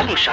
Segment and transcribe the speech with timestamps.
[0.00, 0.32] Wochenschau.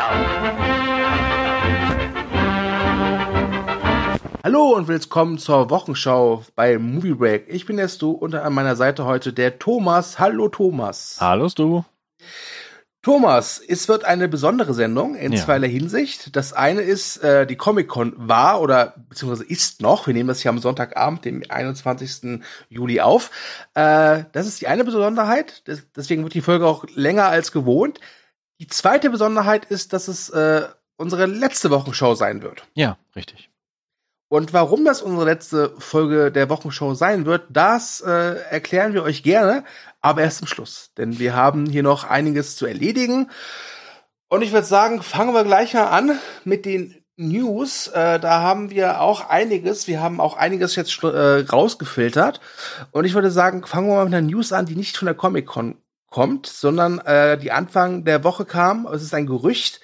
[4.42, 7.46] Hallo und willkommen zur Wochenschau bei Movie Break.
[7.50, 10.20] Ich bin der Stu und an meiner Seite heute der Thomas.
[10.20, 11.18] Hallo Thomas.
[11.20, 11.84] Hallo Stu.
[13.02, 15.44] Thomas, es wird eine besondere Sendung in Ja.
[15.44, 16.34] zweierlei Hinsicht.
[16.38, 20.50] Das eine ist, äh, die Comic-Con war oder beziehungsweise ist noch, wir nehmen das hier
[20.50, 22.42] am Sonntagabend, dem 21.
[22.70, 23.32] Juli auf.
[23.74, 28.00] Äh, das ist die eine Besonderheit, Des- deswegen wird die Folge auch länger als gewohnt.
[28.60, 32.64] Die zweite Besonderheit ist, dass es äh, unsere letzte Wochenschau sein wird.
[32.74, 33.50] Ja, richtig.
[34.30, 39.24] Und warum das unsere letzte Folge der Wochenshow sein wird, das äh, erklären wir euch
[39.24, 39.64] gerne,
[40.02, 40.92] aber erst zum Schluss.
[40.98, 43.30] Denn wir haben hier noch einiges zu erledigen.
[44.28, 47.88] Und ich würde sagen, fangen wir gleich mal an mit den News.
[47.88, 49.88] Äh, da haben wir auch einiges.
[49.88, 52.42] Wir haben auch einiges jetzt äh, rausgefiltert.
[52.92, 55.16] Und ich würde sagen, fangen wir mal mit einer News an, die nicht von der
[55.16, 55.76] Comic-Con
[56.18, 58.88] kommt, sondern äh, die Anfang der Woche kam.
[58.88, 59.82] Es ist ein Gerücht,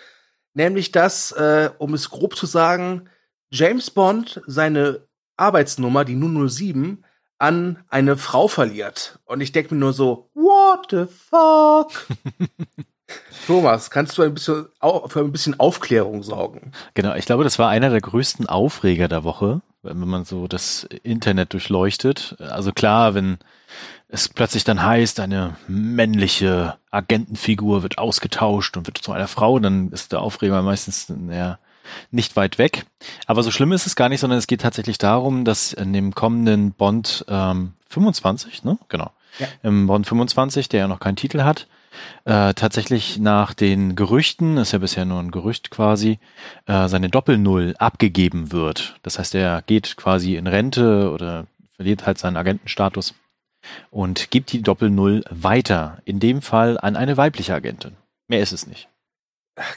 [0.56, 3.08] nämlich dass, äh, um es grob zu sagen,
[3.52, 5.06] James Bond seine
[5.38, 7.06] Arbeitsnummer, die 007,
[7.38, 9.20] an eine Frau verliert.
[9.26, 11.92] Und ich denke mir nur so, what the fuck?
[13.46, 14.66] Thomas, kannst du ein bisschen
[15.06, 16.72] für ein bisschen Aufklärung sorgen?
[16.96, 20.88] Genau, ich glaube, das war einer der größten Aufreger der Woche, wenn man so das
[21.04, 22.38] Internet durchleuchtet.
[22.40, 23.38] Also klar, wenn
[24.14, 29.92] es plötzlich dann heißt, eine männliche Agentenfigur wird ausgetauscht und wird zu einer Frau, dann
[29.92, 31.58] ist der Aufreger meistens ja,
[32.12, 32.86] nicht weit weg.
[33.26, 36.14] Aber so schlimm ist es gar nicht, sondern es geht tatsächlich darum, dass in dem
[36.14, 38.78] kommenden Bond ähm, 25, ne?
[38.88, 39.12] Genau.
[39.40, 39.48] Ja.
[39.64, 41.66] Im Bond 25, der ja noch keinen Titel hat,
[42.26, 46.20] äh, tatsächlich nach den Gerüchten, ist ja bisher nur ein Gerücht quasi,
[46.68, 48.96] äh, seine Doppelnull abgegeben wird.
[49.02, 53.16] Das heißt, er geht quasi in Rente oder verliert halt seinen Agentenstatus
[53.92, 56.02] und gibt die Doppelnull weiter.
[56.06, 57.96] In dem Fall an eine weibliche Agentin.
[58.28, 58.90] Mehr ist es nicht.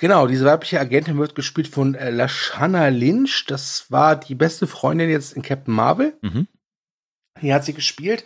[0.00, 3.44] Genau, diese weibliche Agentin wird gespielt von äh, Lashana Lynch.
[3.46, 6.16] Das war die beste Freundin jetzt in Captain Marvel.
[6.22, 6.46] Mhm.
[7.38, 8.24] Hier hat sie gespielt.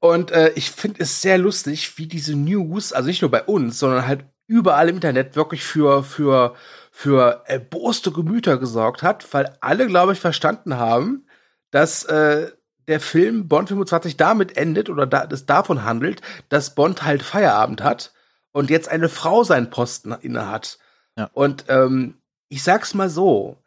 [0.00, 3.78] Und äh, ich finde es sehr lustig, wie diese News, also nicht nur bei uns,
[3.78, 6.54] sondern halt überall im Internet wirklich für, für,
[6.92, 11.26] für erboste Gemüter gesorgt hat, weil alle, glaube ich, verstanden haben,
[11.70, 12.52] dass äh,
[12.88, 17.82] der Film Bond 25 damit endet oder da, das davon handelt, dass Bond halt Feierabend
[17.82, 18.12] hat
[18.52, 20.78] und jetzt eine Frau seinen Posten inne hat.
[21.16, 21.30] Ja.
[21.32, 22.14] Und ähm,
[22.48, 23.58] ich sag's mal so,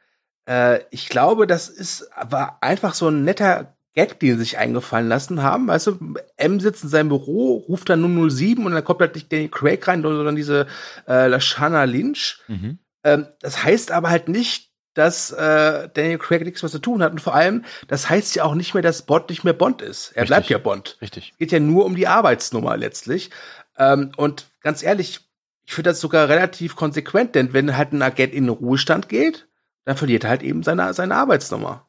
[0.48, 5.10] äh, ich glaube, das ist war einfach so ein netter Gag, den sie sich eingefallen
[5.10, 5.68] lassen haben.
[5.68, 9.32] Weißt du, M sitzt in seinem Büro, ruft dann 007 und dann kommt halt nicht
[9.32, 10.68] Danny Craig rein, sondern diese
[11.08, 12.40] äh, Lashana Lynch.
[12.48, 12.80] Mhm.
[13.04, 14.69] Ähm, das heißt aber halt nicht,
[15.00, 17.14] dass äh, Daniel Craig nichts mehr zu tun hat.
[17.14, 20.12] Und vor allem, das heißt ja auch nicht mehr, dass Bond nicht mehr Bond ist.
[20.12, 20.28] Er Richtig.
[20.28, 20.98] bleibt ja Bond.
[21.02, 21.30] Richtig.
[21.32, 23.30] Es geht ja nur um die Arbeitsnummer letztlich.
[23.78, 25.22] Ähm, und ganz ehrlich,
[25.66, 29.48] ich finde das sogar relativ konsequent, denn wenn halt ein Agent in den Ruhestand geht,
[29.86, 31.86] dann verliert er halt eben seine, seine Arbeitsnummer.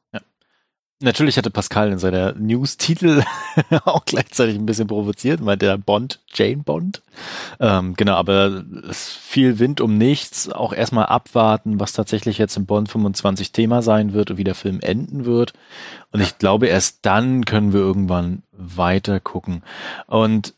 [1.03, 3.23] Natürlich hatte Pascal in seiner News-Titel
[3.87, 7.01] auch gleichzeitig ein bisschen provoziert, meinte der Bond, Jane Bond.
[7.59, 10.51] Ähm, genau, aber es fiel Wind um nichts.
[10.51, 14.55] Auch erstmal abwarten, was tatsächlich jetzt im Bond 25 Thema sein wird und wie der
[14.55, 15.55] Film enden wird.
[16.13, 19.63] Und ich glaube, erst dann können wir irgendwann weiter gucken.
[20.07, 20.55] Und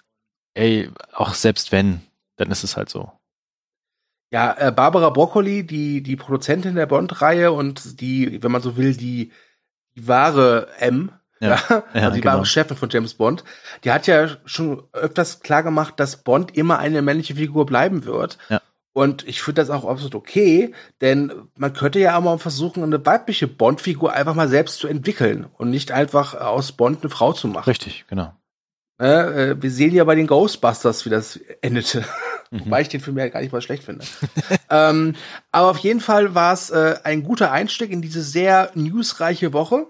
[0.55, 2.01] ey, auch selbst wenn,
[2.35, 3.13] dann ist es halt so.
[4.33, 8.97] Ja, äh, Barbara Broccoli, die, die Produzentin der Bond-Reihe und die, wenn man so will,
[8.97, 9.31] die,
[9.97, 11.11] die wahre M,
[11.41, 12.35] Ja, ja, also die genau.
[12.35, 13.45] wahre Chefin von James Bond,
[13.85, 18.39] die hat ja schon öfters klar gemacht, dass Bond immer eine männliche Figur bleiben wird.
[18.49, 18.61] Ja.
[18.95, 23.05] Und ich finde das auch absolut okay, denn man könnte ja auch mal versuchen, eine
[23.05, 27.49] weibliche Bond-Figur einfach mal selbst zu entwickeln und nicht einfach aus Bond eine Frau zu
[27.49, 27.69] machen.
[27.71, 28.35] Richtig, genau.
[29.03, 32.05] Äh, äh, wir sehen ja bei den Ghostbusters, wie das endete.
[32.53, 32.67] Mhm.
[32.67, 34.05] Wobei ich den Film ja gar nicht mal schlecht finde.
[34.71, 35.17] ähm,
[35.51, 39.89] aber auf jeden Fall war es äh, ein guter Einstieg in diese sehr newsreiche Woche.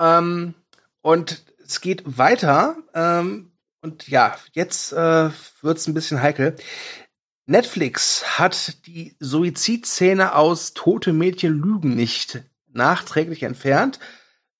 [0.00, 0.54] Ähm,
[1.02, 2.76] und es geht weiter.
[2.94, 5.30] Ähm, und ja, jetzt äh,
[5.62, 6.56] wird es ein bisschen heikel.
[7.46, 12.42] Netflix hat die Suizidszene aus Tote Mädchen lügen nicht
[12.72, 14.00] nachträglich entfernt.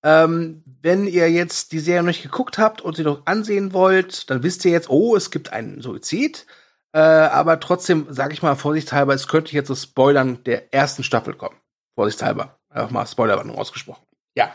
[0.04, 4.28] Ähm, wenn ihr jetzt die Serie noch nicht geguckt habt und sie noch ansehen wollt,
[4.28, 6.46] dann wisst ihr jetzt, oh, es gibt einen Suizid.
[6.92, 11.32] Äh, aber trotzdem, sage ich mal vorsichtshalber, es könnte jetzt zu Spoilern der ersten Staffel
[11.32, 11.56] kommen.
[11.94, 12.58] Vorsichtshalber.
[12.68, 14.04] Einfach mal Spoilerwarnung ausgesprochen.
[14.36, 14.52] Ja.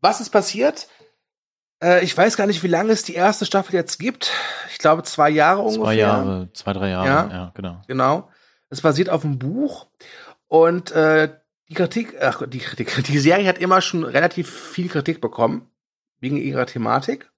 [0.00, 0.86] Was ist passiert?
[1.82, 4.30] Äh, ich weiß gar nicht, wie lange es die erste Staffel jetzt gibt.
[4.70, 5.82] Ich glaube, zwei Jahre ungefähr.
[5.82, 7.28] Zwei Jahre, zwei, drei Jahre, Ja.
[7.32, 7.82] ja, genau.
[7.88, 8.28] Genau.
[8.70, 9.88] Es basiert auf einem Buch
[10.46, 11.34] und äh,
[11.68, 15.70] die Kritik, ach, die Kritik, die Serie hat immer schon relativ viel Kritik bekommen
[16.20, 17.30] wegen ihrer Thematik.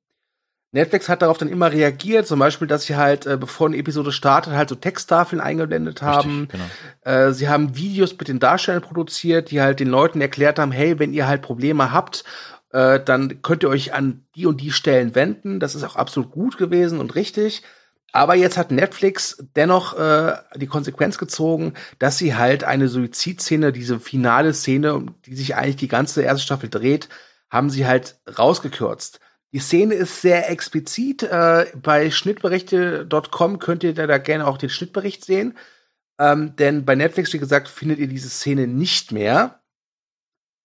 [0.72, 4.12] Netflix hat darauf dann immer reagiert, zum Beispiel, dass sie halt, äh, bevor eine Episode
[4.12, 6.48] startet, halt so Texttafeln eingeblendet haben.
[6.50, 6.60] Richtig,
[7.02, 7.18] genau.
[7.18, 10.98] äh, sie haben Videos mit den Darstellern produziert, die halt den Leuten erklärt haben, hey,
[10.98, 12.24] wenn ihr halt Probleme habt,
[12.72, 15.60] äh, dann könnt ihr euch an die und die Stellen wenden.
[15.60, 17.62] Das ist auch absolut gut gewesen und richtig.
[18.12, 24.00] Aber jetzt hat Netflix dennoch äh, die Konsequenz gezogen, dass sie halt eine Suizidszene, diese
[24.00, 27.08] finale Szene, die sich eigentlich die ganze erste Staffel dreht,
[27.50, 29.20] haben sie halt rausgekürzt.
[29.52, 31.22] Die Szene ist sehr explizit.
[31.22, 35.56] Äh, bei schnittberichte.com könnt ihr da, da gerne auch den Schnittbericht sehen.
[36.18, 39.60] Ähm, denn bei Netflix, wie gesagt, findet ihr diese Szene nicht mehr.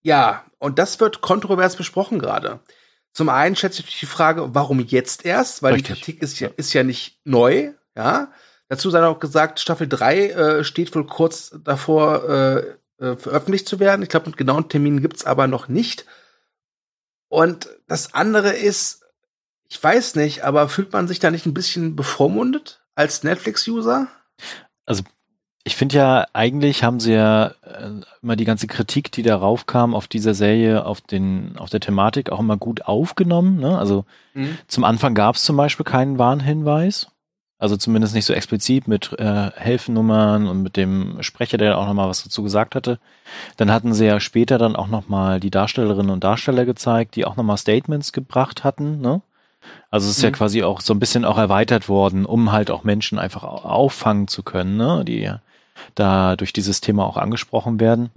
[0.01, 2.61] Ja, und das wird kontrovers besprochen gerade.
[3.13, 5.63] Zum einen schätze ich die Frage, warum jetzt erst?
[5.63, 5.95] Weil Richtig.
[5.95, 8.31] die Kritik ist ja, ist ja nicht neu, ja.
[8.69, 13.79] Dazu sei auch gesagt, Staffel 3 äh, steht wohl kurz davor, äh, äh, veröffentlicht zu
[13.79, 14.01] werden.
[14.03, 16.05] Ich glaube, einen genauen Termin gibt's aber noch nicht.
[17.27, 19.03] Und das andere ist,
[19.67, 24.07] ich weiß nicht, aber fühlt man sich da nicht ein bisschen bevormundet als Netflix-User?
[24.85, 25.03] Also
[25.63, 27.89] ich finde ja, eigentlich haben sie ja äh,
[28.21, 32.31] immer die ganze Kritik, die darauf kam, auf dieser Serie, auf den, auf der Thematik
[32.31, 33.59] auch immer gut aufgenommen.
[33.59, 33.77] Ne?
[33.77, 34.57] Also mhm.
[34.67, 37.07] zum Anfang gab es zum Beispiel keinen Warnhinweis.
[37.59, 42.09] Also zumindest nicht so explizit mit äh, Helfennummern und mit dem Sprecher, der auch nochmal
[42.09, 42.97] was dazu gesagt hatte.
[43.57, 47.35] Dann hatten sie ja später dann auch nochmal die Darstellerinnen und Darsteller gezeigt, die auch
[47.35, 48.99] nochmal Statements gebracht hatten.
[48.99, 49.21] Ne?
[49.91, 50.29] Also es ist mhm.
[50.29, 54.27] ja quasi auch so ein bisschen auch erweitert worden, um halt auch Menschen einfach auffangen
[54.27, 55.05] zu können, ne?
[55.05, 55.31] die
[55.95, 58.11] da durch dieses Thema auch angesprochen werden.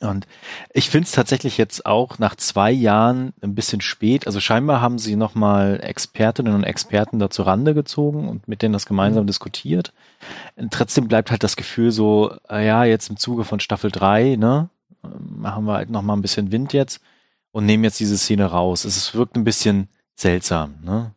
[0.00, 0.28] Und
[0.72, 4.28] ich finde es tatsächlich jetzt auch nach zwei Jahren ein bisschen spät.
[4.28, 8.86] Also scheinbar haben sie nochmal Expertinnen und Experten dazu Rande gezogen und mit denen das
[8.86, 9.28] gemeinsam mhm.
[9.28, 9.92] diskutiert.
[10.54, 14.36] Und trotzdem bleibt halt das Gefühl so, äh, ja, jetzt im Zuge von Staffel 3,
[14.36, 14.68] ne,
[15.02, 17.00] machen wir halt nochmal ein bisschen Wind jetzt
[17.50, 18.84] und nehmen jetzt diese Szene raus.
[18.84, 21.12] Es wirkt ein bisschen seltsam, ne?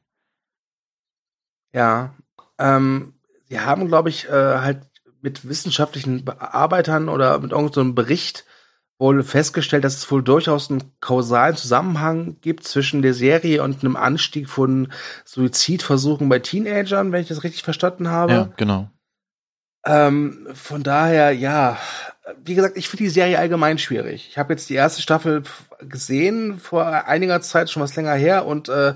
[1.73, 2.13] Ja,
[2.57, 3.13] ähm,
[3.47, 4.90] sie haben, glaube ich, äh, halt
[5.21, 8.45] mit wissenschaftlichen Bearbeitern oder mit irgendeinem so Bericht
[8.97, 13.95] wohl festgestellt, dass es wohl durchaus einen kausalen Zusammenhang gibt zwischen der Serie und einem
[13.95, 14.93] Anstieg von
[15.25, 18.33] Suizidversuchen bei Teenagern, wenn ich das richtig verstanden habe.
[18.33, 18.91] Ja, genau.
[19.83, 21.79] Ähm, von daher, ja,
[22.43, 24.27] wie gesagt, ich finde die Serie allgemein schwierig.
[24.29, 25.41] Ich habe jetzt die erste Staffel
[25.79, 28.93] gesehen, vor einiger Zeit, schon was länger her, und äh,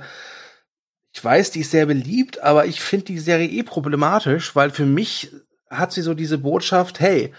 [1.12, 4.86] ich weiß, die ist sehr beliebt, aber ich finde die Serie eh problematisch, weil für
[4.86, 5.32] mich
[5.70, 7.34] hat sie so diese Botschaft, hey,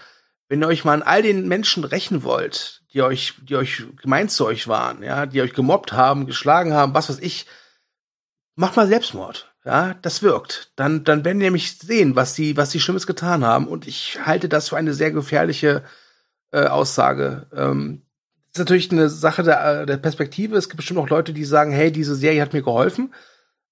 [0.49, 4.31] wenn ihr euch mal an all den Menschen rächen wollt, die euch, die euch gemeint
[4.31, 7.45] zu euch waren, ja, die euch gemobbt haben, geschlagen haben, was weiß ich,
[8.55, 9.53] macht mal Selbstmord.
[9.65, 10.71] Ja, das wirkt.
[10.77, 13.67] Dann, dann werden nämlich sehen, was die, was die Schlimmes getan haben.
[13.67, 15.83] Und ich halte das für eine sehr gefährliche
[16.51, 17.47] äh, Aussage.
[17.53, 18.03] Ähm,
[18.53, 20.55] ist natürlich eine Sache der, der Perspektive.
[20.55, 23.13] Es gibt bestimmt auch Leute, die sagen, hey, diese Serie hat mir geholfen.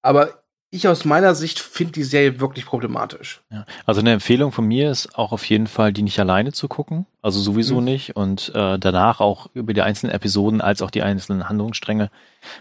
[0.02, 0.42] Aber
[0.76, 3.42] ich aus meiner Sicht finde die Serie wirklich problematisch.
[3.50, 3.66] Ja.
[3.84, 7.06] Also eine Empfehlung von mir ist auch auf jeden Fall, die nicht alleine zu gucken.
[7.22, 7.84] Also sowieso mhm.
[7.84, 8.16] nicht.
[8.16, 12.10] Und äh, danach auch über die einzelnen Episoden als auch die einzelnen Handlungsstränge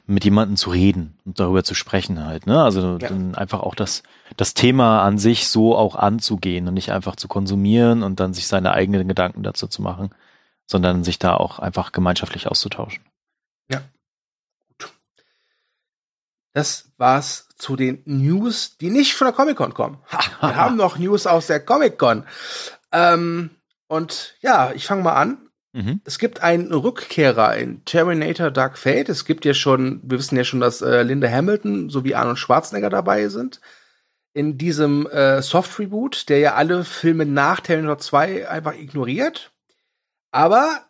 [0.07, 2.47] mit jemandem zu reden und darüber zu sprechen halt.
[2.47, 2.61] Ne?
[2.61, 2.97] Also ja.
[2.97, 4.03] dann einfach auch das,
[4.37, 8.47] das Thema an sich so auch anzugehen und nicht einfach zu konsumieren und dann sich
[8.47, 10.09] seine eigenen Gedanken dazu zu machen,
[10.65, 13.03] sondern sich da auch einfach gemeinschaftlich auszutauschen.
[13.69, 13.81] Ja.
[14.67, 14.93] Gut.
[16.55, 19.97] Das war's zu den News, die nicht von der Comic-Con kommen.
[20.09, 22.25] Ha, wir haben noch News aus der Comic-Con.
[22.93, 23.49] Ähm,
[23.87, 25.49] und ja, ich fange mal an.
[25.73, 25.99] Mhm.
[26.05, 29.09] Es gibt einen Rückkehrer in Terminator Dark Fate.
[29.09, 32.89] Es gibt ja schon, wir wissen ja schon, dass äh, Linda Hamilton sowie Arnold Schwarzenegger
[32.89, 33.59] dabei sind.
[34.31, 39.51] In diesem äh, Soft-Reboot, der ja alle Filme nach Terminator 2 einfach ignoriert.
[40.31, 40.85] Aber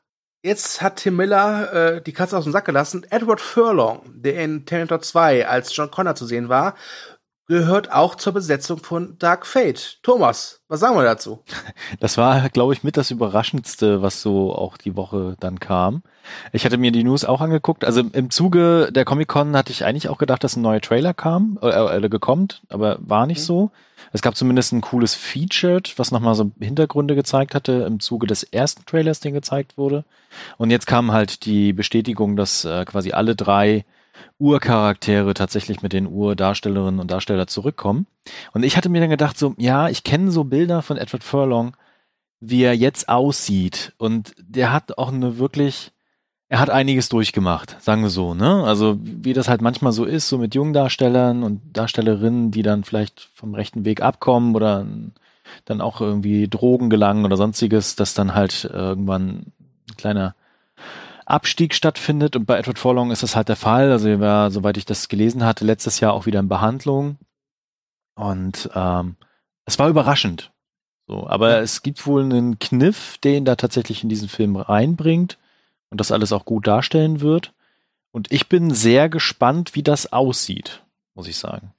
[0.45, 3.03] Jetzt hat Tim Miller äh, die Katze aus dem Sack gelassen.
[3.09, 6.75] Edward Furlong, der in Terminator 2 als John Connor zu sehen war,
[7.47, 9.97] gehört auch zur Besetzung von Dark Fate.
[10.03, 11.43] Thomas, was sagen wir dazu?
[11.99, 16.03] Das war, glaube ich, mit das Überraschendste, was so auch die Woche dann kam.
[16.51, 17.83] Ich hatte mir die News auch angeguckt.
[17.83, 21.57] Also im Zuge der Comic-Con hatte ich eigentlich auch gedacht, dass ein neuer Trailer kam,
[21.63, 23.45] äh, äh, gekommen, aber war nicht mhm.
[23.45, 23.71] so.
[24.15, 28.43] Es gab zumindest ein cooles Featured, was nochmal so Hintergründe gezeigt hatte im Zuge des
[28.43, 30.05] ersten Trailers, den gezeigt wurde.
[30.57, 33.84] Und jetzt kam halt die Bestätigung, dass äh, quasi alle drei
[34.39, 38.07] Urcharaktere tatsächlich mit den Urdarstellerinnen und Darsteller zurückkommen.
[38.53, 41.75] Und ich hatte mir dann gedacht, so, ja, ich kenne so Bilder von Edward Furlong,
[42.39, 43.95] wie er jetzt aussieht.
[43.98, 45.91] Und der hat auch eine wirklich,
[46.55, 48.63] er hat einiges durchgemacht, sagen wir so, ne?
[48.63, 52.85] Also wie das halt manchmal so ist, so mit jungen Darstellern und Darstellerinnen, die dann
[52.85, 54.88] vielleicht vom rechten Weg abkommen oder
[55.65, 59.51] dann auch irgendwie Drogen gelangen oder sonstiges, dass dann halt irgendwann
[59.89, 60.33] ein kleiner
[61.25, 63.91] Abstieg stattfindet und bei Edward Forlong ist das halt der Fall.
[63.91, 67.17] Also er war, soweit ich das gelesen hatte, letztes Jahr auch wieder in Behandlung
[68.15, 69.17] und ähm,
[69.65, 70.53] es war überraschend.
[71.05, 75.38] So, aber es gibt wohl einen Kniff, den da tatsächlich in diesen Film reinbringt
[75.95, 77.53] und das alles auch gut darstellen wird.
[78.11, 80.83] Und ich bin sehr gespannt, wie das aussieht,
[81.13, 81.73] muss ich sagen.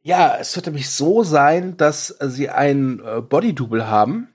[0.00, 4.34] Ja, es wird nämlich so sein, dass sie ein äh, Body-Double haben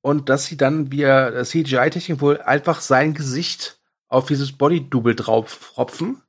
[0.00, 6.22] und dass sie dann via CGI-Technik wohl einfach sein Gesicht auf dieses Body-Double draufropfen.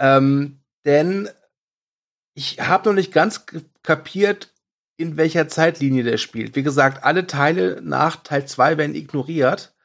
[0.00, 1.28] Ähm, denn
[2.34, 3.46] ich habe noch nicht ganz
[3.84, 4.52] kapiert,
[4.96, 6.56] in welcher Zeitlinie der spielt.
[6.56, 9.76] Wie gesagt, alle Teile nach Teil 2 werden ignoriert.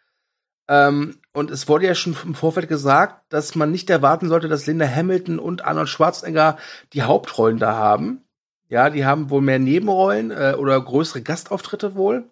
[0.68, 4.66] Ähm, und es wurde ja schon im Vorfeld gesagt, dass man nicht erwarten sollte, dass
[4.66, 6.58] Linda Hamilton und Arnold Schwarzenegger
[6.94, 8.24] die Hauptrollen da haben.
[8.68, 12.30] Ja, die haben wohl mehr Nebenrollen äh, oder größere Gastauftritte wohl.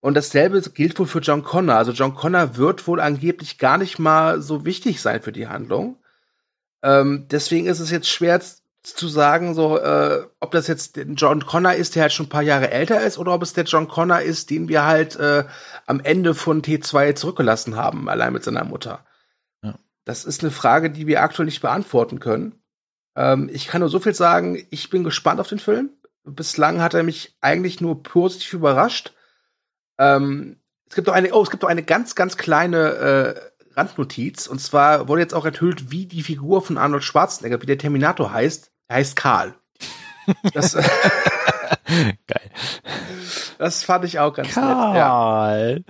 [0.00, 1.76] Und dasselbe gilt wohl für John Connor.
[1.76, 5.98] Also John Connor wird wohl angeblich gar nicht mal so wichtig sein für die Handlung.
[6.82, 8.40] Ähm, deswegen ist es jetzt schwer
[8.94, 12.42] zu sagen, so, äh, ob das jetzt John Connor ist, der halt schon ein paar
[12.42, 15.44] Jahre älter ist, oder ob es der John Connor ist, den wir halt äh,
[15.86, 19.04] am Ende von T2 zurückgelassen haben, allein mit seiner Mutter.
[19.62, 19.74] Ja.
[20.04, 22.62] Das ist eine Frage, die wir aktuell nicht beantworten können.
[23.16, 25.90] Ähm, ich kann nur so viel sagen, ich bin gespannt auf den Film.
[26.22, 29.14] Bislang hat er mich eigentlich nur positiv überrascht.
[29.98, 33.40] Ähm, es gibt doch eine, oh, es gibt doch eine ganz, ganz kleine äh,
[33.76, 34.46] Randnotiz.
[34.46, 38.32] Und zwar wurde jetzt auch enthüllt, wie die Figur von Arnold Schwarzenegger, wie der Terminator
[38.32, 38.70] heißt.
[38.88, 39.54] Er heißt Karl.
[40.52, 40.74] Das,
[42.26, 42.50] Geil.
[43.58, 45.74] Das fand ich auch ganz Karl.
[45.74, 45.84] nett.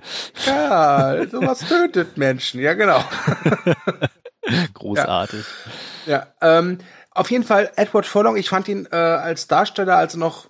[0.45, 0.67] Ja.
[0.67, 2.59] Karl, sowas tötet Menschen.
[2.61, 3.03] Ja, genau.
[4.73, 5.45] Großartig.
[6.05, 6.79] Ja, ja ähm,
[7.11, 10.49] auf jeden Fall Edward Furlong, ich fand ihn äh, als Darsteller, als er noch,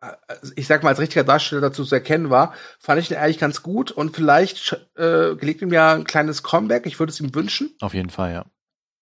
[0.00, 0.12] äh,
[0.56, 3.62] ich sag mal, als richtiger Darsteller dazu zu erkennen war, fand ich ihn eigentlich ganz
[3.62, 6.86] gut und vielleicht äh, gelingt ihm ja ein kleines Comeback.
[6.86, 7.74] Ich würde es ihm wünschen.
[7.80, 8.46] Auf jeden Fall, ja.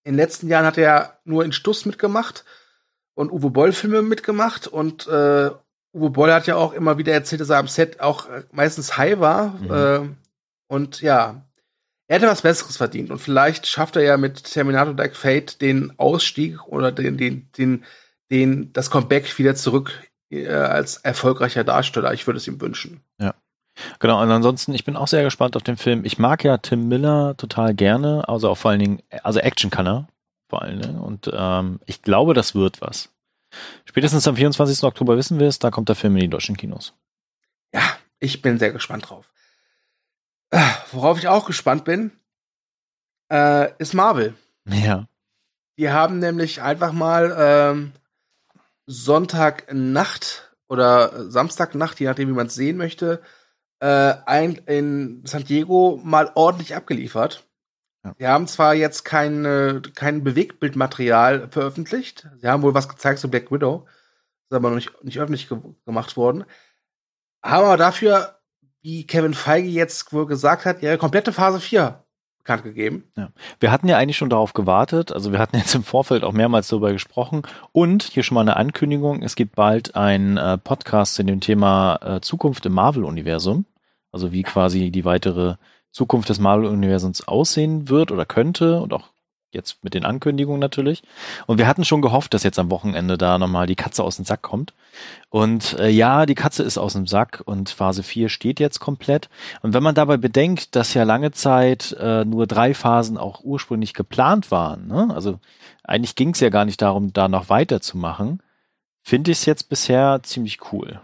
[0.03, 2.43] In den letzten Jahren hat er nur in Stuss mitgemacht
[3.19, 5.49] und Uwe Boll Filme mitgemacht und äh,
[5.93, 8.97] Uwe Boll hat ja auch immer wieder erzählt, dass er am Set auch äh, meistens
[8.97, 9.71] high war mhm.
[9.71, 10.09] äh,
[10.73, 11.41] und ja,
[12.07, 15.91] er hätte was Besseres verdient und vielleicht schafft er ja mit Terminator Dark Fate den
[15.99, 17.83] Ausstieg oder den den den
[18.31, 19.91] den das Comeback wieder zurück
[20.29, 22.13] äh, als erfolgreicher Darsteller.
[22.13, 23.01] Ich würde es ihm wünschen.
[23.19, 23.33] Ja.
[23.99, 26.03] Genau, und ansonsten, ich bin auch sehr gespannt auf den Film.
[26.03, 29.87] Ich mag ja Tim Miller total gerne, also auch vor allen Dingen, also Action kann
[29.87, 30.07] er,
[30.53, 30.99] allen Dingen.
[30.99, 33.09] Und ähm, ich glaube, das wird was.
[33.85, 34.83] Spätestens am 24.
[34.83, 36.93] Oktober wissen wir es, da kommt der Film in die deutschen Kinos.
[37.73, 37.81] Ja,
[38.19, 39.31] ich bin sehr gespannt drauf.
[40.51, 40.59] Äh,
[40.91, 42.11] worauf ich auch gespannt bin,
[43.31, 44.35] äh, ist Marvel.
[44.65, 45.07] Ja.
[45.77, 47.93] Die haben nämlich einfach mal ähm,
[48.85, 53.21] Sonntagnacht oder Samstagnacht, je nachdem, wie man es sehen möchte,
[53.79, 57.45] äh, ein, in San Diego mal ordentlich abgeliefert.
[58.03, 58.15] Ja.
[58.17, 62.27] Sie haben zwar jetzt kein, äh, kein Bewegtbildmaterial veröffentlicht.
[62.37, 63.85] Sie haben wohl was gezeigt zu Black Widow.
[64.49, 66.45] Ist aber noch nicht, nicht öffentlich ge gemacht worden.
[67.43, 68.39] Haben aber dafür,
[68.81, 72.03] wie Kevin Feige jetzt wohl gesagt hat, ihre komplette Phase 4
[72.39, 73.03] bekannt gegeben.
[73.15, 73.29] Ja.
[73.59, 75.11] Wir hatten ja eigentlich schon darauf gewartet.
[75.11, 77.43] Also wir hatten jetzt im Vorfeld auch mehrmals darüber gesprochen.
[77.73, 79.21] Und hier schon mal eine Ankündigung.
[79.21, 83.65] Es gibt bald ein äh, Podcast zu dem Thema äh, Zukunft im Marvel-Universum.
[84.11, 85.55] Also wie quasi die weitere
[85.91, 89.09] Zukunft des Marvel-Universums aussehen wird oder könnte und auch
[89.51, 91.01] jetzt mit den Ankündigungen natürlich.
[91.47, 94.25] Und wir hatten schon gehofft, dass jetzt am Wochenende da nochmal die Katze aus dem
[94.25, 94.73] Sack kommt.
[95.29, 99.29] Und äh, ja, die Katze ist aus dem Sack und Phase 4 steht jetzt komplett.
[99.61, 103.93] Und wenn man dabei bedenkt, dass ja lange Zeit äh, nur drei Phasen auch ursprünglich
[103.93, 105.09] geplant waren, ne?
[105.13, 105.39] also
[105.83, 108.43] eigentlich ging es ja gar nicht darum, da noch weiterzumachen,
[109.01, 111.01] finde ich es jetzt bisher ziemlich cool.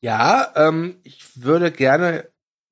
[0.00, 2.28] Ja, ähm, ich würde gerne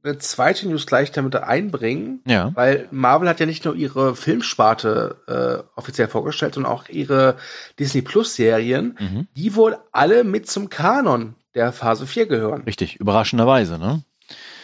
[0.06, 2.20] eine zweite News gleich damit einbringen.
[2.26, 2.52] Ja.
[2.54, 7.36] Weil Marvel hat ja nicht nur ihre Filmsparte äh, offiziell vorgestellt, sondern auch ihre
[7.78, 9.28] Disney Plus Serien, mhm.
[9.36, 12.62] die wohl alle mit zum Kanon der Phase 4 gehören.
[12.62, 14.02] Richtig, überraschenderweise, ne?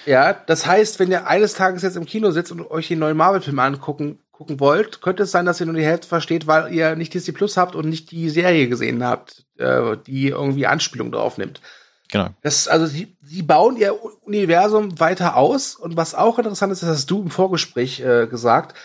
[0.04, 3.16] Ja, das heißt, wenn ihr eines Tages jetzt im Kino sitzt und euch den neuen
[3.16, 6.96] Marvel-Film angucken gucken wollt, könnte es sein, dass ihr nur die Hälfte versteht, weil ihr
[6.96, 11.38] nicht Disney Plus habt und nicht die Serie gesehen habt, äh, die irgendwie Anspielung drauf
[11.38, 11.60] nimmt.
[12.10, 12.28] Genau.
[12.42, 12.86] Das, also
[13.32, 17.30] sie bauen ihr Universum weiter aus und was auch interessant ist, das hast du im
[17.30, 18.76] Vorgespräch äh, gesagt,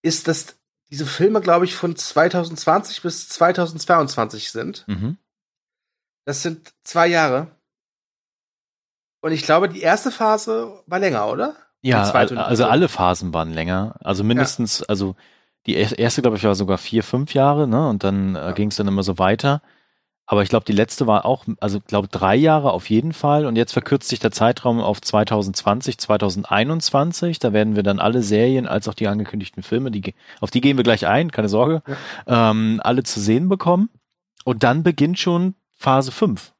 [0.00, 0.56] ist, dass
[0.90, 4.84] diese Filme, glaube ich, von 2020 bis 2022 sind.
[4.86, 5.16] Mhm.
[6.24, 7.48] Das sind zwei Jahre.
[9.20, 11.56] Und ich glaube, die erste Phase war länger, oder?
[11.82, 13.96] Ja, also alle Phasen waren länger.
[14.04, 14.86] Also mindestens, ja.
[14.88, 15.16] also
[15.66, 17.88] die erste, glaube ich, war sogar vier, fünf Jahre, ne?
[17.88, 18.52] Und dann äh, ja.
[18.52, 19.62] ging es dann immer so weiter.
[20.26, 23.46] Aber ich glaube, die letzte war auch, also glaube drei Jahre auf jeden Fall.
[23.46, 27.38] Und jetzt verkürzt sich der Zeitraum auf 2020, 2021.
[27.38, 30.76] Da werden wir dann alle Serien als auch die angekündigten Filme, die, auf die gehen
[30.76, 31.82] wir gleich ein, keine Sorge,
[32.26, 32.50] ja.
[32.50, 33.88] ähm, alle zu sehen bekommen.
[34.44, 36.52] Und dann beginnt schon Phase 5.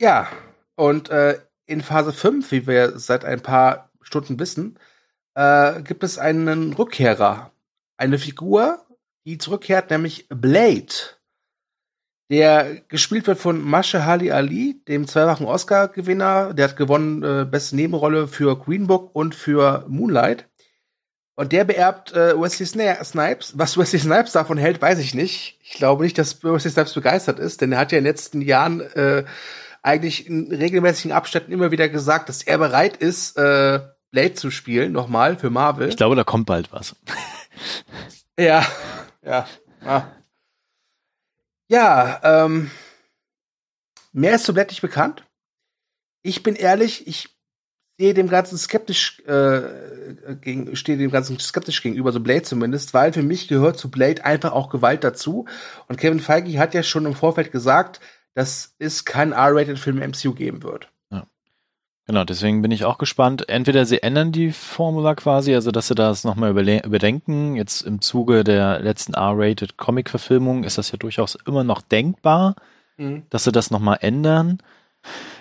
[0.00, 0.28] Ja,
[0.76, 4.78] und äh, in Phase 5, wie wir seit ein paar Stunden wissen,
[5.34, 7.50] äh, gibt es einen Rückkehrer.
[7.98, 8.84] Eine Figur,
[9.24, 11.15] die zurückkehrt, nämlich Blade
[12.30, 16.54] der gespielt wird von Mashahali Ali, dem zweifachen Oscar-Gewinner.
[16.54, 20.48] Der hat gewonnen äh, beste Nebenrolle für Green Book und für Moonlight.
[21.36, 23.58] Und der beerbt äh, Wesley Snipes.
[23.58, 25.58] Was Wesley Snipes davon hält, weiß ich nicht.
[25.62, 28.40] Ich glaube nicht, dass Wesley Snipes begeistert ist, denn er hat ja in den letzten
[28.40, 29.24] Jahren äh,
[29.82, 33.80] eigentlich in regelmäßigen Abständen immer wieder gesagt, dass er bereit ist, äh,
[34.10, 35.88] Blade zu spielen, nochmal für Marvel.
[35.88, 36.96] Ich glaube, da kommt bald was.
[38.38, 38.64] ja,
[39.22, 39.46] ja.
[39.84, 40.04] Ah.
[41.68, 42.70] Ja, ähm,
[44.12, 45.24] mehr ist zu Blatt nicht bekannt.
[46.22, 47.36] Ich bin ehrlich, ich
[47.98, 53.12] sehe dem Ganzen skeptisch äh, gegen, stehe dem Ganzen skeptisch gegenüber, so Blade zumindest, weil
[53.12, 55.46] für mich gehört zu Blade einfach auch Gewalt dazu.
[55.88, 58.00] Und Kevin Feige hat ja schon im Vorfeld gesagt,
[58.34, 60.92] dass es keinen R-Rated-Film im MCU geben wird.
[62.06, 63.48] Genau, deswegen bin ich auch gespannt.
[63.48, 67.56] Entweder sie ändern die Formula quasi, also dass sie das nochmal überdenken.
[67.56, 72.54] Jetzt im Zuge der letzten R-Rated Comic-Verfilmung ist das ja durchaus immer noch denkbar,
[72.96, 73.24] mhm.
[73.30, 74.58] dass sie das nochmal ändern.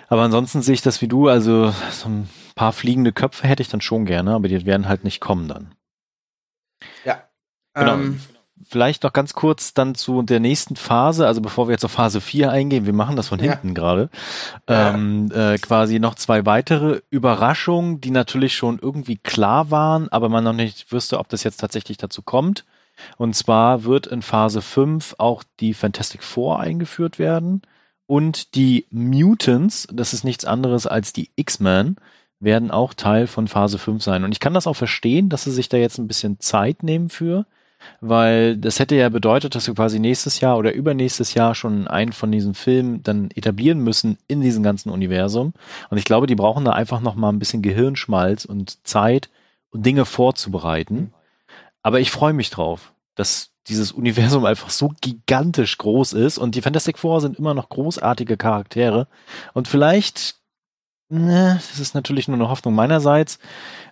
[0.08, 3.70] Aber ansonsten sehe ich das wie du, also so ein paar fliegende Köpfe hätte ich
[3.70, 5.76] dann schon gerne, aber die werden halt nicht kommen dann.
[7.04, 7.24] Ja.
[7.76, 7.94] Genau.
[7.94, 8.22] Ähm,
[8.68, 12.22] vielleicht noch ganz kurz dann zu der nächsten Phase, also bevor wir jetzt auf Phase
[12.22, 13.52] 4 eingehen, wir machen das von ja.
[13.52, 14.10] hinten gerade,
[14.70, 14.94] ja.
[14.94, 20.44] ähm, äh, quasi noch zwei weitere Überraschungen, die natürlich schon irgendwie klar waren, aber man
[20.44, 22.66] noch nicht wüsste, ob das jetzt tatsächlich dazu kommt.
[23.18, 27.62] Und zwar wird in Phase 5 auch die Fantastic Four eingeführt werden
[28.08, 31.98] und die Mutants, das ist nichts anderes als die X-Men,
[32.40, 34.24] werden auch Teil von Phase 5 sein.
[34.24, 37.10] Und ich kann das auch verstehen, dass sie sich da jetzt ein bisschen Zeit nehmen
[37.10, 37.46] für,
[38.02, 42.14] weil das hätte ja bedeutet, dass wir quasi nächstes Jahr oder übernächstes Jahr schon einen
[42.14, 45.54] von diesen Filmen dann etablieren müssen in diesem ganzen Universum.
[45.90, 49.30] Und ich glaube, die brauchen da einfach noch mal ein bisschen Gehirnschmalz und Zeit,
[49.72, 51.14] um Dinge vorzubereiten.
[51.84, 56.62] Aber ich freue mich drauf, dass dieses Universum einfach so gigantisch groß ist und die
[56.62, 59.08] Fantastic Four sind immer noch großartige Charaktere
[59.54, 60.36] und vielleicht
[61.10, 63.40] Ne, das ist natürlich nur eine Hoffnung meinerseits.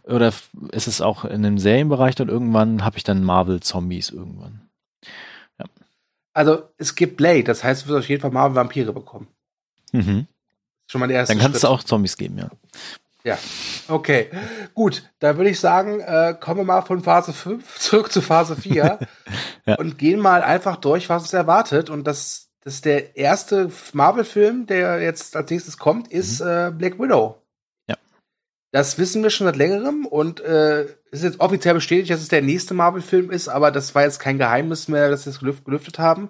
[0.03, 0.33] Oder
[0.71, 4.67] ist es auch in einem Serienbereich dann irgendwann, habe ich dann Marvel-Zombies irgendwann.
[5.59, 5.65] Ja.
[6.33, 9.27] Also es gibt Blade, das heißt, du wirst auf jeden Fall Marvel-Vampire bekommen.
[9.91, 10.27] Mhm.
[10.87, 11.69] Schon mal der erste Dann kannst Schritt.
[11.69, 12.49] du auch Zombies geben, ja.
[13.23, 13.37] Ja,
[13.87, 14.29] okay.
[14.73, 18.55] Gut, da würde ich sagen, äh, kommen wir mal von Phase 5 zurück zu Phase
[18.55, 18.99] 4
[19.65, 19.75] ja.
[19.75, 21.89] und gehen mal einfach durch, was uns erwartet.
[21.89, 26.47] Und das das ist der erste Marvel-Film, der jetzt als nächstes kommt, ist mhm.
[26.47, 27.41] äh, Black Widow.
[27.87, 27.95] Ja.
[28.71, 32.41] Das wissen wir schon seit längerem und äh, ist jetzt offiziell bestätigt, dass es der
[32.41, 35.99] nächste Marvel-Film ist, aber das war jetzt kein Geheimnis mehr, dass sie es gelüft gelüftet
[35.99, 36.29] haben.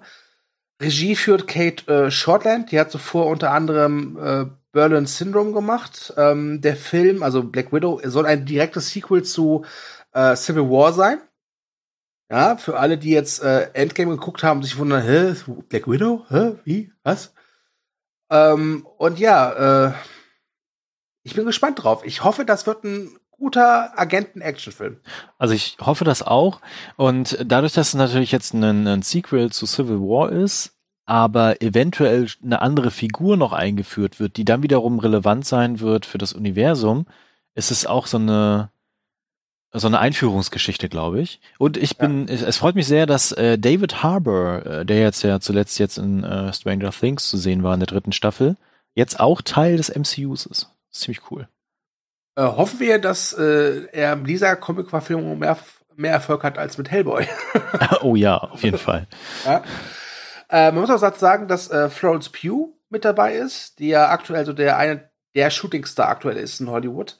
[0.82, 6.12] Regie führt Kate äh, Shortland, die hat zuvor unter anderem äh, Berlin Syndrome gemacht.
[6.16, 9.64] Ähm, der Film, also Black Widow, soll ein direktes Sequel zu
[10.12, 11.18] äh, Civil War sein.
[12.30, 15.34] Ja, für alle, die jetzt äh, Endgame geguckt haben, sich wundern, hä,
[15.68, 16.24] Black Widow?
[16.28, 16.56] Hä?
[16.64, 16.92] Wie?
[17.02, 17.34] Was?
[18.30, 19.92] Ähm, und ja, äh,
[21.22, 22.04] ich bin gespannt drauf.
[22.04, 25.00] Ich hoffe, das wird ein guter Agenten-Action-Film.
[25.38, 26.60] Also ich hoffe das auch.
[26.96, 30.72] Und dadurch, dass es natürlich jetzt ein, ein Sequel zu Civil War ist,
[31.06, 36.18] aber eventuell eine andere Figur noch eingeführt wird, die dann wiederum relevant sein wird für
[36.18, 37.06] das Universum,
[37.54, 38.70] ist es auch so eine
[39.74, 41.40] so eine Einführungsgeschichte, glaube ich.
[41.58, 42.34] Und ich bin, ja.
[42.34, 46.22] es, freut mich sehr, dass äh, David Harbour, äh, der jetzt ja zuletzt jetzt in
[46.22, 48.56] äh, Stranger Things zu sehen war in der dritten Staffel,
[48.94, 50.70] jetzt auch Teil des MCUs ist.
[50.90, 51.48] Ziemlich cool.
[52.36, 55.58] Äh, hoffen wir, dass äh, er mit dieser Comic-Verfilmung mehr,
[55.96, 57.26] mehr Erfolg hat als mit Hellboy.
[58.02, 59.08] oh ja, auf jeden Fall.
[59.44, 59.64] Ja.
[60.48, 64.52] Äh, man muss auch sagen, dass Florence Pugh mit dabei ist, die ja aktuell so
[64.52, 67.18] der eine der Shootingstar aktuell ist in Hollywood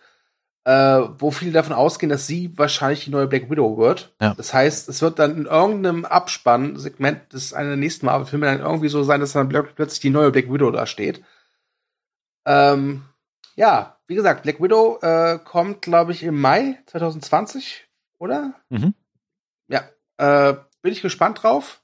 [0.65, 4.15] äh, wo viele davon ausgehen, dass sie wahrscheinlich die neue Black Widow wird.
[4.21, 4.35] Ja.
[4.35, 8.89] Das heißt, es wird dann in irgendeinem Abspann-Segment des einer der nächsten Marvel-Filme dann irgendwie
[8.89, 11.23] so sein, dass dann plötzlich die neue Black Widow da steht.
[12.47, 13.05] Ähm,
[13.57, 17.87] ja, wie gesagt, Black Widow äh, kommt, glaube ich, im Mai 2020,
[18.19, 18.55] oder?
[18.71, 18.95] Mhm.
[19.69, 19.83] Ja,
[20.17, 21.83] äh, bin ich gespannt drauf.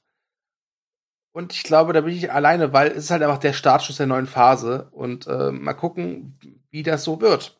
[1.33, 4.07] Und ich glaube, da bin ich alleine, weil es ist halt einfach der Startschuss der
[4.07, 4.89] neuen Phase.
[4.91, 6.37] Und äh, mal gucken,
[6.71, 7.57] wie das so wird.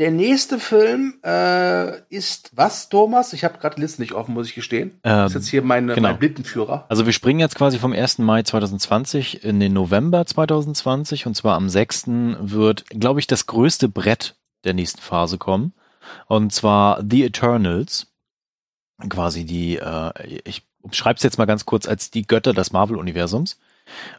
[0.00, 3.34] Der nächste Film äh, ist was, Thomas?
[3.34, 4.92] Ich habe gerade die Liste nicht offen, muss ich gestehen.
[5.04, 6.08] Ähm, das ist jetzt hier meine, genau.
[6.08, 6.86] mein Blindenführer.
[6.88, 8.16] Also wir springen jetzt quasi vom 1.
[8.16, 12.04] Mai 2020 in den November 2020 und zwar am 6.
[12.40, 15.74] wird, glaube ich, das größte Brett der nächsten Phase kommen.
[16.28, 18.06] Und zwar The Eternals.
[19.06, 23.58] Quasi die, äh, ich umschreibe es jetzt mal ganz kurz als die Götter des Marvel-Universums.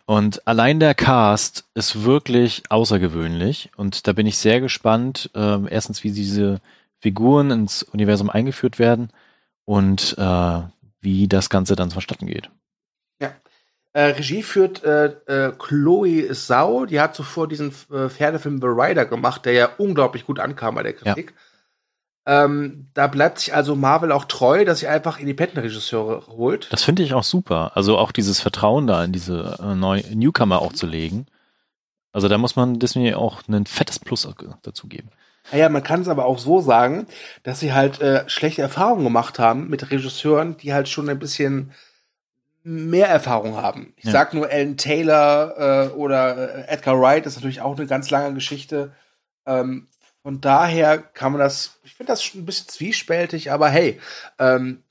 [0.06, 5.30] Und allein der Cast ist wirklich außergewöhnlich und da bin ich sehr gespannt.
[5.36, 6.62] Äh, erstens, wie diese
[7.00, 9.10] Figuren ins Universum eingeführt werden
[9.66, 10.62] und äh,
[11.02, 12.50] wie das Ganze dann vonstatten geht.
[13.20, 13.34] Ja.
[13.94, 19.06] Äh, Regie führt äh, äh, Chloe Sau, die hat zuvor diesen äh, Pferdefilm The Rider
[19.06, 21.34] gemacht, der ja unglaublich gut ankam bei der Kritik.
[22.26, 26.72] Ähm, da bleibt sich also Marvel auch treu, dass sie einfach Independent-Regisseure holt.
[26.72, 27.72] Das finde ich auch super.
[27.76, 31.26] Also auch dieses Vertrauen da in diese äh, neue Newcomer auch zu legen.
[32.12, 34.28] Also da muss man Disney auch ein fettes Plus
[34.62, 35.10] dazu geben.
[35.52, 37.08] Naja, man kann es aber auch so sagen,
[37.44, 41.72] dass sie halt äh, schlechte Erfahrungen gemacht haben mit Regisseuren, die halt schon ein bisschen
[42.64, 43.94] mehr Erfahrung haben.
[43.98, 44.12] Ich Ja.
[44.12, 48.12] sag nur Alan Taylor äh, oder äh, Edgar Wright, das ist natürlich auch eine ganz
[48.12, 48.92] lange Geschichte.
[49.48, 49.88] Ähm,
[50.24, 54.00] von daher kann man das, ich finde das schon ein bisschen zwiespältig, aber hey,
[54.40, 54.84] ähm,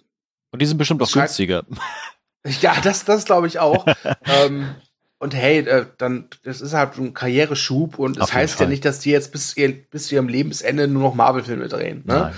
[0.51, 1.64] Und die sind bestimmt auch günstiger.
[2.61, 3.87] ja, das, das glaube ich auch.
[4.25, 4.75] ähm,
[5.19, 8.69] und hey, äh, dann, das ist halt ein Karriereschub und es jeden heißt ja Fall.
[8.69, 12.03] nicht, dass die jetzt bis, ihr, bis zu ihrem Lebensende nur noch Marvel-Filme drehen.
[12.07, 12.14] Ne?
[12.14, 12.35] Nein.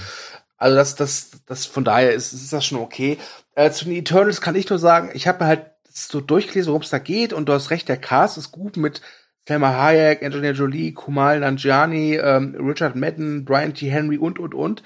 [0.57, 3.18] Also das, das, das von daher ist, ist das schon okay.
[3.55, 6.83] Äh, zu den Eternals kann ich nur sagen, ich habe mir halt so durchgelesen, worum
[6.83, 9.00] es da geht, und du hast recht, der Cast ist gut mit
[9.46, 13.90] Selma Hayek, Angelina Jolie, Kumal Nanjiani, ähm, Richard Madden, Brian T.
[13.90, 14.83] Henry und und und.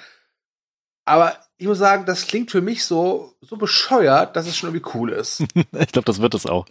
[1.04, 4.90] Aber ich muss sagen, das klingt für mich so so bescheuert, dass es schon irgendwie
[4.94, 5.44] cool ist.
[5.72, 6.66] Ich glaube, das wird es auch.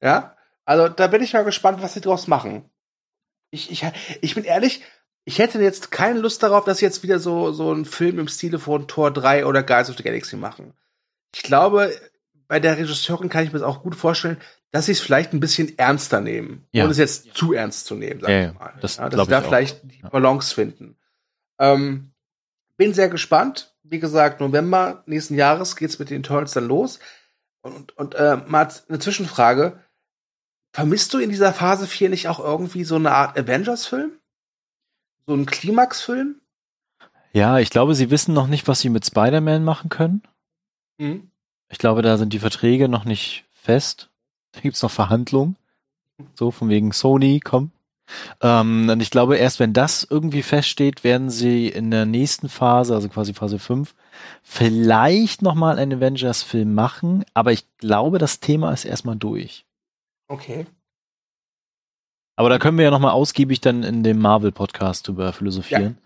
[0.00, 0.36] Ja?
[0.64, 2.68] Also da bin ich mal gespannt, was sie draus machen.
[3.50, 3.86] Ich, ich,
[4.20, 4.82] ich bin ehrlich,
[5.24, 8.28] ich hätte jetzt keine Lust darauf, dass sie jetzt wieder so, so einen Film im
[8.28, 10.74] Stile von Tor 3 oder Guardians of the Galaxy machen.
[11.34, 11.92] Ich glaube,
[12.48, 14.38] bei der Regisseurin kann ich mir das auch gut vorstellen,
[14.70, 16.66] dass sie es vielleicht ein bisschen ernster nehmen.
[16.72, 16.84] Ja.
[16.84, 18.74] Ohne es jetzt zu ernst zu nehmen, sag Ja, ich ja, mal.
[18.80, 20.08] das ja, dass sie da vielleicht die Ja.
[20.08, 20.96] Balance finden.
[21.58, 22.12] Ähm,
[22.76, 23.74] bin sehr gespannt.
[23.82, 26.98] Wie gesagt, November nächsten Jahres geht's mit den Eternals dann los.
[27.62, 29.80] Und, und, und äh, mal eine Zwischenfrage.
[30.72, 34.12] Vermisst du in dieser Phase 4 nicht auch irgendwie so eine Art Avengers-Film?
[35.26, 36.40] So einen Klimax-Film?
[37.32, 40.22] Ja, ich glaube, sie wissen noch nicht, was sie mit Spider-Man machen können.
[40.98, 41.30] Mhm.
[41.68, 44.08] Ich glaube, da sind die Verträge noch nicht fest.
[44.52, 45.56] Da gibt's noch Verhandlungen.
[46.34, 47.72] So von wegen Sony, komm.
[48.40, 52.94] Ähm, und ich glaube, erst wenn das irgendwie feststeht, werden sie in der nächsten Phase,
[52.94, 53.94] also quasi Phase 5,
[54.42, 57.24] vielleicht nochmal einen Avengers-Film machen.
[57.34, 59.66] Aber ich glaube, das Thema ist erstmal durch.
[60.28, 60.66] Okay.
[62.36, 65.98] Aber da können wir ja nochmal ausgiebig dann in dem Marvel-Podcast drüber philosophieren.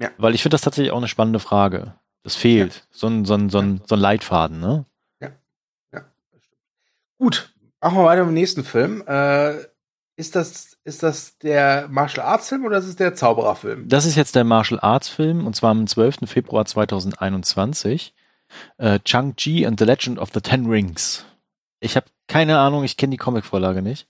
[0.00, 0.08] Ja.
[0.08, 0.10] Ja.
[0.16, 1.94] Weil ich finde das tatsächlich auch eine spannende Frage.
[2.22, 2.86] Das fehlt.
[2.90, 4.84] So, ein, so, ein, so, ein, so ein Leitfaden, ne?
[7.22, 9.04] Gut, machen wir weiter mit dem nächsten Film.
[9.06, 9.54] Äh,
[10.16, 13.86] ist, das, ist das der Martial Arts Film oder ist es der Zaubererfilm?
[13.86, 16.28] Das ist jetzt der Martial Arts Film und zwar am 12.
[16.28, 18.12] Februar 2021.
[18.78, 21.24] Äh, Chang-Chi and the Legend of the Ten Rings.
[21.78, 24.08] Ich habe keine Ahnung, ich kenne die Comicvorlage nicht.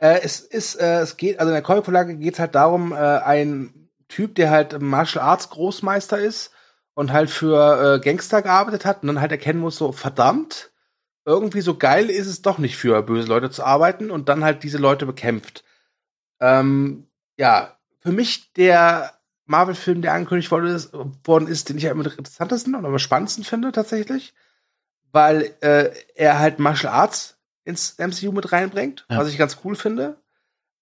[0.00, 2.96] Äh, es ist, äh, es geht, also in der Comicvorlage geht es halt darum, äh,
[2.96, 6.50] ein Typ, der halt Martial Arts Großmeister ist
[6.92, 10.67] und halt für äh, Gangster gearbeitet hat und dann halt erkennen muss, so verdammt,
[11.28, 14.62] irgendwie so geil ist es doch nicht für böse Leute zu arbeiten und dann halt
[14.62, 15.62] diese Leute bekämpft.
[16.40, 19.12] Ähm, ja, für mich der
[19.44, 24.32] Marvel-Film, der angekündigt worden ist, den ich am interessantesten und am spannendsten finde tatsächlich,
[25.12, 29.18] weil äh, er halt Martial Arts ins MCU mit reinbringt, Ja.
[29.18, 30.16] was ich ganz cool finde.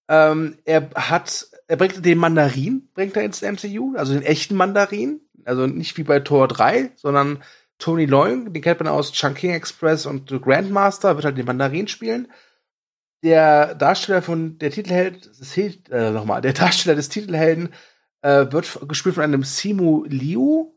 [0.07, 5.19] Ähm, er hat, er bringt den Mandarin, bringt er ins MCU, also den echten Mandarin,
[5.43, 7.43] also nicht wie bei Tor 3, sondern
[7.79, 11.87] Tony Leung, den kennt man aus Chungking Express und The Grandmaster, wird halt den Mandarin
[11.87, 12.31] spielen.
[13.23, 15.29] Der Darsteller von der Titelheld,
[15.89, 17.73] äh, nochmal, der Darsteller des Titelhelden
[18.21, 20.73] äh, wird gespielt von einem Simu Liu.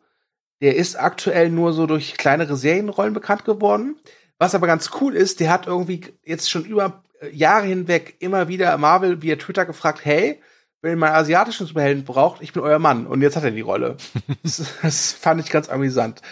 [0.61, 3.99] Der ist aktuell nur so durch kleinere Serienrollen bekannt geworden.
[4.39, 8.49] Was aber ganz cool ist, der hat irgendwie jetzt schon über äh, Jahre hinweg immer
[8.49, 10.41] wieder Marvel via Twitter gefragt, hey,
[10.83, 13.07] wenn ihr mal asiatischen Superhelden braucht, ich bin euer Mann.
[13.07, 13.97] Und jetzt hat er die Rolle.
[14.43, 16.23] das, das fand ich ganz amüsant.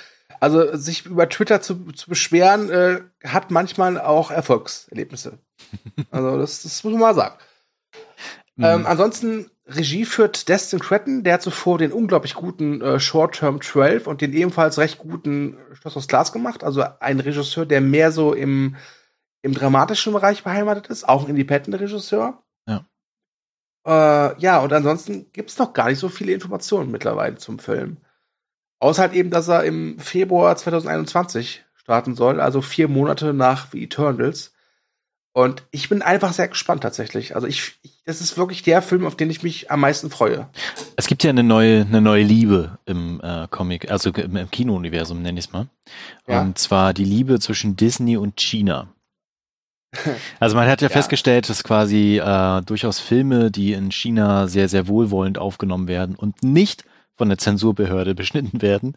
[0.41, 5.39] Also sich über Twitter zu, zu beschweren, äh, hat manchmal auch Erfolgserlebnisse.
[6.11, 7.37] Also das, das muss man mal sagen.
[8.61, 8.87] Ähm, Mhm.
[8.87, 14.07] ansonsten Regie führt Destin Cretton, der hat zuvor den unglaublich guten äh, Short Term 12
[14.07, 16.65] und den ebenfalls recht guten Schloss aus Glas gemacht.
[16.65, 18.77] Also ein Regisseur, der mehr so im,
[19.43, 22.43] im dramatischen Bereich beheimatet ist, auch ein Independent-Regisseur.
[22.67, 22.87] Ja.
[23.87, 27.99] Äh, ja, und ansonsten gibt es noch gar nicht so viele Informationen mittlerweile zum Film.
[28.81, 33.83] Außer halt eben, dass er im Februar 2021 starten soll, also vier Monate nach The
[33.83, 34.53] Eternals.
[35.33, 37.35] Und ich bin einfach sehr gespannt tatsächlich.
[37.35, 40.49] Also ich, ich, das ist wirklich der Film, auf den ich mich am meisten freue.
[40.97, 45.23] Es gibt ja eine neue, eine neue Liebe im äh, Comic, also im, im Kino-Universum,
[45.23, 45.69] nenne ich es mal.
[46.27, 46.41] Ja.
[46.41, 48.89] Und zwar die Liebe zwischen Disney und China.
[50.41, 50.93] Also man hat ja, ja.
[50.93, 56.43] festgestellt, dass quasi äh, durchaus Filme, die in China sehr, sehr wohlwollend aufgenommen werden und
[56.43, 56.85] nicht
[57.19, 58.97] von der Zensurbehörde beschnitten werden,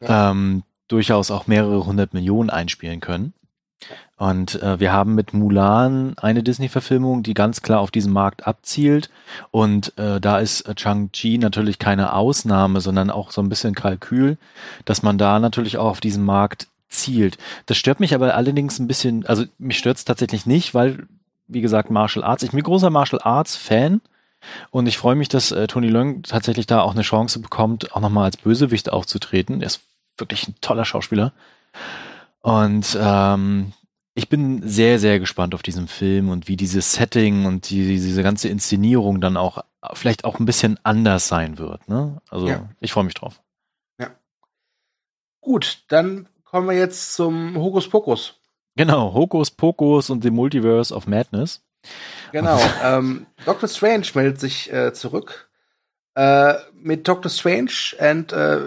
[0.00, 0.30] ja.
[0.30, 3.34] ähm, durchaus auch mehrere hundert Millionen einspielen können.
[4.16, 9.10] Und äh, wir haben mit Mulan eine Disney-Verfilmung, die ganz klar auf diesen Markt abzielt.
[9.52, 14.36] Und äh, da ist äh, Chang-Chi natürlich keine Ausnahme, sondern auch so ein bisschen Kalkül,
[14.84, 17.38] dass man da natürlich auch auf diesen Markt zielt.
[17.66, 21.06] Das stört mich aber allerdings ein bisschen, also mich stört es tatsächlich nicht, weil,
[21.46, 24.00] wie gesagt, Martial Arts, ich bin großer Martial Arts-Fan.
[24.70, 28.00] Und ich freue mich, dass äh, Tony Leung tatsächlich da auch eine Chance bekommt, auch
[28.00, 29.60] nochmal als Bösewicht aufzutreten.
[29.60, 29.80] Er ist
[30.16, 31.32] wirklich ein toller Schauspieler.
[32.40, 33.72] Und ähm,
[34.14, 38.22] ich bin sehr, sehr gespannt auf diesen Film und wie dieses Setting und die, diese
[38.22, 41.88] ganze Inszenierung dann auch vielleicht auch ein bisschen anders sein wird.
[41.88, 42.20] Ne?
[42.28, 42.68] Also ja.
[42.80, 43.40] ich freue mich drauf.
[44.00, 44.08] Ja.
[45.40, 48.34] Gut, dann kommen wir jetzt zum Hokus Pokus.
[48.74, 51.62] Genau, Hokus Pokus und The Multiverse of Madness.
[52.32, 52.60] Genau.
[52.82, 55.48] ähm, Doctor Strange meldet sich äh, zurück
[56.18, 58.58] äh, mit Doctor Strange and uh,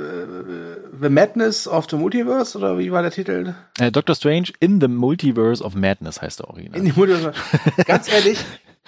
[1.02, 3.54] The Madness of the Multiverse oder wie war der Titel?
[3.78, 6.80] Äh, Doctor Strange in the Multiverse of Madness heißt der Original.
[6.80, 7.34] In the Multiverse.
[7.86, 8.40] Ganz ehrlich,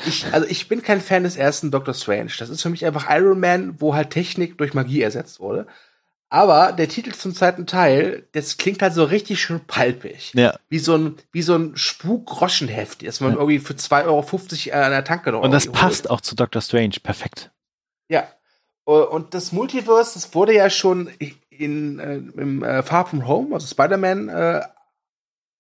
[0.06, 2.32] ich, also ich bin kein Fan des ersten Doctor Strange.
[2.40, 5.68] Das ist für mich einfach Iron Man, wo halt Technik durch Magie ersetzt wurde.
[6.34, 10.32] Aber der Titel zum zweiten Teil, das klingt halt so richtig schön palpig.
[10.34, 10.58] Ja.
[10.68, 13.38] Wie so ein, wie so ein Spuk-Groschenheft, das man ja.
[13.38, 16.10] irgendwie für 2,50 Euro an der Tanke noch Und das passt holt.
[16.10, 17.52] auch zu Doctor Strange perfekt.
[18.10, 18.28] Ja.
[18.88, 21.08] Äh, und das Multiverse, das wurde ja schon
[21.52, 24.62] in, äh, im äh, Far From Home, also Spider-Man, äh,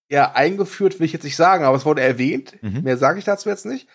[0.09, 2.55] ja, eingeführt, will ich jetzt nicht sagen, aber es wurde erwähnt.
[2.63, 2.81] Mhm.
[2.81, 3.87] Mehr sage ich dazu jetzt nicht.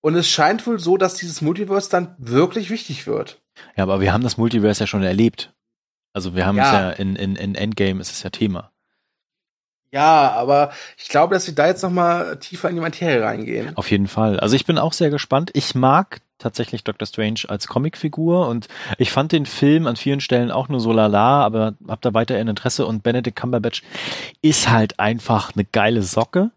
[0.00, 3.40] Und es scheint wohl so, dass dieses Multiverse dann wirklich wichtig wird.
[3.76, 5.54] Ja, aber wir haben das Multiverse ja schon erlebt.
[6.12, 6.64] Also wir haben ja.
[6.64, 8.70] es ja in, in, in Endgame ist es ja Thema.
[9.92, 13.76] Ja, aber ich glaube, dass sie da jetzt noch mal tiefer in die Materie reingehen.
[13.76, 14.38] Auf jeden Fall.
[14.38, 15.50] Also ich bin auch sehr gespannt.
[15.54, 18.68] Ich mag tatsächlich Doctor Strange als Comicfigur und
[18.98, 22.48] ich fand den Film an vielen Stellen auch nur so lala, aber hab da weiterhin
[22.48, 23.82] Interesse und Benedict Cumberbatch
[24.40, 26.50] ist halt einfach eine geile Socke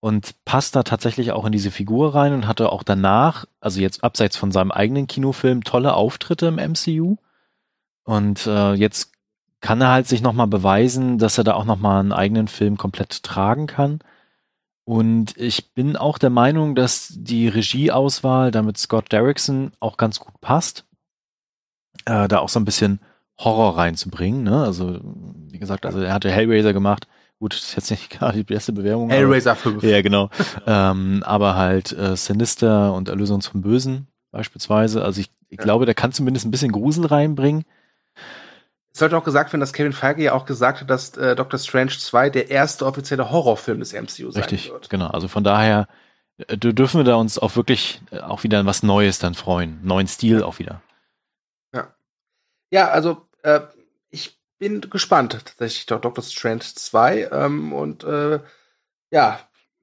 [0.00, 4.02] und passt da tatsächlich auch in diese Figur rein und hatte auch danach, also jetzt
[4.02, 7.16] abseits von seinem eigenen Kinofilm, tolle Auftritte im MCU.
[8.08, 9.12] Und äh, jetzt
[9.60, 13.22] kann er halt sich nochmal beweisen, dass er da auch nochmal einen eigenen Film komplett
[13.22, 13.98] tragen kann.
[14.84, 20.40] Und ich bin auch der Meinung, dass die Regieauswahl damit Scott Derrickson auch ganz gut
[20.40, 20.86] passt.
[22.06, 23.00] Äh, da auch so ein bisschen
[23.36, 24.42] Horror reinzubringen.
[24.42, 24.64] Ne?
[24.64, 27.08] Also, wie gesagt, also er hatte Hellraiser gemacht.
[27.38, 29.10] Gut, das ist jetzt nicht gerade die beste Bewerbung.
[29.10, 29.82] Hellraiser 5.
[29.82, 30.30] Ja, genau.
[30.66, 35.04] ähm, aber halt äh, Sinister und Erlösung vom Bösen beispielsweise.
[35.04, 35.64] Also ich, ich ja.
[35.64, 37.66] glaube, der kann zumindest ein bisschen Grusel reinbringen.
[38.98, 41.60] Es sollte auch gesagt werden, dass Kevin Feige ja auch gesagt hat, dass äh, Doctor
[41.60, 44.90] Strange 2 der erste offizielle Horrorfilm des MCU sein Richtig, wird.
[44.90, 45.06] genau.
[45.06, 45.86] Also von daher
[46.38, 49.78] äh, dürfen wir da uns auch wirklich äh, auch wieder was Neues dann freuen.
[49.84, 50.82] Neuen Stil auch wieder.
[51.72, 51.94] Ja.
[52.72, 53.60] Ja, also äh,
[54.10, 58.40] ich bin gespannt tatsächlich Doctor Strange 2 ähm, und äh,
[59.12, 59.38] ja,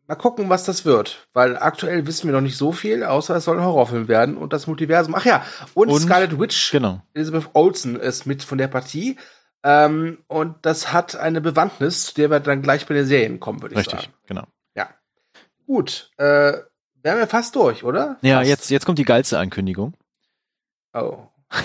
[0.08, 3.46] Mal gucken, was das wird, weil aktuell wissen wir noch nicht so viel, außer es
[3.46, 5.16] soll ein Horrorfilm werden und das Multiversum.
[5.16, 7.02] Ach ja, und, und Scarlet Witch, genau.
[7.16, 9.18] Elizabeth Olsen ist mit von der Partie.
[9.64, 13.64] Ähm, und das hat eine Bewandtnis, zu der wir dann gleich bei den Serien kommen,
[13.64, 14.14] würde ich Richtig, sagen.
[14.28, 14.44] genau.
[14.76, 14.90] Ja.
[15.66, 16.54] Gut, äh,
[17.02, 18.18] wären wir fast durch, oder?
[18.22, 18.50] Ja, fast.
[18.50, 19.96] jetzt, jetzt kommt die geilste Ankündigung.
[20.94, 21.18] Oh.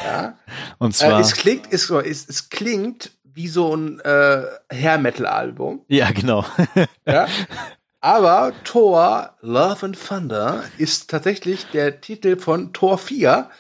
[0.02, 0.38] Ja.
[0.78, 1.18] und zwar.
[1.18, 5.84] Äh, es klingt, es, es, es klingt wie so ein äh, Hair-Metal-Album.
[5.88, 6.46] Ja, genau.
[7.06, 7.26] ja.
[8.00, 13.50] Aber Thor Love and Thunder ist tatsächlich der Titel von Thor 4,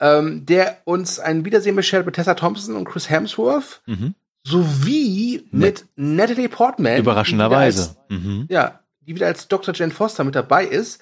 [0.00, 4.14] ähm, der uns ein Wiedersehen beschert mit Tessa Thompson und Chris Hemsworth mhm.
[4.44, 6.98] sowie mit Natalie Portman.
[6.98, 7.96] Überraschenderweise.
[8.08, 8.46] Mhm.
[8.48, 9.74] Ja, die wieder als Dr.
[9.74, 11.00] Jane Foster mit dabei ist.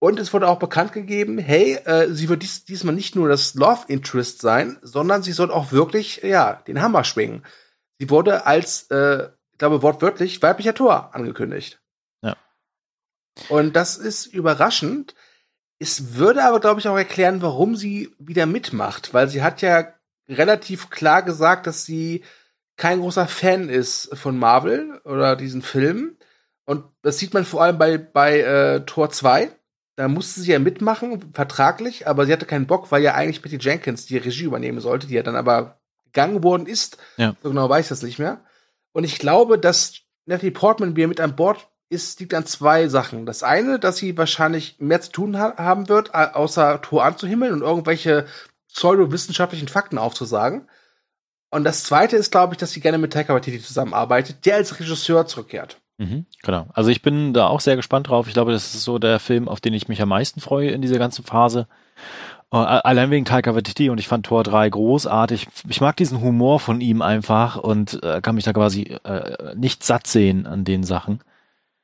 [0.00, 3.54] Und es wurde auch bekannt gegeben, hey, äh, sie wird dies, diesmal nicht nur das
[3.54, 7.44] Love Interest sein, sondern sie soll auch wirklich, ja, den Hammer schwingen.
[7.98, 11.80] Sie wurde als, äh, ich glaube wortwörtlich, weiblicher Tor angekündigt.
[13.48, 15.14] Und das ist überraschend.
[15.78, 19.94] Es würde aber, glaube ich, auch erklären, warum sie wieder mitmacht, weil sie hat ja
[20.28, 22.24] relativ klar gesagt, dass sie
[22.76, 26.16] kein großer Fan ist von Marvel oder diesen Filmen.
[26.64, 29.50] Und das sieht man vor allem bei, bei äh, Tor 2.
[29.96, 33.58] da musste sie ja mitmachen, vertraglich, aber sie hatte keinen Bock, weil ja eigentlich Patty
[33.58, 36.98] Jenkins die Regie übernehmen sollte, die ja dann aber gegangen worden ist.
[37.16, 37.34] Ja.
[37.42, 38.44] So genau weiß ich das nicht mehr.
[38.92, 43.26] Und ich glaube, dass Natalie Portman wieder mit an Bord ist, liegt an zwei Sachen.
[43.26, 47.62] Das eine, dass sie wahrscheinlich mehr zu tun ha haben wird, außer Tor anzuhimmeln und
[47.62, 48.26] irgendwelche
[48.72, 50.68] pseudowissenschaftlichen Fakten aufzusagen.
[51.50, 54.78] Und das zweite ist, glaube ich, dass sie gerne mit Taika Waititi zusammenarbeitet, der als
[54.78, 55.80] Regisseur zurückkehrt.
[55.96, 56.66] Mhm, genau.
[56.74, 58.28] Also ich bin da auch sehr gespannt drauf.
[58.28, 60.82] Ich glaube, das ist so der Film, auf den ich mich am meisten freue in
[60.82, 61.66] dieser ganzen Phase.
[62.50, 65.48] Uh, allein wegen Taika Waititi und ich fand Tor 3 großartig.
[65.68, 69.84] Ich mag diesen Humor von ihm einfach und äh, kann mich da quasi äh, nicht
[69.84, 71.20] satt sehen an den Sachen.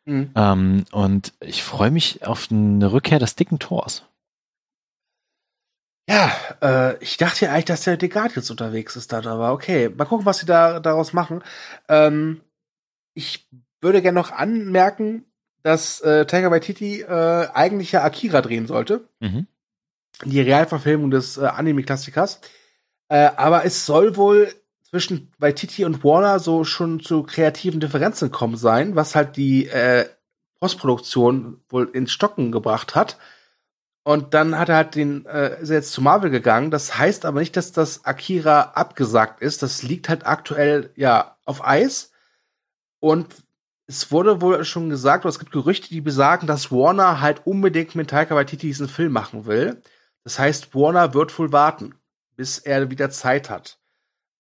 [0.07, 0.31] Mhm.
[0.35, 4.05] Ähm, und ich freue mich auf eine Rückkehr des dicken Tors.
[6.09, 9.89] Ja, äh, ich dachte ja eigentlich, dass der The Guardians unterwegs ist dann, aber okay,
[9.89, 11.43] mal gucken, was sie da daraus machen.
[11.89, 12.43] Ähm,
[13.15, 13.49] ich
[13.81, 15.25] würde gerne noch anmerken,
[15.63, 19.09] dass äh, Taika Waititi äh, eigentlich ja Akira drehen sollte.
[19.21, 19.47] Mhm.
[20.25, 22.41] Die Realverfilmung des äh, Anime-Klassikers.
[23.09, 24.53] Äh, aber es soll wohl
[24.95, 30.09] zwischen Waititi und Warner so schon zu kreativen Differenzen kommen sein, was halt die äh,
[30.61, 33.19] Postproduktion wohl ins Stocken gebracht hat.
[34.05, 36.71] Und dann hat er halt den, äh, ist er jetzt zu Marvel gegangen.
[36.71, 39.65] Das heißt aber nicht, dass das Akira abgesagt ist.
[39.65, 42.13] Das liegt halt aktuell ja auf Eis.
[43.01, 43.35] Und
[43.89, 47.97] es wurde wohl schon gesagt, oder es gibt Gerüchte, die besagen, dass Warner halt unbedingt
[47.97, 49.83] mit Taika Waititi diesen Film machen will.
[50.23, 51.97] Das heißt, Warner wird wohl warten,
[52.37, 53.81] bis er wieder Zeit hat.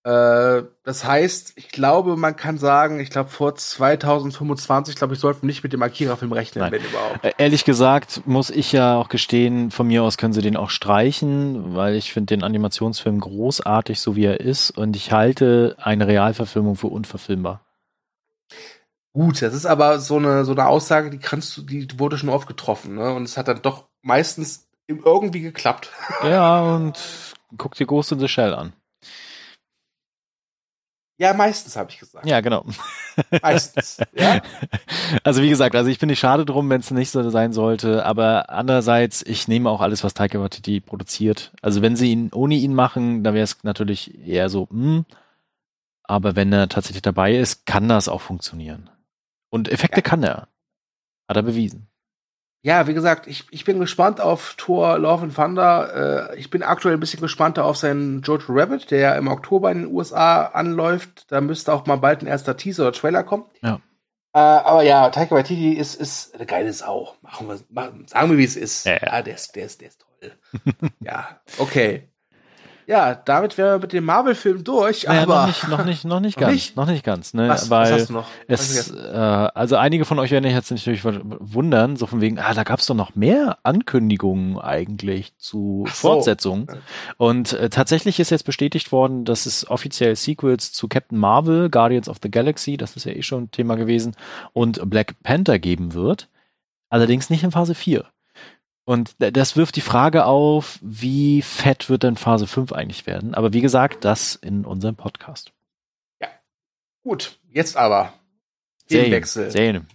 [0.04, 5.42] Äh, das heißt, ich glaube, man kann sagen, ich glaube, vor 2025, glaube ich, sollten
[5.42, 6.72] wir nicht mit dem Akira-Film rechnen, Nein.
[6.72, 7.24] wenn überhaupt.
[7.24, 10.68] Äh, ehrlich gesagt, muss ich ja auch gestehen, von mir aus können sie den auch
[10.68, 16.06] streichen, weil ich finde den Animationsfilm großartig, so wie er ist, und ich halte eine
[16.06, 17.62] Realverfilmung für unverfilmbar.
[19.14, 22.28] Gut, das ist aber so eine, so eine Aussage, die kannst du, die wurde schon
[22.28, 23.10] oft getroffen, ne?
[23.14, 25.90] Und es hat dann doch meistens irgendwie geklappt.
[26.22, 26.98] Ja, und
[27.56, 28.74] guck dir Ghost in the Shell an.
[31.16, 32.26] Ja, meistens habe ich gesagt.
[32.26, 32.64] Ja, genau.
[33.42, 33.98] Meistens.
[34.14, 34.42] ja?
[35.22, 38.04] Also wie gesagt, also ich finde es schade drum, wenn es nicht so sein sollte,
[38.04, 41.52] aber andererseits, ich nehme auch alles, was Taika Waititi produziert.
[41.62, 45.04] Also wenn sie ihn ohne ihn machen, dann wäre es natürlich eher so, hm,
[46.02, 48.90] aber wenn er tatsächlich dabei ist, kann das auch funktionieren.
[49.50, 50.02] Und Effekte ja.
[50.02, 50.48] kann er.
[51.28, 51.88] Hat er bewiesen.
[52.64, 56.30] Ja, wie gesagt, ich, ich bin gespannt auf Thor Love and Thunder.
[56.32, 59.70] Äh, ich bin aktuell ein bisschen gespannter auf seinen Jojo Rabbit, der ja im Oktober
[59.70, 61.30] in den USA anläuft.
[61.30, 63.44] Da müsste auch mal bald ein erster Teaser oder Trailer kommen.
[63.60, 63.82] Ja.
[64.32, 67.14] Äh, aber ja, Taika Waititi ist, ist eine geile Sau.
[67.20, 68.86] Machen wir, machen, sagen wir, wie es ist.
[68.86, 69.12] Ja, ja.
[69.12, 70.32] ja der, ist, der, ist, der ist toll.
[71.00, 72.08] ja, okay.
[72.86, 75.04] Ja, damit wären wir mit dem Marvel-Film durch.
[75.04, 76.76] Naja, aber noch nicht, noch nicht, noch nicht ganz, nicht?
[76.76, 77.48] noch nicht ganz, ne?
[77.48, 78.26] Was, Weil was hast du noch?
[78.46, 82.64] es, äh, also einige von euch werden jetzt natürlich wundern, so von wegen, ah, da
[82.64, 86.08] gab es doch noch mehr Ankündigungen eigentlich zu Ach so.
[86.08, 86.66] Fortsetzungen.
[87.16, 92.08] Und äh, tatsächlich ist jetzt bestätigt worden, dass es offiziell Sequels zu Captain Marvel, Guardians
[92.08, 94.14] of the Galaxy, das ist ja eh schon Thema gewesen,
[94.52, 96.28] und Black Panther geben wird.
[96.90, 98.04] Allerdings nicht in Phase 4.
[98.84, 103.34] Und das wirft die Frage auf, wie fett wird denn Phase 5 eigentlich werden?
[103.34, 105.52] Aber wie gesagt, das in unserem Podcast.
[106.20, 106.28] Ja.
[107.02, 108.12] Gut, jetzt aber.
[108.88, 109.50] Themenwechsel.
[109.50, 109.88] Serien.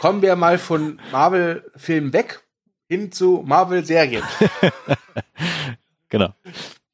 [0.00, 2.42] Kommen wir mal von Marvel-Filmen weg
[2.88, 4.24] hin zu Marvel-Serien.
[6.08, 6.34] genau.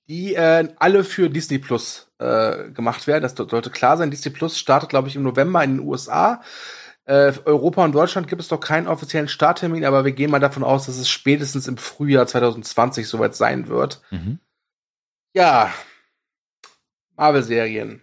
[0.09, 3.23] Die äh, alle für Disney Plus äh, gemacht werden.
[3.23, 4.11] Das sollte klar sein.
[4.11, 6.43] Disney Plus startet, glaube ich, im November in den USA.
[7.07, 10.65] Äh, Europa und Deutschland gibt es doch keinen offiziellen Starttermin, aber wir gehen mal davon
[10.65, 14.01] aus, dass es spätestens im Frühjahr 2020 soweit sein wird.
[14.11, 14.39] Mhm.
[15.35, 15.73] Ja,
[17.17, 18.03] Marvel-Serien.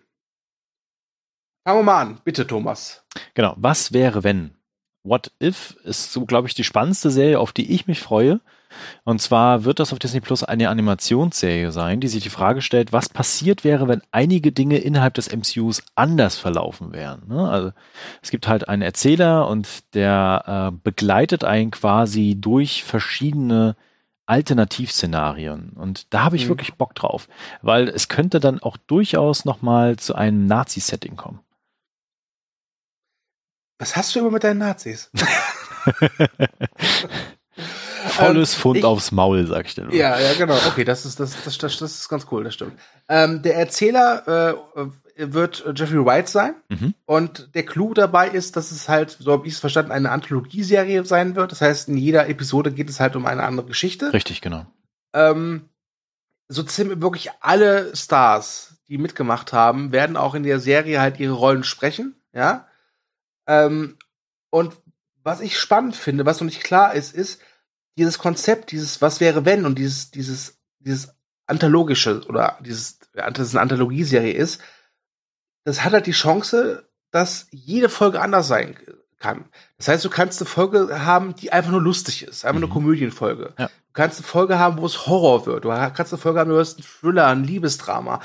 [1.64, 3.04] Fangen wir mal an, bitte, Thomas.
[3.34, 3.56] Genau.
[3.58, 4.56] Was wäre, wenn?
[5.04, 8.40] What If ist so, glaube ich, die spannendste Serie, auf die ich mich freue.
[9.04, 12.94] Und zwar wird das auf Disney Plus eine Animationsserie sein, die sich die Frage stellt,
[12.94, 17.28] was passiert wäre, wenn einige Dinge innerhalb des MCUs anders verlaufen wären.
[17.28, 17.50] Ne?
[17.50, 17.72] Also
[18.22, 23.76] es gibt halt einen Erzähler und der äh, begleitet einen quasi durch verschiedene
[24.26, 25.72] Alternativszenarien.
[25.72, 26.50] Und da habe ich mhm.
[26.50, 27.28] wirklich Bock drauf,
[27.62, 31.42] weil es könnte dann auch durchaus nochmal zu einem Nazi-Setting kommen.
[33.78, 35.12] Was hast du immer mit deinen Nazis?
[38.08, 39.94] Volles Pfund ich, aufs Maul, sag ich dir nur.
[39.94, 40.56] Ja, ja, genau.
[40.68, 42.74] Okay, das ist, das, das, das, das ist ganz cool, das stimmt.
[43.10, 44.86] Ähm, der Erzähler äh,
[45.34, 46.56] wird Jeffrey White sein.
[46.70, 46.94] Mhm.
[47.06, 51.06] Und der Clou dabei ist, dass es halt, so habe ich es verstanden, eine Anthologieserie
[51.06, 51.52] sein wird.
[51.52, 54.12] Das heißt, in jeder Episode geht es halt um eine andere Geschichte.
[54.14, 54.66] Richtig, genau.
[55.14, 55.70] Ähm,
[56.48, 61.34] so ziemlich wirklich alle Stars, die mitgemacht haben, werden auch in der Serie halt ihre
[61.34, 62.68] Rollen sprechen, ja.
[63.48, 63.98] Ähm,
[64.50, 64.74] und
[65.24, 67.42] was ich spannend finde, was noch nicht klar ist, ist,
[67.98, 71.16] dieses Konzept, dieses Was wäre wenn und dieses, dieses, dieses
[71.46, 74.62] anthologische oder dieses, das ist eine Anthologieserie ist,
[75.64, 78.76] das hat halt die Chance, dass jede Folge anders sein
[79.20, 79.46] kann.
[79.78, 82.66] Das heißt, du kannst eine Folge haben, die einfach nur lustig ist, einfach mhm.
[82.66, 83.54] eine Komödienfolge.
[83.58, 83.68] Ja.
[83.68, 85.66] Du kannst eine Folge haben, wo es Horror wird.
[85.66, 88.22] Du kannst eine Folge haben, wo es ein Thriller, ein Liebesdrama.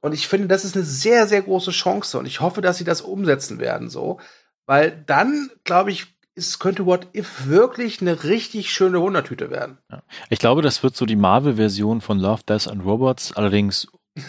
[0.00, 2.18] Und ich finde, das ist eine sehr, sehr große Chance.
[2.18, 4.20] Und ich hoffe, dass sie das umsetzen werden, so.
[4.66, 9.78] Weil dann, glaube ich, es könnte What If wirklich eine richtig schöne Wundertüte werden.
[9.90, 10.02] Ja.
[10.28, 13.88] Ich glaube, das wird so die Marvel-Version von Love, Death and Robots, allerdings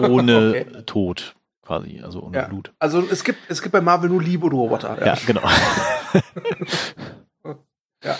[0.00, 0.82] ohne okay.
[0.84, 2.46] Tod quasi, also ohne ja.
[2.46, 2.72] Blut.
[2.78, 4.98] Also es gibt, es gibt bei Marvel nur Liebe und Roboter.
[5.00, 5.42] Ja, ja genau.
[8.04, 8.16] ja.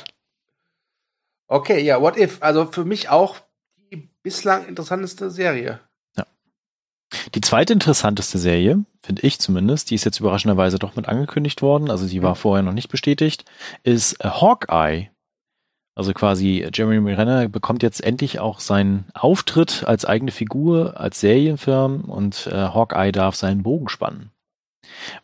[1.47, 2.39] Okay, ja, What If?
[2.41, 3.37] Also für mich auch
[3.93, 5.81] die bislang interessanteste Serie.
[7.35, 11.91] Die zweite interessanteste Serie, finde ich zumindest, die ist jetzt überraschenderweise doch mit angekündigt worden,
[11.91, 12.39] also sie war mhm.
[12.39, 13.45] vorher noch nicht bestätigt,
[13.85, 15.11] ist Hawkeye.
[15.95, 22.03] Also quasi Jeremy Renner bekommt jetzt endlich auch seinen Auftritt als eigene Figur, als Serienfirm
[22.03, 24.31] und äh, Hawkeye darf seinen Bogen spannen.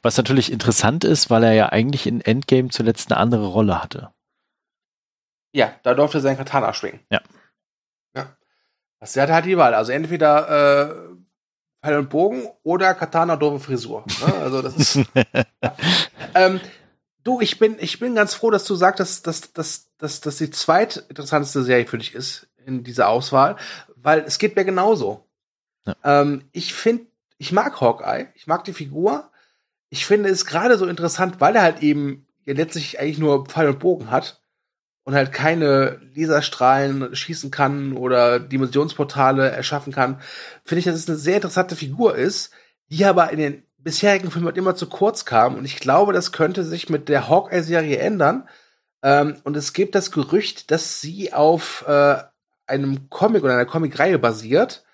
[0.01, 4.11] Was natürlich interessant ist, weil er ja eigentlich in Endgame zuletzt eine andere Rolle hatte.
[5.53, 7.01] Ja, da durfte er sein Katana schwingen.
[7.11, 7.21] Ja.
[8.17, 8.35] Ja.
[8.99, 9.75] Das hatte halt die Wahl.
[9.75, 10.95] Also entweder äh,
[11.83, 14.05] Pfeil und Bogen oder Katana doofe Frisur.
[14.25, 14.35] Ne?
[14.35, 14.95] Also das ist.
[15.15, 15.77] ja.
[16.35, 16.61] ähm,
[17.25, 20.37] Du, ich bin, ich bin ganz froh, dass du sagst, dass, dass, dass, dass, dass
[20.39, 23.57] die zweitinteressanteste Serie für dich ist in dieser Auswahl,
[23.95, 25.29] weil es geht mir genauso.
[25.87, 25.95] Ja.
[26.03, 27.07] Ähm, ich finde,
[27.39, 29.31] ich mag Hawkeye, ich mag die Figur.
[29.89, 33.69] Ich finde es gerade so interessant, weil er halt eben ja letztlich eigentlich nur Pfeil
[33.69, 34.42] und Bogen hat
[35.05, 40.21] und halt keine Laserstrahlen schießen kann oder Dimensionsportale erschaffen kann,
[40.65, 42.53] finde ich, dass es eine sehr interessante Figur ist,
[42.89, 45.57] die aber in den bisherigen Film halt immer zu kurz kam.
[45.57, 48.49] Und ich glaube, das könnte sich mit der Hawkeye-Serie ändern.
[49.03, 52.19] Ähm, und es gibt das Gerücht, dass sie auf äh,
[52.67, 54.85] einem Comic oder einer Comic-Reihe basiert,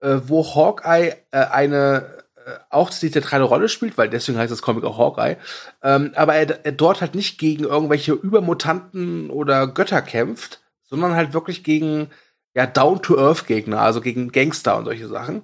[0.00, 2.19] äh, wo Hawkeye äh, eine
[2.68, 5.36] auch die zentrale Rolle spielt, weil deswegen heißt das Comic auch Hawkeye.
[5.82, 11.32] Ähm, aber er, er dort halt nicht gegen irgendwelche Übermutanten oder Götter kämpft, sondern halt
[11.32, 12.08] wirklich gegen
[12.54, 15.42] ja Down-to-Earth-Gegner, also gegen Gangster und solche Sachen.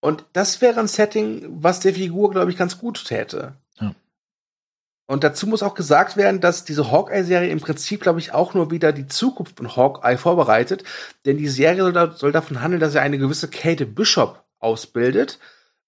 [0.00, 3.54] Und das wäre ein Setting, was der Figur, glaube ich, ganz gut täte.
[3.80, 3.94] Ja.
[5.06, 8.70] Und dazu muss auch gesagt werden, dass diese Hawkeye-Serie im Prinzip, glaube ich, auch nur
[8.70, 10.84] wieder die Zukunft von Hawkeye vorbereitet.
[11.24, 15.38] Denn die Serie soll, da, soll davon handeln, dass er eine gewisse Kate Bishop ausbildet,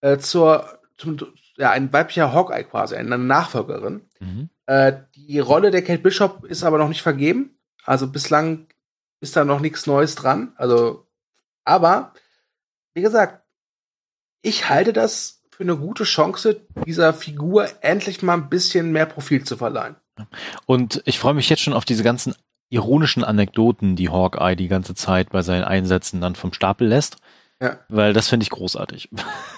[0.00, 1.18] äh, zur, zum,
[1.56, 4.02] ja, ein weiblicher Hawkeye quasi, eine Nachfolgerin.
[4.20, 4.50] Mhm.
[4.66, 7.58] Äh, die Rolle der Kate Bishop ist aber noch nicht vergeben.
[7.84, 8.66] Also bislang
[9.20, 10.52] ist da noch nichts Neues dran.
[10.56, 11.06] Also,
[11.64, 12.12] aber,
[12.94, 13.42] wie gesagt,
[14.42, 19.44] ich halte das für eine gute Chance, dieser Figur endlich mal ein bisschen mehr Profil
[19.44, 19.96] zu verleihen.
[20.66, 22.34] Und ich freue mich jetzt schon auf diese ganzen
[22.68, 27.16] ironischen Anekdoten, die Hawkeye die ganze Zeit bei seinen Einsätzen dann vom Stapel lässt.
[27.60, 27.78] Ja.
[27.88, 29.10] Weil das finde ich großartig.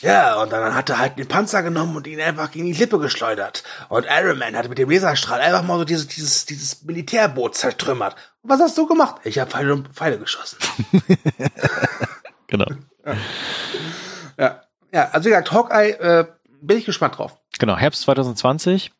[0.00, 2.98] Ja, und dann hat er halt den Panzer genommen und ihn einfach gegen die Lippe
[2.98, 3.64] geschleudert.
[3.88, 8.14] Und Iron Man hat mit dem Laserstrahl einfach mal so dieses, dieses, dieses Militärboot zertrümmert.
[8.42, 9.16] Und was hast du gemacht?
[9.24, 10.58] Ich habe Pfeile, Pfeile geschossen.
[12.46, 12.66] genau.
[13.04, 13.16] Ja.
[14.38, 14.62] Ja,
[14.92, 16.26] ja also wie gesagt, Hawkeye, äh,
[16.60, 17.38] bin ich gespannt drauf.
[17.58, 18.92] Genau, Herbst 2020.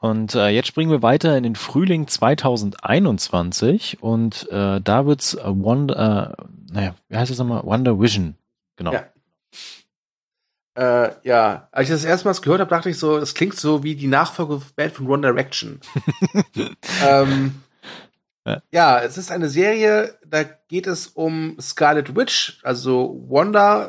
[0.00, 5.42] Und äh, jetzt springen wir weiter in den Frühling 2021 und äh, da wird's äh,
[5.44, 7.64] Wonder, äh, naja, wie heißt das nochmal?
[7.64, 8.36] Wonder Vision.
[8.76, 8.92] Genau.
[8.92, 9.04] Ja.
[10.78, 13.96] Äh, ja, als ich das erstmals gehört habe, dachte ich so, es klingt so wie
[13.96, 15.80] die Nachfolgeband von One Direction.
[17.04, 17.62] ähm,
[18.46, 18.62] ja.
[18.70, 23.86] ja, es ist eine Serie, da geht es um Scarlet Witch, also Wanda,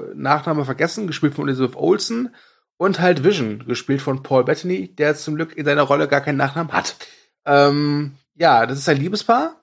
[0.00, 2.34] äh, Nachname vergessen, gespielt von Elizabeth Olsen,
[2.76, 6.38] und halt Vision, gespielt von Paul Bettany, der zum Glück in seiner Rolle gar keinen
[6.38, 6.96] Nachnamen hat.
[7.44, 9.62] Ähm, ja, das ist ein Liebespaar,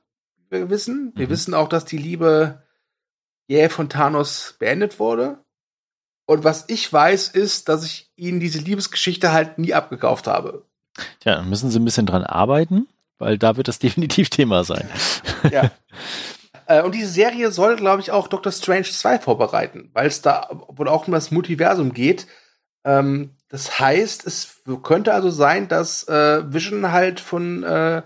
[0.50, 1.12] wie wir wissen.
[1.18, 1.32] Wir mhm.
[1.32, 2.64] wissen auch, dass die Liebe
[3.48, 5.44] jäh von Thanos beendet wurde.
[6.30, 10.66] Und was ich weiß, ist, dass ich ihnen diese Liebesgeschichte halt nie abgekauft habe.
[11.24, 12.88] Ja, dann müssen sie ein bisschen dran arbeiten
[13.20, 14.90] weil da wird das definitiv Thema sein.
[15.52, 15.72] Ja.
[16.66, 20.50] Äh, und diese Serie soll, glaube ich, auch Doctor Strange 2 vorbereiten, weil es da
[20.68, 22.26] wohl auch um das Multiversum geht.
[22.84, 28.04] Ähm, das heißt, es könnte also sein, dass äh, Vision halt von äh,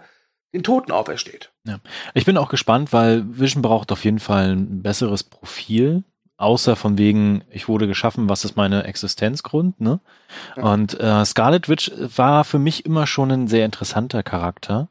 [0.53, 1.51] den Toten aufersteht.
[1.65, 1.80] Ja.
[2.13, 6.03] Ich bin auch gespannt, weil Vision braucht auf jeden Fall ein besseres Profil
[6.43, 9.99] außer von wegen, ich wurde geschaffen, was ist meine Existenzgrund, ne?
[10.55, 10.63] Ja.
[10.63, 14.89] Und äh, Scarlet Witch war für mich immer schon ein sehr interessanter Charakter.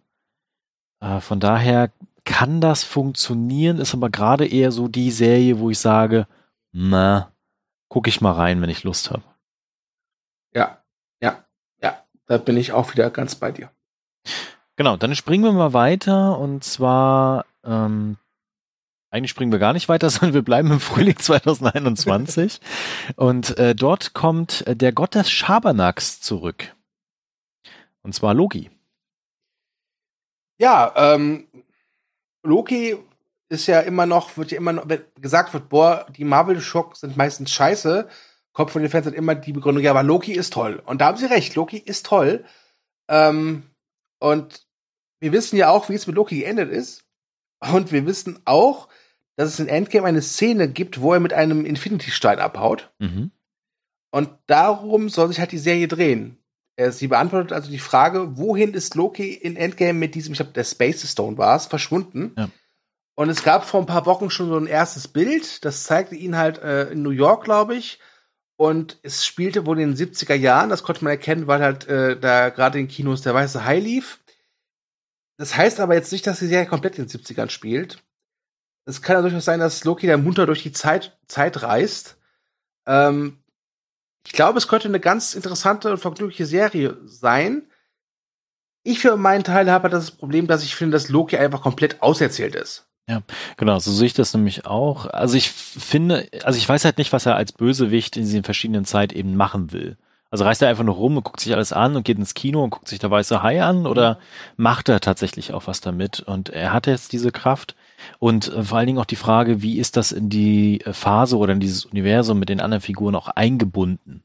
[1.00, 1.90] Äh, von daher
[2.24, 6.26] kann das funktionieren, ist aber gerade eher so die Serie, wo ich sage,
[6.72, 7.32] na,
[7.88, 9.22] gucke ich mal rein, wenn ich Lust habe.
[10.54, 10.82] Ja,
[11.20, 11.44] ja,
[11.82, 13.70] ja, da bin ich auch wieder ganz bei dir.
[14.76, 18.16] Genau, dann springen wir mal weiter und zwar, ähm,
[19.12, 22.60] eigentlich springen wir gar nicht weiter, sondern wir bleiben im Frühling 2021
[23.14, 26.74] und äh, dort kommt äh, der Gott des Schabernacks zurück.
[28.02, 28.70] Und zwar Loki.
[30.58, 31.46] Ja, ähm,
[32.42, 32.96] Loki
[33.48, 37.16] ist ja immer noch, wird ja immer noch, wenn gesagt wird, boah, die Marvel-Schock sind
[37.16, 38.08] meistens scheiße,
[38.52, 40.82] kommt von den Fans halt immer die Begründung, ja, aber Loki ist toll.
[40.84, 42.44] Und da haben sie recht, Loki ist toll.
[43.08, 43.64] Ähm,
[44.18, 44.66] und
[45.20, 47.04] wir wissen ja auch, wie es mit Loki geendet ist.
[47.60, 48.88] Und wir wissen auch,
[49.36, 52.92] dass es in Endgame eine Szene gibt, wo er mit einem Infinity-Stein abhaut.
[52.98, 53.30] Mhm.
[54.10, 56.38] Und darum soll sich halt die Serie drehen.
[56.90, 60.64] Sie beantwortet also die Frage, wohin ist Loki in Endgame mit diesem, ich glaube, der
[60.64, 62.34] Space Stone war es, verschwunden.
[62.36, 62.48] Ja.
[63.14, 66.36] Und es gab vor ein paar Wochen schon so ein erstes Bild, das zeigte ihn
[66.36, 68.00] halt äh, in New York, glaube ich.
[68.56, 72.18] Und es spielte wohl in den 70er Jahren, das konnte man erkennen, weil halt äh,
[72.18, 74.20] da gerade in Kinos der weiße Hai lief.
[75.36, 78.02] Das heißt aber jetzt nicht, dass die Serie komplett in den 70ern spielt.
[78.84, 82.16] Es kann ja durchaus sein, dass Loki da munter durch die Zeit, Zeit reist.
[82.86, 83.38] Ähm,
[84.26, 87.66] ich glaube, es könnte eine ganz interessante und vergnügliche Serie sein.
[88.84, 92.54] Ich für meinen Teil habe das Problem, dass ich finde, dass Loki einfach komplett auserzählt
[92.54, 92.88] ist.
[93.08, 93.22] Ja,
[93.56, 95.06] genau, so sehe ich das nämlich auch.
[95.06, 98.84] Also ich finde, also ich weiß halt nicht, was er als Bösewicht in diesen verschiedenen
[98.84, 99.96] Zeit eben machen will.
[100.30, 102.64] Also reist er einfach nur rum und guckt sich alles an und geht ins Kino
[102.64, 104.18] und guckt sich der weiße Hai an oder
[104.56, 106.20] macht er tatsächlich auch was damit?
[106.20, 107.74] Und er hat jetzt diese Kraft
[108.18, 111.36] und äh, vor allen Dingen auch die Frage, wie ist das in die äh, Phase
[111.36, 114.22] oder in dieses Universum mit den anderen Figuren auch eingebunden?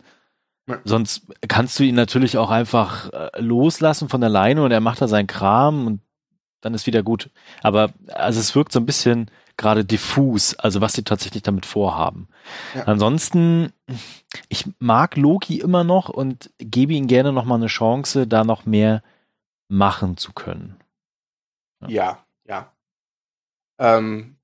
[0.67, 0.79] Ja.
[0.83, 5.07] Sonst kannst du ihn natürlich auch einfach äh, loslassen von alleine und er macht da
[5.07, 6.01] seinen Kram und
[6.61, 7.29] dann ist wieder gut.
[7.63, 12.27] Aber also es wirkt so ein bisschen gerade diffus, also was sie tatsächlich damit vorhaben.
[12.75, 12.83] Ja.
[12.83, 13.73] Ansonsten,
[14.49, 18.65] ich mag Loki immer noch und gebe ihm gerne noch mal eine Chance, da noch
[18.65, 19.01] mehr
[19.67, 20.77] machen zu können.
[21.87, 22.71] Ja, ja.
[23.79, 24.37] Ähm,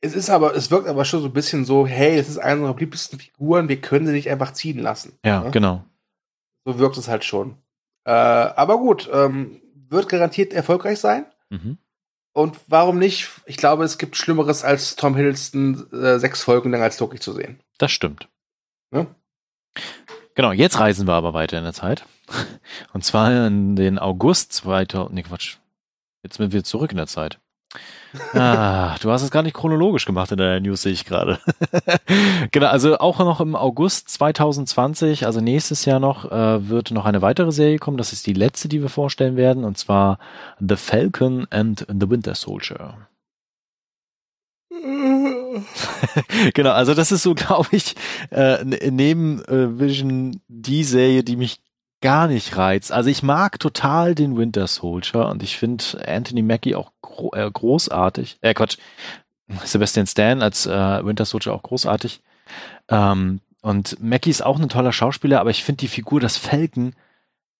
[0.00, 2.60] es ist aber, es wirkt aber schon so ein bisschen so, hey, es ist eine
[2.60, 5.18] unserer beliebtesten Figuren, wir können sie nicht einfach ziehen lassen.
[5.24, 5.50] Ja, ne?
[5.50, 5.84] genau.
[6.64, 7.56] So wirkt es halt schon.
[8.04, 11.26] Äh, aber gut, ähm, wird garantiert erfolgreich sein.
[11.50, 11.78] Mhm.
[12.32, 13.30] Und warum nicht?
[13.46, 17.32] Ich glaube, es gibt Schlimmeres als Tom Hiddleston äh, sechs Folgen lang als Loki zu
[17.32, 17.60] sehen.
[17.78, 18.28] Das stimmt.
[18.92, 19.06] Ne?
[20.34, 22.06] Genau, jetzt reisen wir aber weiter in der Zeit.
[22.92, 25.56] Und zwar in den August 2000, nee Quatsch,
[26.22, 27.40] jetzt sind wir zurück in der Zeit.
[28.32, 31.38] Ah, du hast es gar nicht chronologisch gemacht in der News, sehe ich gerade.
[32.50, 37.20] genau, also auch noch im August 2020, also nächstes Jahr noch, äh, wird noch eine
[37.20, 37.98] weitere Serie kommen.
[37.98, 40.18] Das ist die letzte, die wir vorstellen werden, und zwar
[40.58, 43.08] The Falcon and the Winter Soldier.
[46.54, 47.94] genau, also das ist so, glaube ich,
[48.30, 51.60] äh, ne- neben äh, Vision die Serie, die mich
[52.00, 52.92] gar nicht reizt.
[52.92, 57.50] Also ich mag total den Winter Soldier und ich finde Anthony Mackie auch gro äh,
[57.50, 58.38] großartig.
[58.40, 58.78] Äh, Quatsch,
[59.64, 62.20] Sebastian Stan als äh, Winter Soldier auch großartig.
[62.88, 66.94] Ähm, und Mackie ist auch ein toller Schauspieler, aber ich finde die Figur des Falcon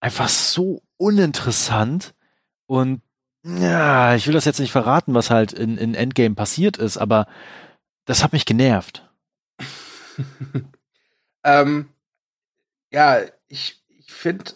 [0.00, 2.14] einfach so uninteressant
[2.66, 3.02] und
[3.44, 7.26] ja, ich will das jetzt nicht verraten, was halt in, in Endgame passiert ist, aber
[8.04, 9.08] das hat mich genervt.
[11.44, 11.88] ähm,
[12.92, 14.52] ja, ich, ich finde,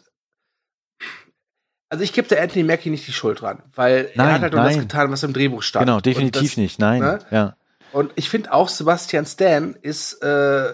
[1.92, 4.54] also ich gebe der Anthony Mackie nicht die Schuld dran, weil Nein, er hat halt
[4.54, 5.84] nur das getan, was im Drehbuch stand.
[5.84, 6.78] Genau, definitiv das, nicht.
[6.78, 7.18] Nein, ne?
[7.30, 7.54] ja.
[7.92, 10.72] Und ich finde auch Sebastian Stan ist, äh,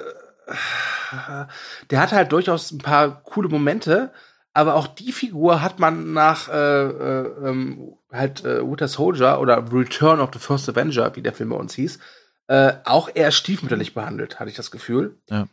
[1.91, 4.13] der hat halt durchaus ein paar coole Momente,
[4.55, 9.73] aber auch die Figur hat man nach äh, äh, ähm, halt äh, Winter Soldier oder
[9.73, 11.99] Return of the First Avenger, wie der Film bei uns hieß,
[12.47, 15.17] äh, auch eher stiefmütterlich behandelt, hatte ich das Gefühl.
[15.29, 15.49] Ja.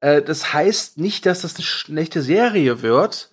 [0.00, 3.30] Äh, das heißt nicht, dass das eine schlechte Serie wird.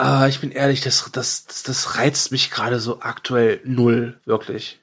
[0.00, 4.80] Aber ich bin ehrlich, das, das, das, das reizt mich gerade so aktuell null, wirklich.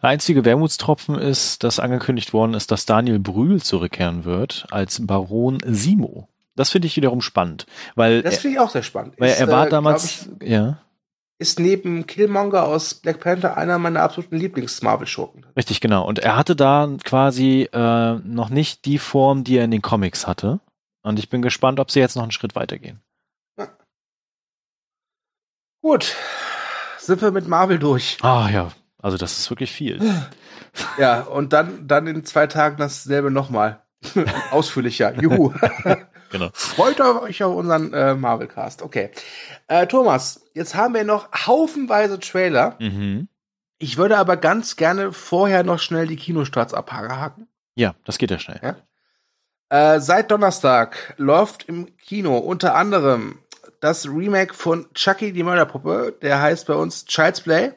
[0.00, 5.58] Der einzige Wermutstropfen ist, dass angekündigt worden ist, dass Daniel Brühl zurückkehren wird als Baron
[5.66, 6.28] Simo.
[6.54, 7.66] Das finde ich wiederum spannend,
[7.96, 9.14] weil, Das finde ich auch sehr spannend.
[9.18, 10.78] weil Ist, er war äh, damals, glaub ja,
[11.38, 15.46] ich, ist neben Killmonger aus Black Panther einer meiner absoluten Lieblings-Marvel-Schurken.
[15.56, 16.06] richtig genau.
[16.06, 20.28] Und er hatte da quasi äh, noch nicht die Form, die er in den Comics
[20.28, 20.60] hatte.
[21.02, 23.00] Und ich bin gespannt, ob sie jetzt noch einen Schritt weitergehen.
[25.82, 26.14] Gut,
[26.98, 28.18] sind wir mit Marvel durch.
[28.22, 30.00] Ah ja, also das ist wirklich viel.
[30.98, 33.82] Ja, und dann, dann in zwei Tagen dasselbe nochmal.
[34.50, 35.20] Ausführlicher.
[35.20, 35.52] Juhu.
[36.30, 36.50] Genau.
[36.52, 38.82] Freut euch auf unseren äh, Marvel-Cast.
[38.82, 39.10] Okay.
[39.66, 42.76] Äh, Thomas, jetzt haben wir noch haufenweise Trailer.
[42.78, 43.26] Mhm.
[43.78, 47.48] Ich würde aber ganz gerne vorher noch schnell die Kinostarts abhaken.
[47.74, 48.60] Ja, das geht ja schnell.
[48.62, 49.94] Ja.
[49.94, 53.40] Äh, seit Donnerstag läuft im Kino unter anderem
[53.80, 56.16] das Remake von Chucky die Mörderpuppe.
[56.22, 57.72] Der heißt bei uns Child's Play.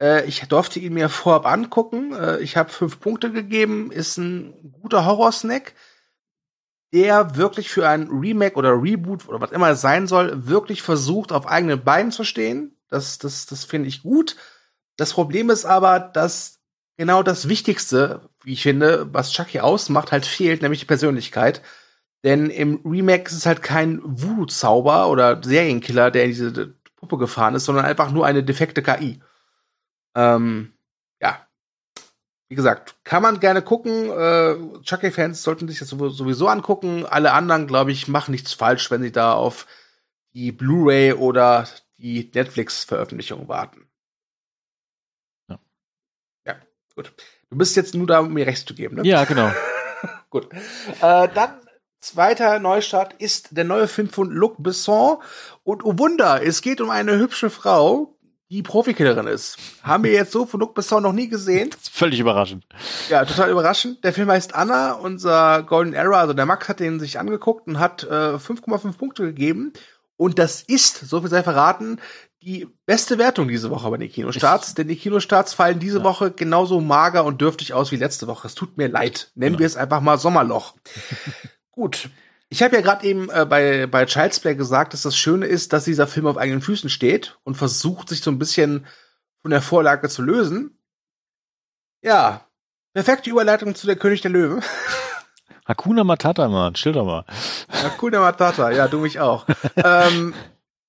[0.00, 2.12] Äh, ich durfte ihn mir vorab angucken.
[2.14, 3.90] Äh, ich habe fünf Punkte gegeben.
[3.90, 5.74] Ist ein guter Horrorsnack,
[6.92, 11.32] der wirklich für ein Remake oder Reboot oder was immer es sein soll, wirklich versucht,
[11.32, 12.76] auf eigenen Beinen zu stehen.
[12.88, 14.36] Das, das, das finde ich gut.
[14.96, 16.60] Das Problem ist aber, dass
[16.96, 21.62] genau das Wichtigste, wie ich finde, was Chucky ausmacht, halt fehlt, nämlich die Persönlichkeit.
[22.24, 27.54] Denn im Remake ist es halt kein Voodoo-Zauber oder Serienkiller, der in diese Puppe gefahren
[27.54, 29.20] ist, sondern einfach nur eine defekte KI.
[30.16, 30.72] Ähm,
[31.20, 31.46] ja.
[32.48, 34.10] Wie gesagt, kann man gerne gucken.
[34.10, 37.06] Äh, Chucky-Fans sollten sich das sowieso angucken.
[37.06, 39.66] Alle anderen, glaube ich, machen nichts falsch, wenn sie da auf
[40.32, 43.88] die Blu-ray oder die Netflix-Veröffentlichung warten.
[45.48, 45.58] Ja.
[46.46, 46.56] Ja,
[46.96, 47.12] gut.
[47.50, 49.06] Du bist jetzt nur da, um mir recht zu geben, ne?
[49.06, 49.50] Ja, genau.
[50.30, 50.52] gut.
[51.00, 51.60] Äh, dann
[52.00, 55.18] Zweiter Neustart ist der neue Film von Luc Besson.
[55.64, 58.14] Und oh Wunder, es geht um eine hübsche Frau,
[58.50, 59.58] die Profikillerin ist.
[59.82, 61.70] Haben wir jetzt so von Luc Besson noch nie gesehen.
[61.92, 62.64] völlig überraschend.
[63.10, 64.04] Ja, total überraschend.
[64.04, 64.92] Der Film heißt Anna.
[64.92, 69.24] Unser Golden Era, also der Max hat den sich angeguckt und hat äh, 5,5 Punkte
[69.24, 69.72] gegeben.
[70.16, 72.00] Und das ist, so viel sei verraten,
[72.42, 76.04] die beste Wertung diese Woche bei den Kinostarts, denn die Kinostarts fallen diese ja.
[76.04, 78.46] Woche genauso mager und dürftig aus wie letzte Woche.
[78.46, 79.32] Es tut mir leid.
[79.34, 79.60] Nennen genau.
[79.60, 80.74] wir es einfach mal Sommerloch.
[81.78, 82.10] Gut.
[82.48, 85.72] Ich habe ja gerade eben äh, bei, bei Child's Play gesagt, dass das Schöne ist,
[85.72, 88.84] dass dieser Film auf eigenen Füßen steht und versucht, sich so ein bisschen
[89.42, 90.76] von der Vorlage zu lösen.
[92.02, 92.40] Ja,
[92.94, 94.60] perfekte Überleitung zu der König der Löwen.
[95.66, 97.24] Hakuna Matata, Mann, schilder mal.
[97.68, 99.46] Hakuna Matata, ja, du mich auch.
[99.76, 100.34] ähm,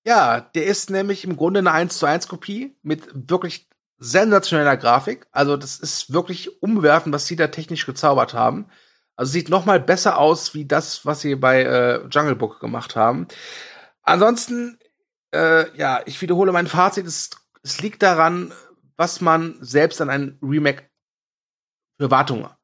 [0.04, 3.70] ja, der ist nämlich im Grunde eine 1 zu 1 Kopie mit wirklich
[4.00, 5.28] sensationeller Grafik.
[5.32, 8.66] Also das ist wirklich umwerfend, was sie da technisch gezaubert haben.
[9.20, 12.96] Also sieht noch mal besser aus wie das, was sie bei äh, Jungle Book gemacht
[12.96, 13.28] haben.
[14.02, 14.80] Ansonsten,
[15.32, 17.06] äh, ja, ich wiederhole mein Fazit.
[17.06, 18.54] Es, es liegt daran,
[18.96, 20.90] was man selbst an ein Remake
[22.00, 22.58] für Wartungen hat.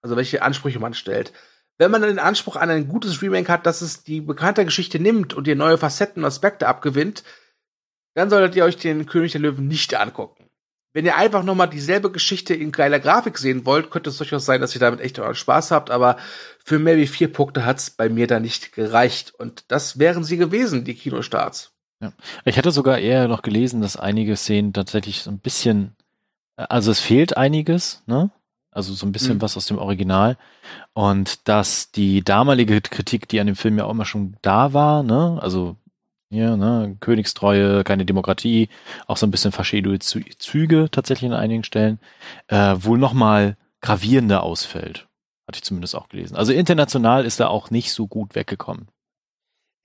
[0.00, 1.32] Also welche Ansprüche man stellt.
[1.76, 5.34] Wenn man den Anspruch an ein gutes Remake hat, dass es die bekannte Geschichte nimmt
[5.34, 7.24] und ihr neue Facetten und Aspekte abgewinnt,
[8.14, 10.47] dann solltet ihr euch den König der Löwen nicht angucken.
[10.94, 14.46] Wenn ihr einfach noch mal dieselbe Geschichte in geiler Grafik sehen wollt, könnte es durchaus
[14.46, 16.16] sein, dass ihr damit echt euren Spaß habt, aber
[16.64, 19.34] für mehr wie vier Punkte hat's bei mir da nicht gereicht.
[19.34, 21.72] Und das wären sie gewesen, die Kinostarts.
[22.00, 22.12] Ja.
[22.44, 25.96] Ich hatte sogar eher noch gelesen, dass einige Szenen tatsächlich so ein bisschen,
[26.56, 28.30] also es fehlt einiges, ne?
[28.70, 29.42] Also so ein bisschen mhm.
[29.42, 30.36] was aus dem Original.
[30.92, 35.02] Und dass die damalige Kritik, die an dem Film ja auch immer schon da war,
[35.02, 35.38] ne?
[35.40, 35.76] Also
[36.30, 38.68] hier, ne, Königstreue, keine Demokratie,
[39.06, 40.06] auch so ein bisschen verschädelte
[40.38, 41.98] Züge tatsächlich in einigen Stellen,
[42.48, 45.06] äh, wohl nochmal gravierender ausfällt.
[45.46, 46.36] Hatte ich zumindest auch gelesen.
[46.36, 48.88] Also international ist er auch nicht so gut weggekommen.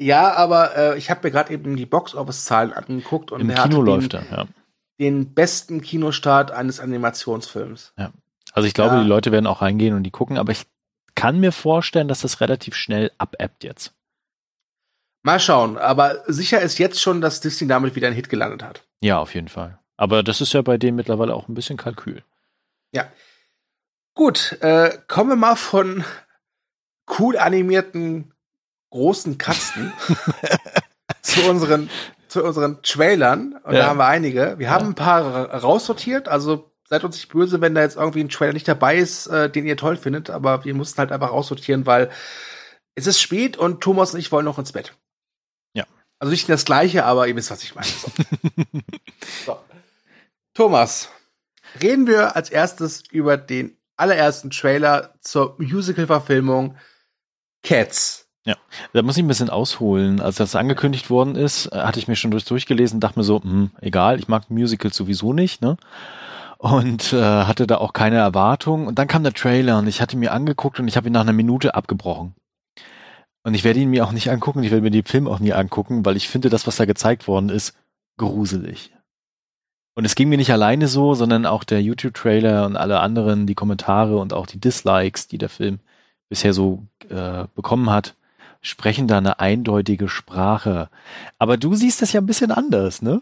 [0.01, 3.81] Ja, aber äh, ich habe mir gerade eben die Box-Office-Zahlen angeguckt und Im er Kino
[3.81, 4.45] läuft er, ja.
[4.99, 7.93] Den besten Kinostart eines Animationsfilms.
[7.97, 8.11] Ja.
[8.51, 9.03] Also ich glaube, ja.
[9.03, 10.65] die Leute werden auch reingehen und die gucken, aber ich
[11.15, 13.93] kann mir vorstellen, dass das relativ schnell abebbt jetzt.
[15.23, 18.83] Mal schauen, aber sicher ist jetzt schon, dass Disney damit wieder einen Hit gelandet hat.
[19.01, 19.79] Ja, auf jeden Fall.
[19.95, 22.23] Aber das ist ja bei denen mittlerweile auch ein bisschen Kalkül.
[22.91, 23.07] Ja.
[24.15, 26.03] Gut, äh, kommen wir mal von
[27.17, 28.33] cool animierten
[28.89, 29.93] großen Katzen
[31.21, 31.89] zu unseren
[32.27, 33.59] zu unseren Trailern.
[33.63, 33.79] Und ja.
[33.79, 34.55] da haben wir einige.
[34.57, 34.89] Wir haben ja.
[34.89, 38.67] ein paar raussortiert, also seid uns nicht böse, wenn da jetzt irgendwie ein Trailer nicht
[38.67, 42.09] dabei ist, äh, den ihr toll findet, aber wir mussten halt einfach raussortieren, weil
[42.95, 44.93] es ist spät und Thomas und ich wollen noch ins Bett.
[46.23, 47.85] Also nicht das gleiche, aber ihr wisst, was ich meine.
[47.85, 48.09] So.
[49.45, 49.57] so.
[50.53, 51.09] Thomas,
[51.81, 56.77] reden wir als erstes über den allerersten Trailer zur Musical-Verfilmung
[57.61, 58.29] Cats.
[58.45, 58.55] Ja,
[58.93, 60.21] da muss ich ein bisschen ausholen.
[60.21, 63.71] Als das angekündigt worden ist, hatte ich mir schon durch, durchgelesen, dachte mir so, hm,
[63.81, 65.75] egal, ich mag Musicals sowieso nicht, ne?
[66.57, 68.87] Und äh, hatte da auch keine Erwartung.
[68.87, 71.19] Und dann kam der Trailer und ich hatte mir angeguckt und ich habe ihn nach
[71.19, 72.33] einer Minute abgebrochen.
[73.43, 75.53] Und ich werde ihn mir auch nicht angucken, ich werde mir den Film auch nie
[75.53, 77.75] angucken, weil ich finde, das, was da gezeigt worden ist,
[78.17, 78.93] gruselig.
[79.95, 83.53] Und es ging mir nicht alleine so, sondern auch der YouTube-Trailer und alle anderen, die
[83.55, 85.79] Kommentare und auch die Dislikes, die der Film
[86.29, 88.15] bisher so äh, bekommen hat,
[88.61, 90.89] sprechen da eine eindeutige Sprache.
[91.37, 93.21] Aber du siehst das ja ein bisschen anders, ne?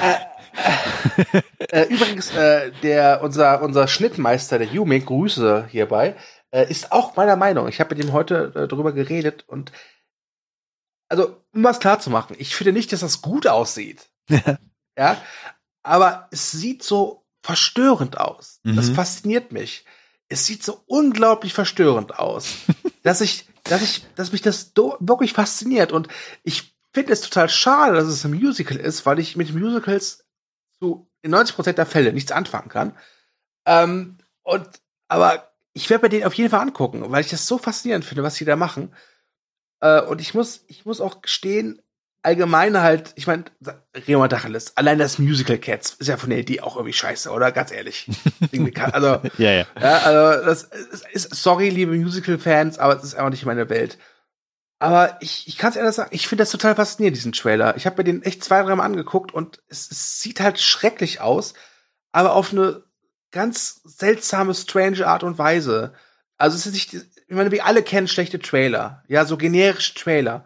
[0.00, 6.14] Äh, äh, übrigens, äh, der unser unser Schnittmeister, der Yumi, Grüße hierbei,
[6.50, 7.68] äh, ist auch meiner Meinung.
[7.68, 9.72] Ich habe mit ihm heute äh, darüber geredet und
[11.08, 14.10] also, um was klar zu machen, ich finde nicht, dass das gut aussieht.
[14.98, 15.20] ja,
[15.82, 18.60] aber es sieht so verstörend aus.
[18.64, 18.76] Mhm.
[18.76, 19.84] Das fasziniert mich.
[20.28, 22.56] Es sieht so unglaublich verstörend aus,
[23.04, 26.08] dass ich, dass ich, dass mich das wirklich fasziniert und
[26.42, 30.24] ich finde es total schade, dass es ein Musical ist, weil ich mit Musicals
[30.78, 32.96] zu in 90% der Fälle nichts anfangen kann.
[33.66, 34.68] Ähm, und,
[35.08, 38.22] aber ich werde mir den auf jeden Fall angucken, weil ich das so faszinierend finde,
[38.22, 38.94] was sie da machen.
[39.80, 41.82] Äh, und ich muss, ich muss auch gestehen,
[42.22, 43.44] allgemein halt, ich meine,
[43.94, 47.52] Rema Dacheles, allein das Musical Cats ist ja von der Idee auch irgendwie scheiße, oder?
[47.52, 48.08] Ganz ehrlich.
[48.90, 49.66] also, ja, ja.
[49.78, 50.62] ja, also, das
[51.12, 53.98] ist, sorry, liebe Musical-Fans, aber es ist einfach nicht meine Welt.
[54.78, 57.76] Aber ich, ich kann es ehrlich sagen, ich finde das total faszinierend, diesen Trailer.
[57.76, 61.20] Ich habe mir den echt zwei, drei Mal angeguckt und es, es sieht halt schrecklich
[61.20, 61.52] aus,
[62.12, 62.85] aber auf eine
[63.30, 65.92] ganz seltsame, strange Art und Weise.
[66.36, 70.44] Also es ist nicht, ich meine, wir alle kennen schlechte Trailer, ja, so generische Trailer.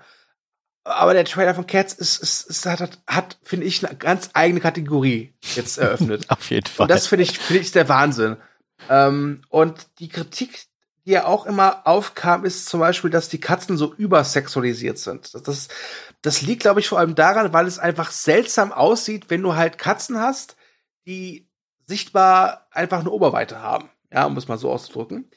[0.83, 4.61] Aber der Trailer von Cats ist, ist, ist hat, hat finde ich, eine ganz eigene
[4.61, 6.25] Kategorie jetzt eröffnet.
[6.31, 6.85] Auf jeden Fall.
[6.85, 8.39] Und das finde ich, finde ich der Wahnsinn.
[8.89, 10.65] Ähm, und die Kritik,
[11.05, 15.35] die ja auch immer aufkam, ist zum Beispiel, dass die Katzen so übersexualisiert sind.
[15.35, 15.69] Das, das,
[16.23, 19.77] das liegt, glaube ich, vor allem daran, weil es einfach seltsam aussieht, wenn du halt
[19.77, 20.57] Katzen hast,
[21.07, 21.50] die
[21.91, 23.91] sichtbar einfach eine Oberweite haben.
[24.13, 25.29] Ja, um es mal so auszudrücken.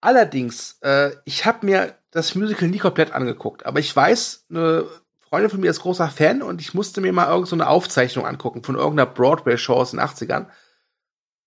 [0.00, 4.86] Allerdings, äh, ich habe mir das Musical nie komplett angeguckt, aber ich weiß, eine
[5.20, 8.62] Freundin von mir ist großer Fan und ich musste mir mal irgendeine so Aufzeichnung angucken
[8.62, 10.46] von irgendeiner Broadway-Show aus den 80ern.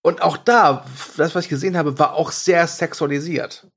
[0.02, 0.86] Und auch da,
[1.18, 3.68] das, was ich gesehen habe, war auch sehr sexualisiert.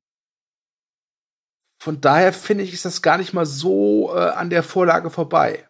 [1.83, 5.69] Von daher finde ich, ist das gar nicht mal so äh, an der Vorlage vorbei.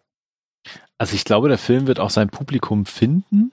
[0.97, 3.51] Also ich glaube, der Film wird auch sein Publikum finden.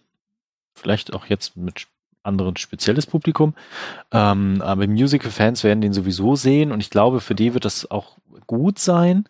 [0.75, 1.87] Vielleicht auch jetzt mit
[2.23, 3.55] anderen spezielles Publikum.
[4.13, 8.19] Ähm, aber Musical-Fans werden den sowieso sehen und ich glaube, für die wird das auch
[8.47, 9.25] gut sein.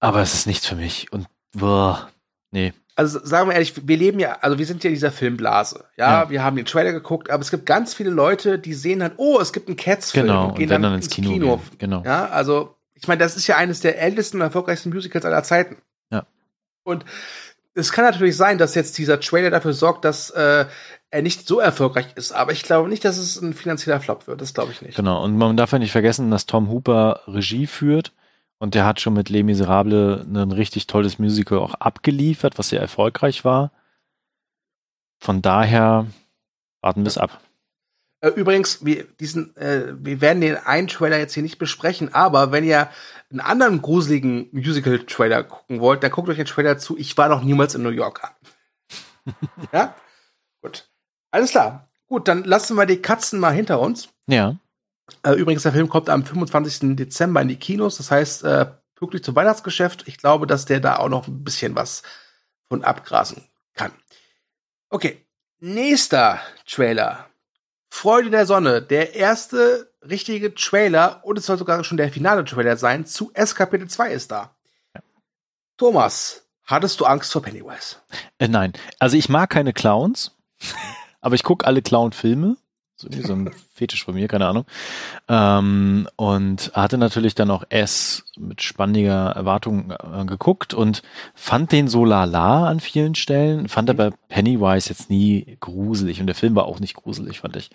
[0.00, 2.10] Aber es ist nichts für mich und boah,
[2.50, 2.74] nee.
[2.96, 5.84] Also sagen wir ehrlich, wir leben ja, also wir sind ja in dieser Filmblase.
[5.96, 6.30] Ja, ja.
[6.30, 9.40] wir haben den Trailer geguckt, aber es gibt ganz viele Leute, die sehen dann, oh,
[9.40, 11.32] es gibt einen Cats-Film genau, und gehen und dann, dann, ins Kino.
[11.32, 11.60] Kino.
[11.78, 12.02] Genau.
[12.04, 15.78] Ja, also ich meine, das ist ja eines der ältesten und erfolgreichsten Musicals aller Zeiten.
[16.10, 16.24] Ja.
[16.84, 17.04] Und
[17.74, 20.66] es kann natürlich sein, dass jetzt dieser Trailer dafür sorgt, dass äh,
[21.10, 22.32] er nicht so erfolgreich ist.
[22.32, 24.40] Aber ich glaube nicht, dass es ein finanzieller Flop wird.
[24.40, 24.96] Das glaube ich nicht.
[24.96, 25.22] Genau.
[25.22, 28.12] Und man darf ja nicht vergessen, dass Tom Hooper Regie führt.
[28.58, 32.80] Und der hat schon mit Les Miserables ein richtig tolles Musical auch abgeliefert, was sehr
[32.80, 33.72] erfolgreich war.
[35.18, 36.06] Von daher
[36.80, 37.40] warten wir es ab.
[38.24, 42.52] Äh, übrigens, wir, diesen, äh, wir werden den einen Trailer jetzt hier nicht besprechen, aber
[42.52, 42.88] wenn ihr
[43.30, 46.96] einen anderen gruseligen Musical-Trailer gucken wollt, dann guckt euch den Trailer zu.
[46.96, 49.34] Ich war noch niemals in New York an.
[49.72, 49.94] ja?
[50.62, 50.88] Gut.
[51.32, 51.90] Alles klar.
[52.06, 54.08] Gut, dann lassen wir die Katzen mal hinter uns.
[54.26, 54.56] Ja.
[55.22, 56.96] Äh, übrigens, der Film kommt am 25.
[56.96, 57.98] Dezember in die Kinos.
[57.98, 60.08] Das heißt, äh, pünktlich zum Weihnachtsgeschäft.
[60.08, 62.02] Ich glaube, dass der da auch noch ein bisschen was
[62.70, 63.44] von abgrasen
[63.74, 63.92] kann.
[64.88, 65.26] Okay.
[65.60, 67.26] Nächster Trailer.
[67.94, 68.82] Freude der Sonne.
[68.82, 73.54] Der erste richtige Trailer und es soll sogar schon der finale Trailer sein zu S
[73.54, 74.56] Kapitel 2 ist da.
[75.76, 77.98] Thomas, hattest du Angst vor Pennywise?
[78.38, 78.72] Äh, nein.
[78.98, 80.32] Also ich mag keine Clowns.
[81.20, 82.56] Aber ich gucke alle Clown-Filme.
[83.04, 84.64] So, so ein Fetisch von mir, keine Ahnung.
[85.28, 91.02] Ähm, und hatte natürlich dann auch S mit spannender Erwartung äh, geguckt und
[91.34, 96.34] fand den so lala an vielen Stellen, fand aber Pennywise jetzt nie gruselig und der
[96.34, 97.70] Film war auch nicht gruselig, fand ich.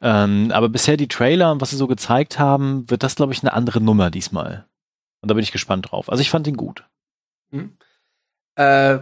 [0.00, 3.42] Ähm, aber bisher die Trailer und was sie so gezeigt haben, wird das, glaube ich,
[3.42, 4.66] eine andere Nummer diesmal.
[5.20, 6.10] Und da bin ich gespannt drauf.
[6.10, 6.84] Also ich fand ihn gut.
[7.50, 7.76] Hm.
[8.56, 8.98] Äh,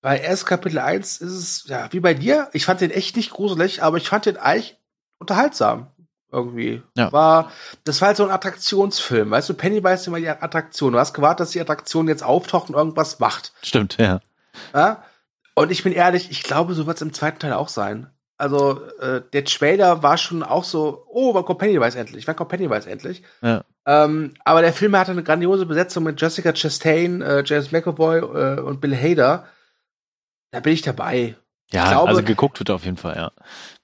[0.00, 2.48] bei erst Kapitel 1 ist es, ja, wie bei dir.
[2.52, 4.76] Ich fand den echt nicht gruselig, aber ich fand den eigentlich
[5.18, 5.90] unterhaltsam.
[6.30, 6.82] Irgendwie.
[6.96, 7.12] Ja.
[7.12, 7.52] War,
[7.84, 9.30] das war halt so ein Attraktionsfilm.
[9.30, 10.92] Weißt du, Pennywise ist immer die Attraktion.
[10.92, 13.52] Du hast gewartet, dass die Attraktion jetzt auftaucht und irgendwas macht.
[13.62, 14.20] Stimmt, ja.
[14.74, 15.04] ja?
[15.54, 18.10] Und ich bin ehrlich, ich glaube, so wird es im zweiten Teil auch sein.
[18.38, 22.26] Also, äh, der Trailer war schon auch so, oh, wann kommt Pennywise endlich?
[22.26, 23.22] Wann kommt Pennywise endlich?
[23.40, 23.64] Ja.
[23.86, 28.60] Ähm, aber der Film hatte eine grandiose Besetzung mit Jessica Chastain, äh, James McAvoy äh,
[28.60, 29.46] und Bill Hader.
[30.50, 31.36] Da bin ich dabei.
[31.72, 33.32] Ja, ich glaube, also geguckt wird auf jeden Fall, ja.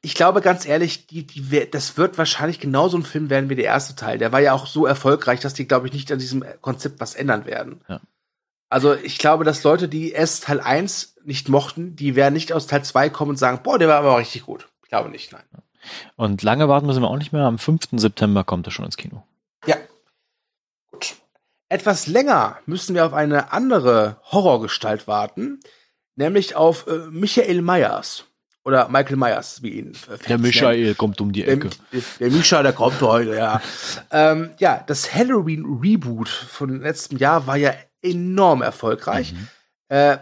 [0.02, 3.64] Ich glaube ganz ehrlich, die, die, das wird wahrscheinlich genauso ein Film werden wie der
[3.64, 4.18] erste Teil.
[4.18, 7.14] Der war ja auch so erfolgreich, dass die, glaube ich, nicht an diesem Konzept was
[7.14, 7.80] ändern werden.
[7.88, 8.00] Ja.
[8.68, 12.68] Also ich glaube, dass Leute, die erst Teil 1 nicht mochten, die werden nicht aus
[12.68, 14.68] Teil 2 kommen und sagen, boah, der war aber richtig gut.
[14.82, 15.44] Ich glaube nicht, nein.
[16.16, 17.44] Und lange warten müssen wir auch nicht mehr.
[17.44, 17.88] Am 5.
[17.92, 19.24] September kommt er schon ins Kino.
[19.66, 19.76] Ja.
[20.92, 21.16] Gut.
[21.68, 25.60] Etwas länger müssen wir auf eine andere Horrorgestalt warten
[26.16, 28.24] nämlich auf äh, Michael Myers.
[28.64, 29.92] Oder Michael Myers, wie ihn.
[30.08, 30.96] Äh, der Michael nennen.
[30.96, 31.70] kommt um die Ecke.
[31.92, 33.60] Der, der Micha, der kommt heute, ja.
[34.12, 39.32] ähm, ja, das Halloween-Reboot von letztem Jahr war ja enorm erfolgreich.
[39.32, 39.48] Mhm.
[39.88, 40.18] Äh,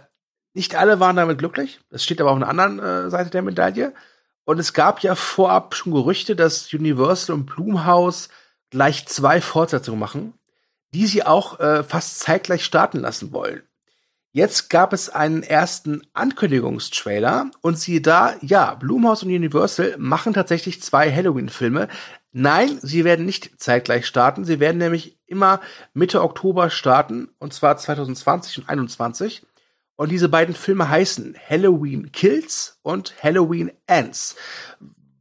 [0.55, 1.81] nicht alle waren damit glücklich.
[1.91, 3.93] Das steht aber auf einer anderen äh, Seite der Medaille.
[4.45, 8.31] Und es gab ja vorab schon Gerüchte, dass Universal und Blumhouse
[8.71, 10.35] gleich zwei Fortsetzungen machen.
[10.93, 13.63] die sie auch äh, fast zeitgleich starten lassen wollen.
[14.33, 20.81] Jetzt gab es einen ersten Ankündigungstrailer und siehe da, ja, Blumhouse und Universal machen tatsächlich
[20.81, 21.89] zwei Halloween-Filme.
[22.31, 24.45] Nein, sie werden nicht zeitgleich starten.
[24.45, 25.61] Sie werden nämlich immer
[25.95, 29.45] Mitte Oktober starten und zwar 2020 und 2021.
[29.97, 34.37] Und diese beiden Filme heißen Halloween Kills und Halloween Ends.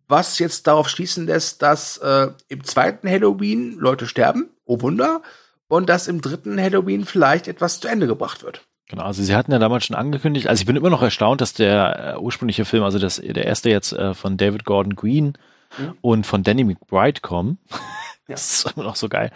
[0.07, 5.23] Was jetzt darauf schließen lässt, dass äh, im zweiten Halloween Leute sterben, oh Wunder,
[5.67, 8.68] und dass im dritten Halloween vielleicht etwas zu Ende gebracht wird.
[8.89, 11.53] Genau, also sie hatten ja damals schon angekündigt, also ich bin immer noch erstaunt, dass
[11.53, 15.37] der äh, ursprüngliche Film, also das, der erste jetzt äh, von David Gordon Green
[15.77, 15.93] mhm.
[16.01, 17.57] und von Danny McBride kommen.
[17.69, 17.77] Ja.
[18.29, 19.31] Das ist immer noch so geil.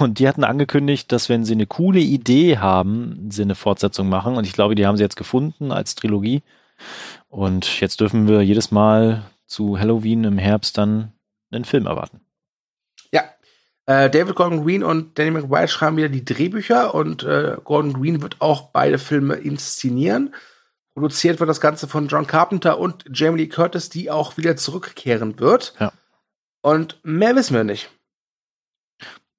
[0.00, 4.34] Und die hatten angekündigt, dass wenn sie eine coole Idee haben, sie eine Fortsetzung machen.
[4.34, 6.42] Und ich glaube, die haben sie jetzt gefunden als Trilogie.
[7.28, 11.12] Und jetzt dürfen wir jedes Mal zu Halloween im Herbst dann
[11.52, 12.20] einen Film erwarten.
[13.86, 18.20] Äh, David Gordon Green und Danny McBride schreiben wieder die Drehbücher und äh, Gordon Green
[18.20, 20.34] wird auch beide Filme inszenieren.
[20.94, 25.38] Produziert wird das Ganze von John Carpenter und Jamie Lee Curtis, die auch wieder zurückkehren
[25.38, 25.74] wird.
[25.78, 25.92] Ja.
[26.62, 27.90] Und mehr wissen wir nicht.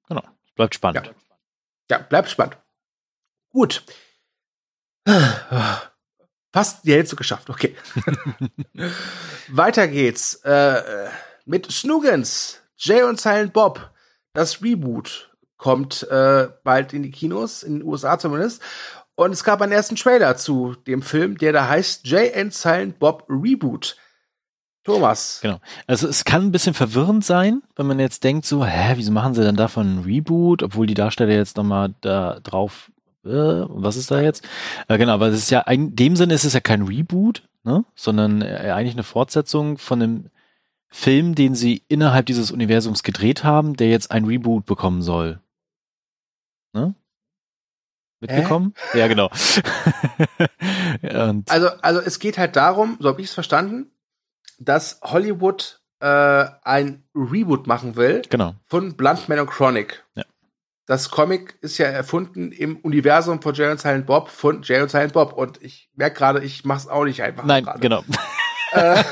[0.08, 0.22] Genau.
[0.54, 1.12] Bleibt spannend.
[1.90, 2.56] Ja, ja bleibt spannend.
[3.50, 3.84] Gut.
[6.52, 7.76] Fast die Hälfte geschafft, okay.
[9.48, 11.10] Weiter geht's äh,
[11.44, 13.90] mit Snoogans, Jay und Silent Bob
[14.32, 18.62] das Reboot kommt äh, bald in die Kinos, in den USA zumindest.
[19.16, 22.98] Und es gab einen ersten Trailer zu dem Film, der da heißt Jay and Silent
[23.00, 23.96] Bob Reboot.
[24.84, 25.40] Thomas.
[25.42, 25.58] Genau.
[25.86, 29.34] Also es kann ein bisschen verwirrend sein, wenn man jetzt denkt so, hä, wieso machen
[29.34, 32.90] sie denn davon ein Reboot, obwohl die Darsteller jetzt nochmal da drauf,
[33.24, 34.48] äh, was ist da jetzt?
[34.88, 37.84] Äh, genau, aber es ist ja, in dem Sinne ist es ja kein Reboot, ne,
[37.94, 40.30] sondern äh, eigentlich eine Fortsetzung von einem
[40.90, 45.40] Film, den sie innerhalb dieses Universums gedreht haben, der jetzt ein Reboot bekommen soll.
[46.72, 46.94] Ne?
[48.20, 48.74] Mitbekommen?
[48.94, 49.00] Äh?
[49.00, 49.30] Ja, genau.
[51.48, 53.90] also, also es geht halt darum, so habe ich es verstanden,
[54.58, 58.54] dass Hollywood äh, ein Reboot machen will genau.
[58.66, 60.04] von Bluntman und Chronic.
[60.14, 60.24] Ja.
[60.86, 64.90] Das Comic ist ja erfunden im Universum von Jay und Silent Bob von Jay und
[64.90, 67.44] Silent Bob und ich merke gerade, ich mache es auch nicht einfach.
[67.44, 67.80] Nein, grade.
[67.80, 68.02] genau.
[68.72, 69.02] Äh.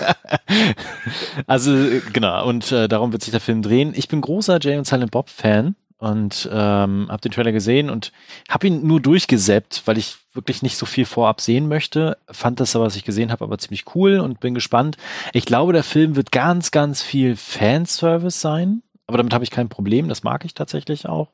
[1.47, 1.73] also
[2.13, 3.93] genau, und äh, darum wird sich der Film drehen.
[3.95, 8.13] Ich bin großer Jay und Silent Bob Fan und ähm, habe den Trailer gesehen und
[8.51, 12.19] habe ihn nur durchgesäppt, weil ich wirklich nicht so viel vorab sehen möchte.
[12.31, 14.99] Fand das, was ich gesehen habe, aber ziemlich cool und bin gespannt.
[15.33, 19.69] Ich glaube, der Film wird ganz, ganz viel Fanservice sein, aber damit habe ich kein
[19.69, 20.09] Problem.
[20.09, 21.31] Das mag ich tatsächlich auch.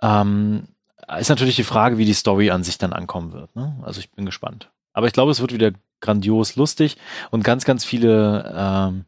[0.00, 0.68] Ähm,
[1.18, 3.54] ist natürlich die Frage, wie die Story an sich dann ankommen wird.
[3.56, 3.76] Ne?
[3.82, 4.70] Also ich bin gespannt.
[4.94, 6.96] Aber ich glaube, es wird wieder grandios lustig
[7.30, 9.04] und ganz, ganz viele ähm,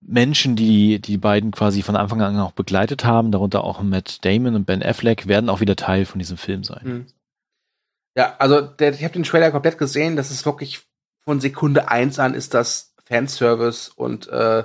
[0.00, 4.54] Menschen, die die beiden quasi von Anfang an auch begleitet haben, darunter auch Matt Damon
[4.54, 6.80] und Ben Affleck, werden auch wieder Teil von diesem Film sein.
[6.84, 7.06] Mhm.
[8.16, 10.16] Ja, also der, ich habe den Trailer komplett gesehen.
[10.16, 10.80] Das ist wirklich
[11.20, 14.64] von Sekunde eins an ist das Fanservice und äh,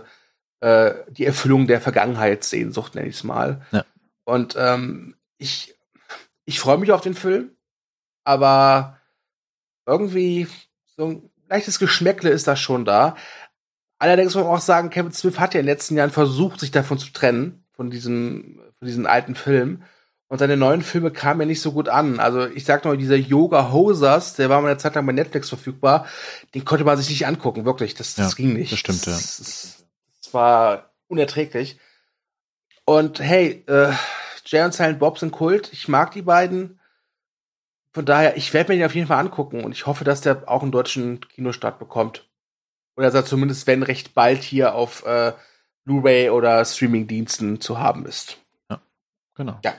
[0.62, 3.62] äh, die Erfüllung der Vergangenheitssehnsucht, nenne ich es mal.
[3.72, 3.86] Ja.
[4.24, 5.76] Und ähm, ich,
[6.46, 7.52] ich freue mich auf den Film,
[8.24, 8.98] aber
[9.86, 10.48] irgendwie
[10.98, 13.16] so ein leichtes Geschmäckle ist da schon da.
[14.00, 16.72] Allerdings muss man auch sagen, Kevin Smith hat ja in den letzten Jahren versucht, sich
[16.72, 19.84] davon zu trennen, von diesem, von diesen alten Filmen.
[20.28, 22.20] Und seine neuen Filme kamen ja nicht so gut an.
[22.20, 25.48] Also ich sag nur, dieser Yoga Hosers, der war mal eine Zeit lang bei Netflix
[25.50, 26.08] verfügbar,
[26.56, 27.94] den konnte man sich nicht angucken, wirklich.
[27.94, 28.72] Das, das ja, ging nicht.
[28.72, 29.12] Das stimmt, ja.
[29.12, 29.86] Das, das,
[30.24, 31.78] das war unerträglich.
[32.86, 33.94] Und hey, äh,
[34.46, 35.72] Jay und Silent Bob sind Kult.
[35.72, 36.80] Ich mag die beiden.
[37.94, 40.50] Von daher, ich werde mir den auf jeden Fall angucken und ich hoffe, dass der
[40.50, 42.28] auch einen deutschen Kinostart bekommt.
[42.96, 45.34] Oder dass er zumindest, wenn recht bald hier auf äh,
[45.86, 48.38] Blu-ray oder Streaming-Diensten zu haben ist.
[48.70, 48.82] Ja,
[49.36, 49.60] genau.
[49.64, 49.74] Ja.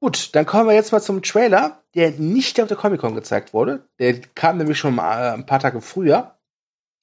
[0.00, 3.88] Gut, dann kommen wir jetzt mal zum Trailer, der nicht auf der Comic-Con gezeigt wurde.
[3.98, 6.38] Der kam nämlich schon mal äh, ein paar Tage früher.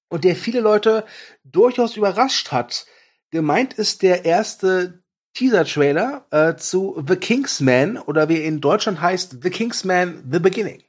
[0.09, 1.05] Und der viele Leute
[1.43, 2.85] durchaus überrascht hat.
[3.31, 4.98] Gemeint ist der erste
[5.33, 10.81] Teaser-Trailer äh, zu The Kingsman oder wie in Deutschland heißt The Kingsman The Beginning.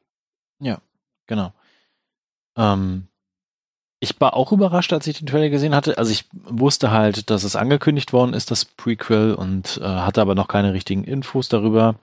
[0.61, 0.81] Ja,
[1.27, 1.53] genau.
[2.57, 3.09] Ähm,
[4.03, 5.99] ich war auch überrascht, als ich den Trailer gesehen hatte.
[5.99, 10.35] Also ich wusste halt, dass es angekündigt worden ist, das Prequel, und äh, hatte aber
[10.35, 11.97] noch keine richtigen Infos darüber.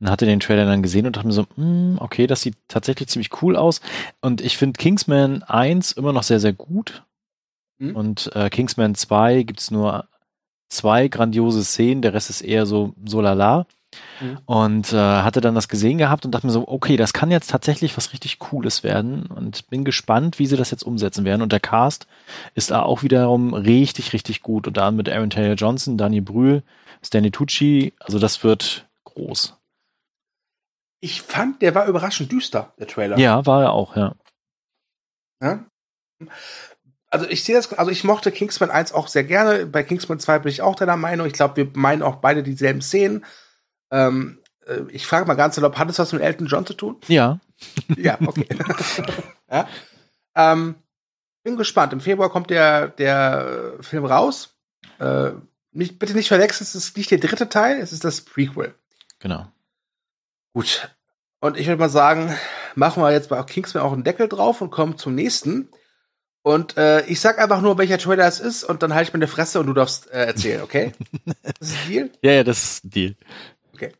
[0.00, 3.08] Und hatte den Trailer dann gesehen und dachte mir so, mm, okay, das sieht tatsächlich
[3.08, 3.80] ziemlich cool aus.
[4.20, 7.04] Und ich finde Kingsman 1 immer noch sehr, sehr gut.
[7.78, 7.94] Mhm.
[7.96, 10.08] Und äh, Kingsman 2 gibt's nur
[10.68, 13.66] zwei grandiose Szenen, der Rest ist eher so, so lala.
[14.20, 14.38] Mhm.
[14.44, 17.50] Und äh, hatte dann das gesehen gehabt und dachte mir so, okay, das kann jetzt
[17.50, 21.42] tatsächlich was richtig Cooles werden und bin gespannt, wie sie das jetzt umsetzen werden.
[21.42, 22.06] Und der Cast
[22.54, 24.66] ist da auch wiederum richtig, richtig gut.
[24.66, 26.62] Und da mit Aaron Taylor Johnson, Daniel Brühl,
[27.02, 29.54] Stanley Tucci, also das wird groß.
[31.00, 33.18] Ich fand, der war überraschend düster, der Trailer.
[33.18, 34.14] Ja, war er auch, ja.
[35.40, 35.64] ja?
[37.10, 39.66] Also ich sehe das, also ich mochte Kingsman 1 auch sehr gerne.
[39.66, 41.26] Bei Kingsman 2 bin ich auch deiner Meinung.
[41.26, 43.24] Ich glaube, wir meinen auch beide dieselben Szenen.
[43.90, 46.96] Ähm, äh, ich frage mal ganz erlaubt, hat es was mit Elton John zu tun?
[47.08, 47.40] Ja.
[47.96, 48.46] ja, okay.
[49.50, 49.68] ja.
[50.34, 50.74] Ähm,
[51.42, 51.92] bin gespannt.
[51.92, 54.56] Im Februar kommt der, der Film raus.
[54.98, 55.30] Äh,
[55.72, 58.74] nicht, bitte nicht verwechseln, es ist nicht der dritte Teil, es ist das Prequel.
[59.18, 59.46] Genau.
[60.52, 60.90] Gut.
[61.40, 62.36] Und ich würde mal sagen,
[62.74, 65.68] machen wir jetzt bei Kingsman auch einen Deckel drauf und kommen zum nächsten.
[66.42, 69.28] Und äh, ich sag einfach nur, welcher Trailer es ist, und dann halte ich meine
[69.28, 70.92] Fresse und du darfst äh, erzählen, okay?
[71.60, 72.10] das ist ein Deal?
[72.22, 73.14] Ja, ja, das ist ein Deal.
[73.74, 73.92] Okay.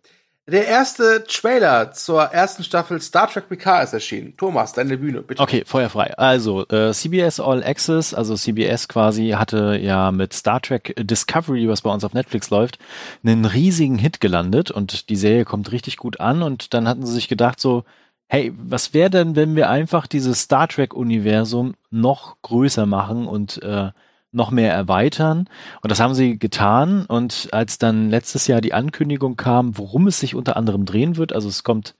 [0.46, 4.34] Der erste Trailer zur ersten Staffel Star Trek Picard ist erschienen.
[4.38, 5.42] Thomas, deine Bühne, bitte.
[5.42, 6.16] Okay, feuerfrei.
[6.16, 11.82] Also, äh, CBS All Access, also CBS quasi, hatte ja mit Star Trek Discovery, was
[11.82, 12.78] bei uns auf Netflix läuft,
[13.22, 17.12] einen riesigen Hit gelandet und die Serie kommt richtig gut an und dann hatten sie
[17.12, 17.84] sich gedacht so,
[18.28, 23.90] hey, was wäre denn, wenn wir einfach dieses Star Trek-Universum noch größer machen und äh,
[24.30, 25.48] noch mehr erweitern.
[25.80, 27.06] Und das haben sie getan.
[27.06, 31.32] Und als dann letztes Jahr die Ankündigung kam, worum es sich unter anderem drehen wird,
[31.32, 31.94] also es kommt,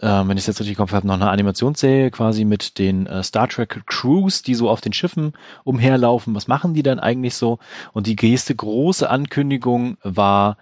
[0.00, 3.22] äh, wenn ich es jetzt richtig im habe, noch eine Animationsserie quasi mit den äh,
[3.22, 5.32] Star Trek Crews, die so auf den Schiffen
[5.64, 6.34] umherlaufen.
[6.34, 7.58] Was machen die dann eigentlich so?
[7.92, 10.58] Und die nächste große Ankündigung war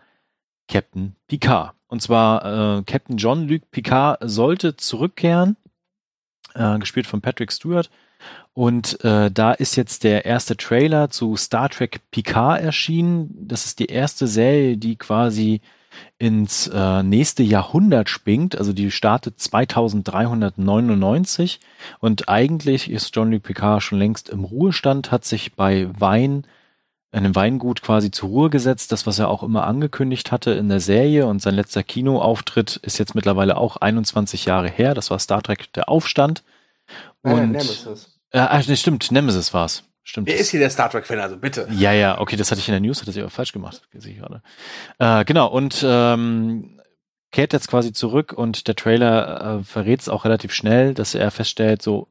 [0.69, 1.75] Captain Picard.
[1.93, 5.59] Und zwar äh, Captain John-Luc Picard sollte zurückkehren,
[6.55, 7.91] äh, gespielt von Patrick Stewart.
[8.55, 13.47] Und äh, da ist jetzt der erste Trailer zu Star Trek Picard erschienen.
[13.47, 15.61] Das ist die erste Serie, die quasi
[16.19, 18.57] ins äh, nächste Jahrhundert springt.
[18.57, 21.61] Also die startet 2399
[22.01, 26.47] und eigentlich ist John-Luc Picard schon längst im Ruhestand, hat sich bei Wein
[27.13, 30.81] einem Weingut quasi zur Ruhe gesetzt, das, was er auch immer angekündigt hatte in der
[30.81, 34.95] Serie und sein letzter Kinoauftritt ist jetzt mittlerweile auch 21 Jahre her.
[34.95, 36.43] Das war Star Trek Der Aufstand.
[37.23, 38.19] Und, äh, Nemesis.
[38.31, 39.85] Äh, stimmt, Nemesis war's.
[40.05, 40.27] Stimmt.
[40.27, 41.69] Wer ist hier der Star Trek-Fan, also bitte?
[41.71, 44.15] Ja, ja, okay, das hatte ich in der News, hatte ich aber falsch gemacht, sehe
[44.15, 44.43] ich gerade.
[44.99, 46.81] Äh, genau, und ähm,
[47.31, 51.31] kehrt jetzt quasi zurück und der Trailer äh, verrät es auch relativ schnell, dass er
[51.31, 52.09] feststellt, so,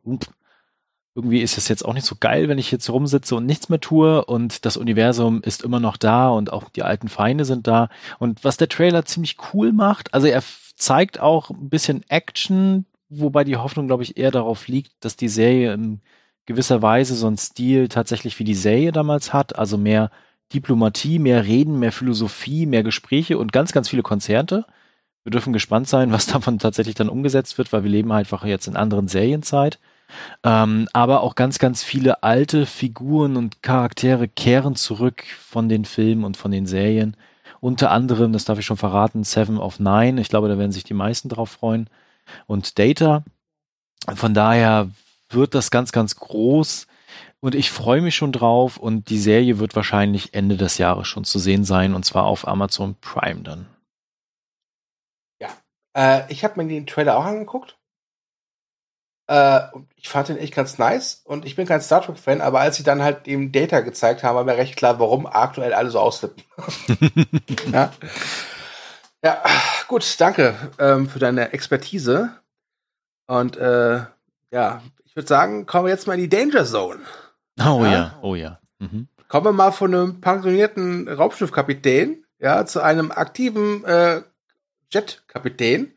[1.14, 3.82] irgendwie ist es jetzt auch nicht so geil, wenn ich jetzt rumsitze und nichts mehr
[3.82, 7.89] tue und das Universum ist immer noch da und auch die alten Feinde sind da.
[8.18, 10.41] Und was der Trailer ziemlich cool macht, also er
[10.78, 15.28] zeigt auch ein bisschen Action, wobei die Hoffnung, glaube ich, eher darauf liegt, dass die
[15.28, 15.99] Serie in
[16.45, 20.12] gewisser Weise so einen Stil tatsächlich wie die Serie damals hat, also mehr
[20.53, 24.66] Diplomatie, mehr Reden, mehr Philosophie, mehr Gespräche und ganz, ganz viele Konzerte.
[25.24, 28.68] Wir dürfen gespannt sein, was davon tatsächlich dann umgesetzt wird, weil wir leben einfach jetzt
[28.68, 29.80] in anderen Serienzeit.
[30.43, 36.24] Ähm, aber auch ganz, ganz viele alte Figuren und Charaktere kehren zurück von den Filmen
[36.24, 37.16] und von den Serien.
[37.59, 40.20] Unter anderem, das darf ich schon verraten, Seven of Nine.
[40.20, 41.89] Ich glaube, da werden sich die meisten drauf freuen.
[42.47, 43.24] Und Data.
[44.16, 44.89] Von daher
[45.30, 46.88] wird das ganz, ganz groß.
[47.39, 48.78] Und ich freue mich schon drauf.
[48.78, 51.93] Und die Serie wird wahrscheinlich Ende des Jahres schon zu sehen sein.
[51.93, 53.68] Und zwar auf Amazon Prime dann.
[55.39, 55.49] Ja.
[55.95, 57.78] Äh, ich habe mir den Trailer auch angeguckt.
[59.32, 59.61] Äh,
[59.95, 62.84] ich fand den echt ganz nice und ich bin kein Star Trek-Fan, aber als sie
[62.84, 66.43] dann halt dem Data gezeigt haben, war mir recht klar, warum aktuell alle so ausflippen.
[67.71, 67.93] ja.
[69.23, 69.41] ja,
[69.88, 72.32] gut, danke ähm, für deine Expertise.
[73.25, 74.01] Und äh,
[74.51, 76.99] ja, ich würde sagen, kommen wir jetzt mal in die Danger Zone.
[77.57, 78.19] Oh ja, ja.
[78.21, 78.59] oh ja.
[78.79, 79.07] Mhm.
[79.29, 84.23] Kommen wir mal von einem pensionierten Raumschiffkapitän ja, zu einem aktiven äh,
[84.91, 85.93] Jetkapitän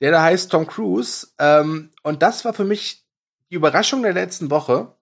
[0.00, 1.28] der da heißt Tom Cruise.
[1.38, 3.04] Ähm, und das war für mich
[3.50, 4.94] die Überraschung der letzten Woche.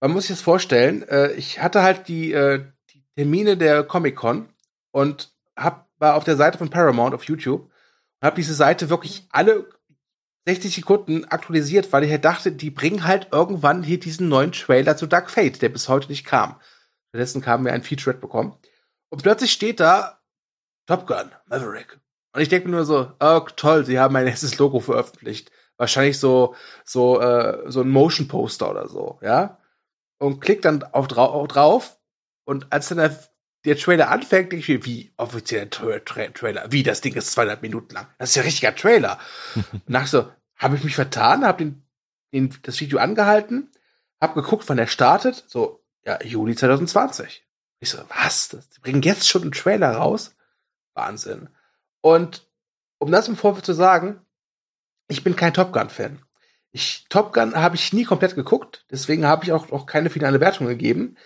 [0.00, 4.48] Man muss sich das vorstellen, äh, ich hatte halt die, äh, die Termine der Comic-Con
[4.92, 9.26] und hab, war auf der Seite von Paramount auf YouTube und habe diese Seite wirklich
[9.30, 9.68] alle
[10.46, 14.96] 60 Sekunden aktualisiert, weil ich halt dachte, die bringen halt irgendwann hier diesen neuen Trailer
[14.96, 16.60] zu Dark Fate, der bis heute nicht kam.
[17.08, 18.56] Stattdessen kam mir ein Featurette bekommen.
[19.08, 20.20] Und plötzlich steht da
[20.86, 21.98] Top Gun, Maverick,
[22.36, 25.50] und ich denke mir nur so, oh, toll, sie haben mein erstes Logo veröffentlicht.
[25.78, 29.58] Wahrscheinlich so, so, äh, so ein Motion Poster oder so, ja.
[30.18, 31.98] Und klick dann auf, drau drauf.
[32.44, 33.18] Und als dann der,
[33.64, 36.70] der Trailer anfängt, denke ich mir, wie offizieller Tra Tra Trailer?
[36.70, 38.06] Wie, das Ding ist 200 Minuten lang.
[38.18, 39.18] Das ist ja richtiger Trailer.
[39.54, 41.86] und nach so, habe ich mich vertan, habe den,
[42.34, 43.72] den, das Video angehalten,
[44.20, 45.42] habe geguckt, wann er startet.
[45.46, 47.46] So, ja, Juli 2020.
[47.80, 48.50] Ich so, was?
[48.50, 50.36] Das, die bringen jetzt schon einen Trailer raus?
[50.92, 51.48] Wahnsinn.
[52.06, 52.46] Und
[52.98, 54.20] um das im Vorfeld zu sagen,
[55.08, 56.22] ich bin kein Top Gun-Fan.
[56.70, 60.38] Ich, Top Gun habe ich nie komplett geguckt, deswegen habe ich auch noch keine finale
[60.38, 61.16] Wertung gegeben.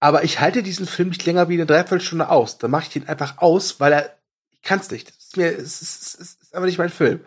[0.00, 2.56] Aber ich halte diesen Film nicht länger wie eine Dreiviertelstunde aus.
[2.56, 4.18] Dann mache ich den einfach aus, weil er,
[4.52, 5.10] ich kann es nicht.
[5.10, 7.26] Ist es ist, es ist einfach nicht mein Film.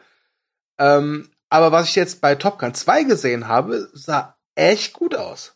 [0.80, 5.55] Ähm, aber was ich jetzt bei Top Gun 2 gesehen habe, sah echt gut aus.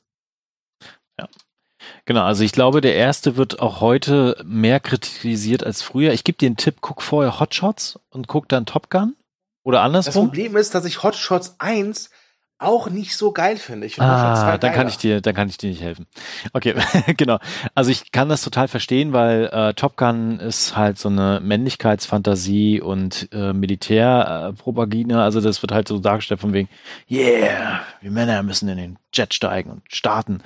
[2.10, 6.12] Genau, also ich glaube, der erste wird auch heute mehr kritisiert als früher.
[6.12, 9.16] Ich gebe dir einen Tipp, guck vorher Hotshots und guck dann Top Gun.
[9.62, 10.24] Oder andersrum.
[10.24, 12.10] Das Problem ist, dass ich Hotshots 1
[12.57, 13.86] auch nicht so geil finde.
[13.86, 16.07] Ich ah, dann kann ich dir, dann kann ich dir nicht helfen.
[16.51, 16.74] Okay,
[17.16, 17.38] genau.
[17.76, 22.82] Also ich kann das total verstehen, weil äh, Top Gun ist halt so eine Männlichkeitsfantasie
[22.82, 25.24] und äh, Militärpropaganda.
[25.24, 26.70] also das wird halt so dargestellt von wegen,
[27.07, 30.41] yeah, wir Männer müssen in den Jet steigen und starten.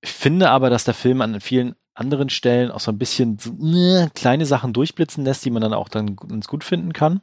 [0.00, 4.08] Ich finde aber, dass der Film an vielen anderen Stellen auch so ein bisschen äh,
[4.14, 7.20] kleine Sachen durchblitzen lässt, die man dann auch dann ganz gut finden kann.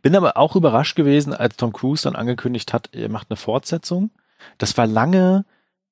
[0.00, 4.10] Bin aber auch überrascht gewesen, als Tom Cruise dann angekündigt hat, er macht eine Fortsetzung.
[4.56, 5.44] Das war lange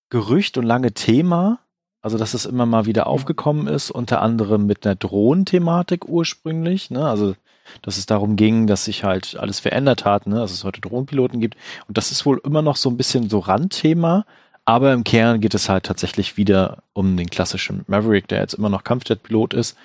[0.08, 1.60] Gerücht und lange Thema.
[2.00, 6.90] Also, dass es immer mal wieder aufgekommen ist, unter anderem mit einer Drohnenthematik ursprünglich.
[6.90, 7.06] Ne?
[7.06, 7.34] Also,
[7.82, 10.36] dass es darum ging, dass sich halt alles verändert hat, ne?
[10.36, 11.56] dass es heute Drohnenpiloten gibt.
[11.88, 14.24] Und das ist wohl immer noch so ein bisschen so Randthema.
[14.66, 18.68] Aber im Kern geht es halt tatsächlich wieder um den klassischen Maverick, der jetzt immer
[18.68, 19.76] noch Kampfjetpilot ist.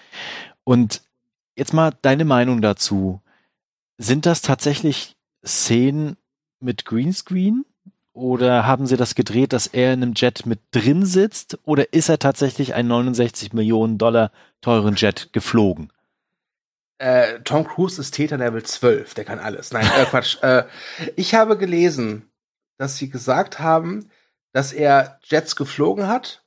[0.64, 1.02] Und
[1.56, 3.22] jetzt mal deine Meinung dazu.
[4.00, 5.16] Sind das tatsächlich
[5.46, 6.18] Szenen
[6.60, 7.64] mit Greenscreen?
[8.14, 11.60] Oder haben sie das gedreht, dass er in einem Jet mit drin sitzt?
[11.64, 15.94] Oder ist er tatsächlich einen 69 Millionen Dollar teuren Jet geflogen?
[16.98, 19.72] Äh, Tom Cruise ist Täter Level 12, der kann alles.
[19.72, 20.42] Nein, äh, Quatsch.
[20.42, 20.66] äh,
[21.16, 22.32] ich habe gelesen,
[22.78, 24.10] dass sie gesagt haben,
[24.54, 26.44] dass er Jets geflogen hat,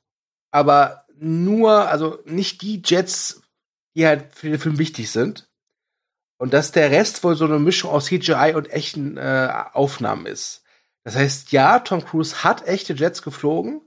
[0.51, 3.41] aber nur, also nicht die Jets,
[3.95, 5.49] die halt für den Film wichtig sind.
[6.37, 10.63] Und dass der Rest wohl so eine Mischung aus CGI und echten äh, Aufnahmen ist.
[11.03, 13.81] Das heißt, ja, Tom Cruise hat echte Jets geflogen.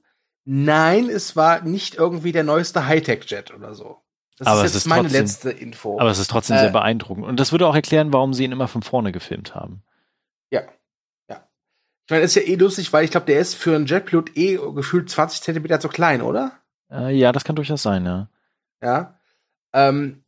[0.45, 3.99] Nein, es war nicht irgendwie der neueste Hightech-Jet oder so.
[4.39, 6.01] Das aber ist jetzt ist meine trotzdem, letzte Info.
[6.01, 7.27] Aber es ist trotzdem äh, sehr beeindruckend.
[7.27, 9.83] Und das würde auch erklären, warum sie ihn immer von vorne gefilmt haben.
[10.51, 10.63] Ja.
[12.09, 14.59] Ich meine, ist ja eh lustig, weil ich glaube, der ist für einen Jetpilot eh
[14.75, 16.53] gefühlt 20 Zentimeter zu klein, oder?
[16.91, 18.29] Äh, ja, das kann durchaus sein, ja.
[18.83, 19.19] Ja.
[19.75, 20.25] Ähm,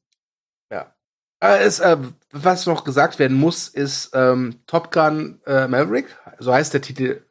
[1.40, 1.96] äh, es, äh,
[2.30, 6.06] was noch gesagt werden muss, ist ähm, Top Gun äh, Maverick.
[6.38, 7.22] So heißt der Titel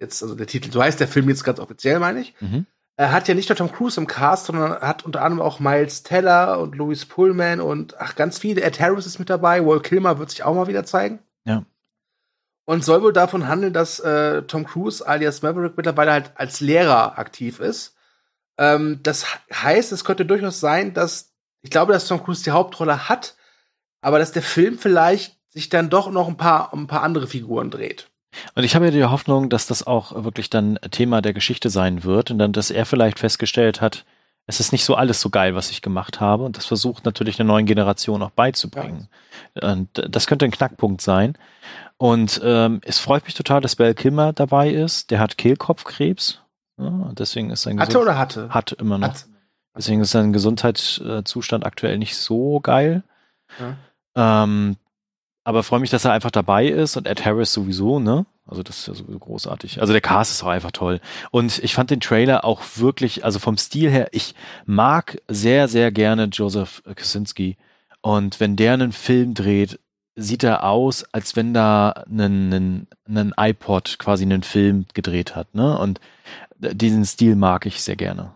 [0.00, 2.34] jetzt, also der Titel, so heißt der Film jetzt ganz offiziell, meine ich.
[2.40, 2.66] Mhm.
[2.96, 6.02] Er hat ja nicht nur Tom Cruise im Cast, sondern hat unter anderem auch Miles
[6.02, 8.62] Teller und Louis Pullman und ach, ganz viele.
[8.62, 9.64] Ed Harris ist mit dabei.
[9.64, 11.20] Walt Kilmer wird sich auch mal wieder zeigen.
[11.44, 11.64] Ja.
[12.64, 17.18] Und soll wohl davon handeln, dass äh, Tom Cruise alias Maverick mittlerweile halt als Lehrer
[17.18, 17.96] aktiv ist.
[18.56, 21.32] Ähm, das heißt, es könnte durchaus sein, dass
[21.62, 23.36] ich glaube, dass Tom Cruise die Hauptrolle hat,
[24.00, 27.70] aber dass der Film vielleicht sich dann doch noch ein paar, ein paar andere Figuren
[27.70, 28.08] dreht.
[28.54, 32.02] Und ich habe ja die Hoffnung, dass das auch wirklich dann Thema der Geschichte sein
[32.04, 34.04] wird und dann, dass er vielleicht festgestellt hat,
[34.46, 37.36] es ist nicht so alles so geil, was ich gemacht habe und das versucht natürlich
[37.36, 39.08] der neuen Generation auch beizubringen.
[39.54, 39.72] Ja.
[39.72, 41.38] Und das könnte ein Knackpunkt sein.
[41.96, 45.10] Und ähm, es freut mich total, dass Bell Kilmer dabei ist.
[45.10, 46.40] Der hat Kehlkopfkrebs.
[46.78, 48.48] Ja, deswegen ist sein hatte oder hatte?
[48.48, 49.08] Hat immer noch.
[49.08, 49.26] Hat.
[49.76, 53.04] Deswegen ist sein Gesundheitszustand aktuell nicht so geil.
[53.58, 54.42] Ja.
[54.44, 54.76] Ähm,
[55.44, 58.26] aber freue mich, dass er einfach dabei ist und Ed Harris sowieso, ne?
[58.52, 59.80] Also das ist ja sowieso großartig.
[59.80, 61.00] Also der Cast ist auch einfach toll.
[61.30, 64.34] Und ich fand den Trailer auch wirklich, also vom Stil her, ich
[64.66, 67.56] mag sehr, sehr gerne Joseph Kaczynski.
[68.02, 69.80] Und wenn der einen Film dreht,
[70.16, 72.86] sieht er aus, als wenn da einen
[73.38, 75.78] iPod quasi einen Film gedreht hat, ne?
[75.78, 75.98] Und
[76.58, 78.34] diesen Stil mag ich sehr gerne.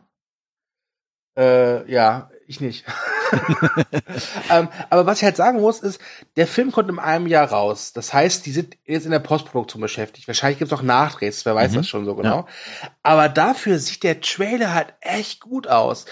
[1.36, 2.86] Äh, ja, ich nicht.
[4.50, 6.00] ähm, aber was ich halt sagen muss, ist,
[6.36, 7.92] der Film kommt in einem Jahr raus.
[7.92, 10.26] Das heißt, die sind jetzt in der Postproduktion beschäftigt.
[10.26, 11.76] Wahrscheinlich gibt es auch Nachdrehs, wer weiß mhm.
[11.76, 12.40] das schon so genau.
[12.40, 12.46] Ja.
[13.02, 16.06] Aber dafür sieht der Trailer halt echt gut aus.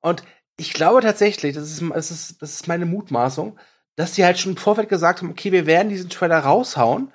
[0.00, 0.22] Und
[0.56, 3.58] ich glaube tatsächlich, das ist, das ist, das ist meine Mutmaßung,
[3.96, 7.12] dass die halt schon im Vorfeld gesagt haben, okay, wir werden diesen Trailer raushauen,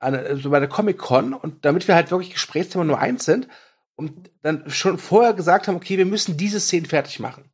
[0.00, 3.48] also bei der Comic-Con, und damit wir halt wirklich Gesprächsthema nur eins sind,
[3.96, 7.47] und dann schon vorher gesagt haben, okay, wir müssen diese Szene fertig machen.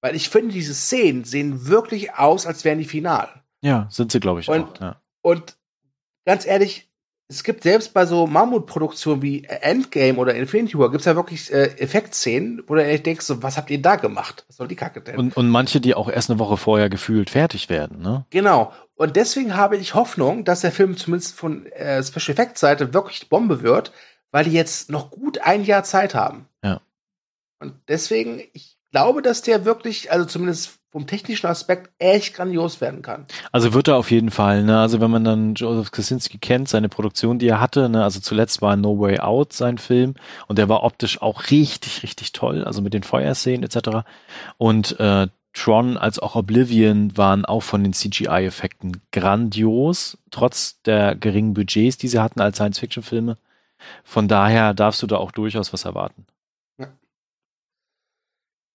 [0.00, 3.28] Weil ich finde, diese Szenen sehen wirklich aus, als wären die final.
[3.62, 4.80] Ja, sind sie, glaube ich, und, auch.
[4.80, 5.02] Ja.
[5.22, 5.56] Und
[6.24, 6.88] ganz ehrlich,
[7.30, 11.52] es gibt selbst bei so Mammutproduktionen wie Endgame oder Infinity War, gibt es ja wirklich
[11.52, 14.44] äh, Effektszenen, wo du echt denkst, so, was habt ihr da gemacht?
[14.48, 15.16] Was soll die Kacke denn?
[15.16, 18.24] Und, und manche, die auch erst eine Woche vorher gefühlt fertig werden, ne?
[18.30, 18.72] Genau.
[18.94, 23.28] Und deswegen habe ich Hoffnung, dass der Film zumindest von äh, Special Effects Seite wirklich
[23.28, 23.92] Bombe wird,
[24.30, 26.48] weil die jetzt noch gut ein Jahr Zeit haben.
[26.64, 26.80] Ja.
[27.60, 33.02] Und deswegen, ich glaube, dass der wirklich, also zumindest vom technischen Aspekt, echt grandios werden
[33.02, 33.26] kann.
[33.52, 34.80] Also wird er auf jeden Fall, ne?
[34.80, 38.02] Also wenn man dann Joseph Kaczynski kennt, seine Produktion, die er hatte, ne?
[38.02, 40.14] Also zuletzt war No Way Out sein Film
[40.46, 44.06] und der war optisch auch richtig, richtig toll, also mit den Feuerszenen etc.
[44.56, 51.52] Und äh, Tron als auch Oblivion waren auch von den CGI-Effekten grandios, trotz der geringen
[51.52, 53.36] Budgets, die sie hatten als Science-Fiction-Filme.
[54.04, 56.26] Von daher darfst du da auch durchaus was erwarten.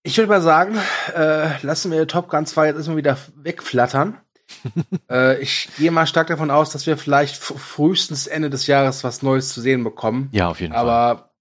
[0.06, 0.78] Ich würde mal sagen,
[1.16, 4.20] äh, lassen wir Top Gun 2 jetzt erstmal wieder wegflattern.
[5.10, 9.22] äh, ich gehe mal stark davon aus, dass wir vielleicht frühestens Ende des Jahres was
[9.22, 10.28] Neues zu sehen bekommen.
[10.34, 11.00] Ja, auf jeden Aber, Fall.
[11.00, 11.34] Aber,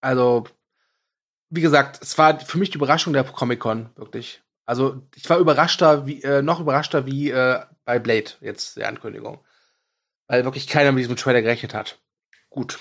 [0.00, 0.44] also,
[1.50, 4.42] wie gesagt, es war für mich die Überraschung der Comic-Con, wirklich.
[4.64, 9.44] Also, ich war überraschter, wie, äh, noch überraschter wie äh, bei Blade, jetzt der Ankündigung.
[10.28, 11.98] Weil wirklich keiner mit diesem Trailer gerechnet hat.
[12.48, 12.78] Gut.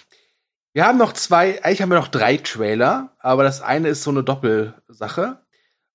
[0.73, 4.11] Wir haben noch zwei, eigentlich haben wir noch drei Trailer, aber das eine ist so
[4.11, 5.39] eine Doppelsache.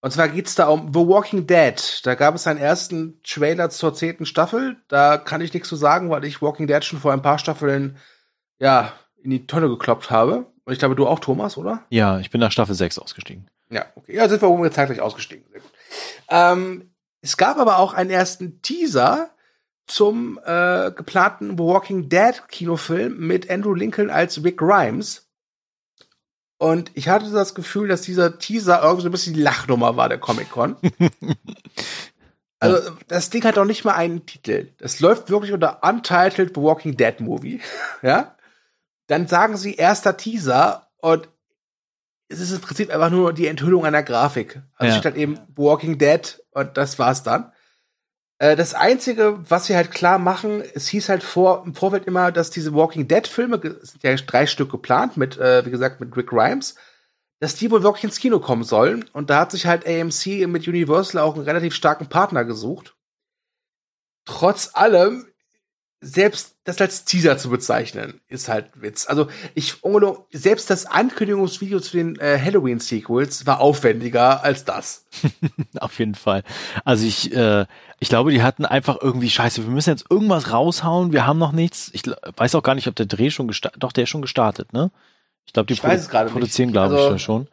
[0.01, 2.01] Und zwar geht's da um The Walking Dead.
[2.05, 4.77] Da gab es einen ersten Trailer zur zehnten Staffel.
[4.89, 7.97] Da kann ich nichts zu sagen, weil ich Walking Dead schon vor ein paar Staffeln
[8.59, 8.93] ja
[9.23, 10.47] in die Tonne gekloppt habe.
[10.65, 11.85] Und ich glaube, du auch, Thomas, oder?
[11.89, 13.49] Ja, ich bin nach Staffel 6 ausgestiegen.
[13.71, 14.17] Ja, okay.
[14.17, 15.47] Ja, sind wir oben zeitgleich ausgestiegen.
[15.51, 15.73] Sehr gut.
[16.29, 16.91] Ähm,
[17.23, 19.31] es gab aber auch einen ersten Teaser
[19.87, 25.29] zum äh, geplanten The Walking Dead Kinofilm mit Andrew Lincoln als Rick Grimes.
[26.59, 30.09] Und ich hatte das Gefühl, dass dieser Teaser irgendwie so ein bisschen die Lachnummer war
[30.09, 30.77] der Comic-Con.
[32.61, 34.69] also, das Ding hat doch nicht mal einen Titel.
[34.79, 37.61] Das läuft wirklich unter Untitled The Walking Dead Movie.
[38.03, 38.37] ja?
[39.09, 41.29] Dann sagen sie erster Teaser und
[42.29, 44.63] es ist im Prinzip einfach nur die Enthüllung einer Grafik.
[44.77, 44.99] Also ja.
[44.99, 47.53] steht halt eben Walking Dead und das war's dann.
[48.45, 52.31] Äh, das Einzige, was sie halt klar machen, es hieß halt vor, im Vorfeld immer,
[52.31, 56.27] dass diese Walking Dead-Filme, sind ja drei Stück geplant, mit, äh, wie gesagt, mit Rick
[56.27, 56.75] Grimes,
[57.41, 59.07] dass die wohl wirklich ins Kino kommen sollen.
[59.15, 62.95] Und da hat sich halt AMC mit Universal auch einen relativ starken Partner gesucht.
[64.27, 65.27] Trotz allem
[66.05, 69.07] selbst das als Teaser zu bezeichnen, ist halt Witz.
[69.09, 69.77] Also ich
[70.33, 75.07] selbst das Ankündigungsvideo zu den äh, Halloween Sequels war aufwendiger als das.
[75.81, 76.43] Auf jeden Fall.
[76.85, 77.67] Also ich äh,
[77.99, 79.65] ich glaube, die hatten einfach irgendwie Scheiße.
[79.65, 81.13] Wir müssen jetzt irgendwas raushauen.
[81.13, 81.91] Wir haben noch nichts.
[81.95, 82.03] Ich
[82.37, 83.83] weiß auch gar nicht, ob der Dreh schon gestartet.
[83.83, 84.91] Doch der ist schon gestartet, ne?
[85.47, 87.49] Ich glaube, die ich Produ produzieren, glaube also, ich, schon.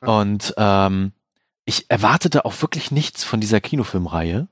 [0.00, 1.12] Und ähm,
[1.64, 4.48] ich erwartete auch wirklich nichts von dieser Kinofilmreihe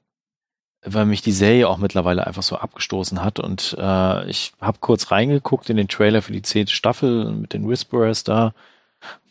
[0.85, 3.39] weil mich die Serie auch mittlerweile einfach so abgestoßen hat.
[3.39, 7.69] Und äh, ich habe kurz reingeguckt in den Trailer für die zehnte Staffel mit den
[7.69, 8.55] Whisperers da.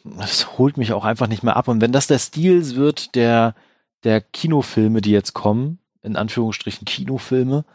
[0.03, 1.67] Das holt mich auch einfach nicht mehr ab.
[1.67, 3.55] Und wenn das der Stil wird der,
[4.03, 7.65] der Kinofilme, die jetzt kommen, in Anführungsstrichen Kinofilme,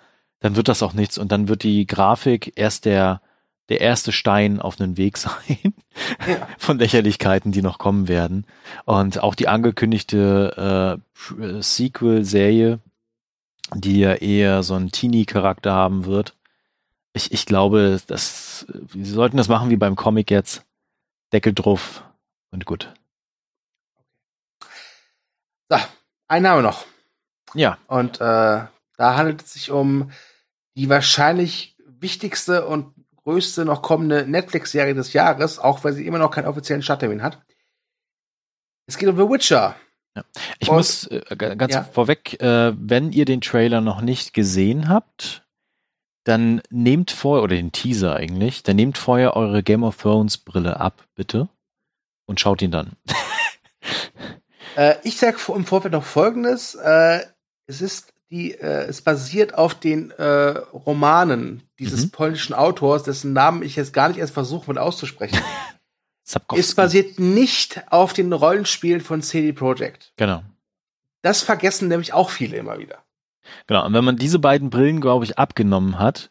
[0.41, 1.19] dann wird das auch nichts.
[1.19, 3.23] Und dann wird die Grafik erst der,
[3.69, 5.75] der erste Stein auf einen Weg sein
[6.29, 6.47] ja.
[6.59, 8.47] von Lächerlichkeiten, die noch kommen werden.
[8.85, 12.79] Und auch die angekündigte äh, Sequel-Serie,
[13.75, 16.35] die ja eher so einen Teenie-Charakter haben wird.
[17.13, 20.65] Ich, ich glaube, das, sie sollten das machen wie beim Comic jetzt.
[21.33, 22.05] Deckel drauf
[22.51, 22.93] und gut.
[25.69, 25.77] So,
[26.29, 26.85] haben wir noch.
[27.55, 27.79] Ja.
[27.87, 30.11] Und äh, da handelt es sich um
[30.77, 32.95] die wahrscheinlich wichtigste und
[33.25, 37.43] größte noch kommende Netflix-Serie des Jahres, auch weil sie immer noch keinen offiziellen Starttermin hat.
[38.87, 39.77] Es geht um The Witcher.
[40.16, 40.24] Ja.
[40.59, 41.85] Ich Und, muss äh, ganz ja.
[41.85, 45.45] vorweg, äh, wenn ihr den Trailer noch nicht gesehen habt,
[46.24, 50.81] dann nehmt vorher, oder den Teaser eigentlich, dann nehmt vorher eure Game of Thrones Brille
[50.81, 51.49] ab, bitte.
[52.27, 52.93] Und schaut ihn dann.
[54.77, 56.74] äh, ich sag im Vorfeld noch Folgendes.
[56.74, 57.20] Äh,
[57.66, 62.11] es ist die, äh, es basiert auf den äh, Romanen dieses mhm.
[62.11, 65.39] polnischen Autors, dessen Namen ich jetzt gar nicht erst versuche mit auszusprechen.
[66.25, 66.61] Sapkowski.
[66.61, 70.13] Es basiert nicht auf den Rollenspielen von CD Projekt.
[70.17, 70.43] Genau.
[71.23, 72.99] Das vergessen nämlich auch viele immer wieder.
[73.67, 73.85] Genau.
[73.85, 76.31] Und wenn man diese beiden Brillen, glaube ich, abgenommen hat,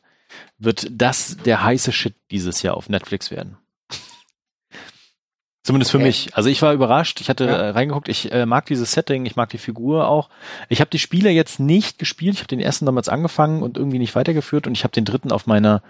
[0.58, 3.58] wird das der heiße Shit dieses Jahr auf Netflix werden.
[5.64, 6.08] Zumindest für okay.
[6.08, 6.36] mich.
[6.36, 7.22] Also ich war überrascht.
[7.22, 7.52] Ich hatte ja.
[7.52, 8.10] äh, reingeguckt.
[8.10, 9.28] Ich äh, mag dieses Setting.
[9.28, 10.30] Ich mag die Figur auch.
[10.70, 12.34] Ich habe die Spiele jetzt nicht gespielt.
[12.34, 14.66] Ich habe den ersten damals angefangen und irgendwie nicht weitergeführt.
[14.66, 15.84] Und ich habe den dritten auf meiner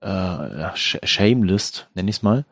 [0.00, 2.46] äh, Shame-List, nenne ich es mal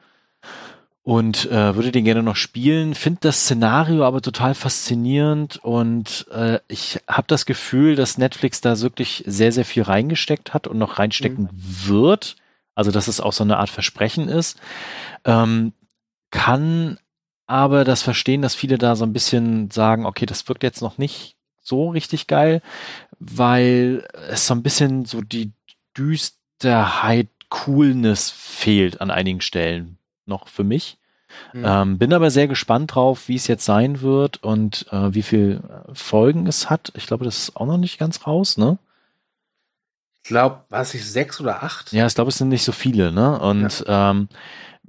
[1.02, 2.94] und äh, würde den gerne noch spielen.
[2.94, 8.80] Finde das Szenario aber total faszinierend und äh, ich habe das Gefühl, dass Netflix da
[8.80, 11.88] wirklich sehr, sehr viel reingesteckt hat und noch reinstecken mhm.
[11.88, 12.36] wird.
[12.74, 14.58] Also dass es auch so eine Art Versprechen ist.
[15.24, 15.72] Ähm,
[16.30, 16.98] kann
[17.46, 20.98] aber das verstehen, dass viele da so ein bisschen sagen, okay, das wirkt jetzt noch
[20.98, 22.62] nicht so richtig geil,
[23.18, 25.52] weil es so ein bisschen so die
[25.96, 30.98] Düsterheit, Coolness fehlt an einigen Stellen noch für mich.
[31.52, 31.64] Mhm.
[31.66, 35.62] Ähm, bin aber sehr gespannt drauf, wie es jetzt sein wird und äh, wie viel
[35.92, 36.92] Folgen es hat.
[36.96, 38.78] Ich glaube, das ist auch noch nicht ganz raus, ne?
[40.24, 41.92] Ich glaube, was ich sechs oder acht?
[41.92, 43.38] Ja, ich glaube, es sind nicht so viele, ne?
[43.40, 44.10] Und ja.
[44.10, 44.28] ähm,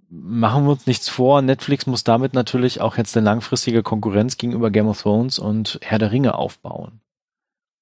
[0.10, 4.69] machen wir uns nichts vor, Netflix muss damit natürlich auch jetzt eine langfristige Konkurrenz gegenüber
[4.69, 7.01] Game of Thrones und Herr der Ringe aufbauen.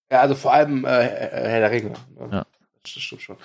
[0.09, 1.93] Ja, also vor allem äh, Herr der Ringe.
[2.31, 2.45] Ja.
[2.83, 3.37] Das stimmt schon.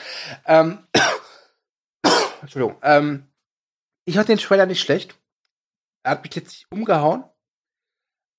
[0.46, 0.78] Ähm,
[2.42, 2.76] Entschuldigung.
[2.82, 3.24] Ähm,
[4.06, 5.18] ich hatte den Trailer nicht schlecht.
[6.02, 7.24] Er hat mich jetzt nicht umgehauen.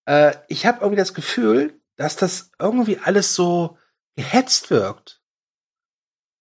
[0.05, 3.77] Äh, ich habe irgendwie das Gefühl, dass das irgendwie alles so
[4.15, 5.21] gehetzt wirkt.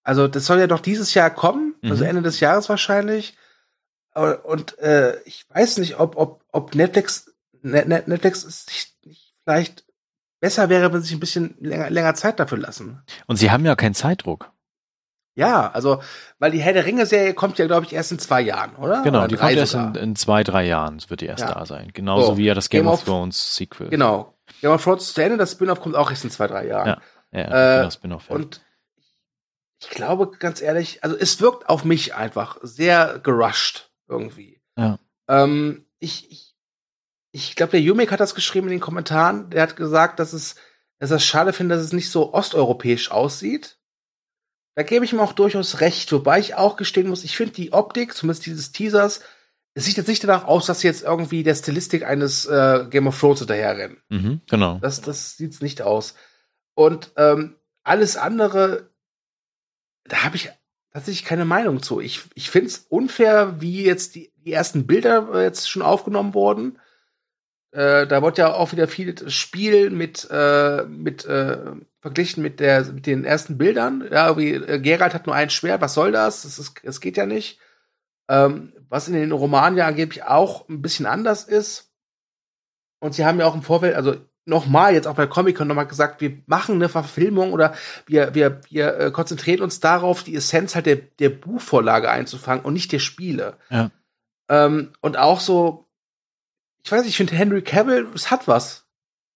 [0.02, 1.90] Also das soll ja doch dieses Jahr kommen, also mhm.
[1.90, 3.36] also Ende des Jahres wahrscheinlich.
[4.14, 9.84] Und äh, ich weiß nicht, ob, ob, ob Netflix, Net, Netflix sich nicht vielleicht
[10.40, 13.02] besser wäre, wenn sie sich ein bisschen länger, länger Zeit dafür lassen.
[13.26, 14.52] Und sie haben ja keinen Zeitdruck.
[15.36, 16.02] Ja, also,
[16.38, 19.02] weil die Herr der Ringe-Serie kommt ja, glaube ich, erst in zwei Jahren, oder?
[19.02, 21.52] Genau, oder die kommt erst in, in, zwei, drei Jahren, wird die erst ja.
[21.52, 21.90] da sein.
[21.92, 22.36] Genauso so.
[22.38, 23.90] wie ja das Game, Game of, Thrones Sequel.
[23.90, 24.34] Genau.
[24.62, 27.00] Game of Thrones zu Ende, das Spin-off kommt auch erst in zwei, drei Jahren.
[27.32, 28.30] Ja, ja äh, Spin-off.
[28.30, 28.36] Ja.
[28.36, 28.62] Und
[29.82, 34.62] ich glaube, ganz ehrlich, also es wirkt auf mich einfach sehr gerusht irgendwie.
[34.78, 34.98] Ja.
[35.28, 36.56] Ähm, ich, ich,
[37.32, 39.50] ich glaube, der Jumek hat das geschrieben in den Kommentaren.
[39.50, 40.54] Der hat gesagt, dass es,
[40.98, 43.75] dass er es schade findet, dass es nicht so osteuropäisch aussieht.
[44.76, 47.72] Da gebe ich ihm auch durchaus recht, wobei ich auch gestehen muss, ich finde die
[47.72, 49.22] Optik, zumindest dieses Teasers,
[49.72, 53.06] es sieht jetzt nicht danach aus, dass sie jetzt irgendwie der Stilistik eines äh, Game
[53.06, 53.98] of Thrones hinterherrennen.
[54.10, 54.78] Mhm, genau.
[54.80, 56.14] Das, das sieht's nicht aus.
[56.74, 58.90] Und ähm, alles andere,
[60.04, 60.50] da habe ich
[60.92, 62.00] tatsächlich keine Meinung zu.
[62.00, 66.34] Ich, ich finde es unfair, wie jetzt die, die ersten Bilder äh, jetzt schon aufgenommen
[66.34, 66.78] wurden.
[67.70, 71.58] Äh, da wird ja auch wieder viel Spiel mit, äh, mit äh,
[72.06, 74.08] verglichen mit, der, mit den ersten Bildern.
[74.12, 76.42] Ja, wie äh, Gerald hat nur ein Schwert, was soll das?
[76.42, 77.58] Das, ist, das geht ja nicht.
[78.28, 81.92] Ähm, was in den Romanen ja angeblich auch ein bisschen anders ist.
[83.00, 84.14] Und sie haben ja auch im Vorfeld, also
[84.44, 87.74] nochmal jetzt auch bei Comic Con nochmal gesagt, wir machen eine Verfilmung oder
[88.06, 92.74] wir, wir, wir äh, konzentrieren uns darauf, die Essenz halt der, der Buchvorlage einzufangen und
[92.74, 93.56] nicht der Spiele.
[93.68, 93.90] Ja.
[94.48, 95.88] Ähm, und auch so,
[96.84, 98.86] ich weiß nicht, ich finde Henry Cavill, es hat was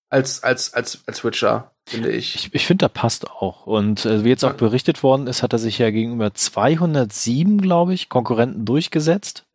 [0.08, 2.34] als, als, als, als Witcher, finde ich.
[2.34, 3.66] Ich, ich finde, da passt auch.
[3.66, 7.94] Und äh, wie jetzt auch berichtet worden ist, hat er sich ja gegenüber 207, glaube
[7.94, 9.46] ich, Konkurrenten durchgesetzt,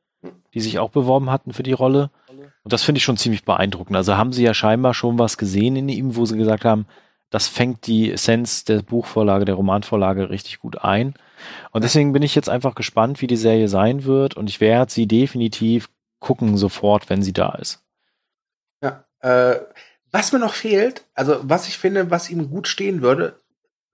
[0.53, 2.11] die sich auch beworben hatten für die Rolle.
[2.63, 3.95] Und das finde ich schon ziemlich beeindruckend.
[3.95, 6.87] Also haben sie ja scheinbar schon was gesehen in ihm, wo sie gesagt haben,
[7.29, 11.15] das fängt die Essenz der Buchvorlage, der Romanvorlage richtig gut ein.
[11.71, 14.35] Und deswegen bin ich jetzt einfach gespannt, wie die Serie sein wird.
[14.35, 15.89] Und ich werde sie definitiv
[16.19, 17.83] gucken sofort, wenn sie da ist.
[19.25, 19.59] Äh,
[20.15, 23.37] was mir noch fehlt, also was ich finde, was ihm gut stehen würde,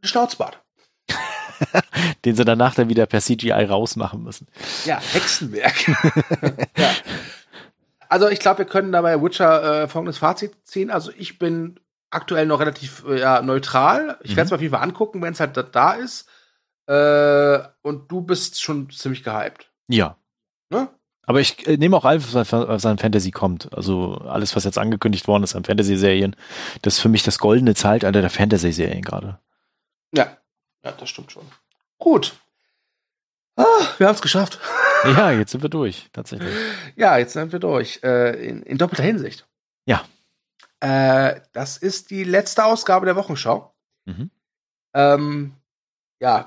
[0.03, 0.61] ein Schnauzbart.
[2.25, 4.47] Den sie danach dann wieder per CGI rausmachen müssen.
[4.85, 5.87] Ja, Hexenwerk.
[6.77, 6.91] ja.
[8.07, 10.91] Also ich glaube, wir können dabei Witcher äh, folgendes Fazit ziehen.
[10.91, 11.79] Also ich bin
[12.11, 14.19] aktuell noch relativ äh, neutral.
[14.21, 14.35] Ich mhm.
[14.35, 16.29] werde es mir auf jeden Fall angucken, wenn es halt da ist.
[16.85, 19.71] Äh, und du bist schon ziemlich gehypt.
[19.87, 20.17] Ja.
[20.69, 20.87] Ne?
[21.23, 23.73] Aber ich äh, nehme auch alles, was an Fantasy kommt.
[23.73, 26.35] Also alles, was jetzt angekündigt worden ist an Fantasy-Serien,
[26.81, 29.39] das ist für mich das goldene Zeitalter der Fantasy-Serien gerade.
[30.13, 30.37] Ja,
[30.83, 31.45] ja, das stimmt schon.
[31.99, 32.33] Gut.
[33.55, 33.65] Ah,
[33.97, 34.59] wir haben es geschafft.
[35.03, 36.53] Ja, jetzt sind wir durch, tatsächlich.
[36.95, 38.01] Ja, jetzt sind wir durch.
[38.03, 39.47] Äh, in, in, doppelter Hinsicht.
[39.85, 40.03] Ja.
[40.79, 43.73] Äh, das ist die letzte Ausgabe der Wochenschau.
[44.05, 44.29] Mhm.
[44.93, 45.53] Ähm,
[46.19, 46.45] ja,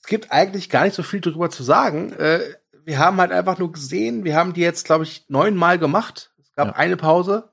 [0.00, 2.12] es gibt eigentlich gar nicht so viel darüber zu sagen.
[2.14, 2.40] Äh,
[2.84, 6.32] wir haben halt einfach nur gesehen, wir haben die jetzt, glaube ich, neunmal gemacht.
[6.40, 6.74] Es gab ja.
[6.74, 7.50] eine Pause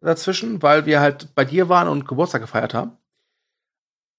[0.00, 2.96] dazwischen, weil wir halt bei dir waren und Geburtstag gefeiert haben.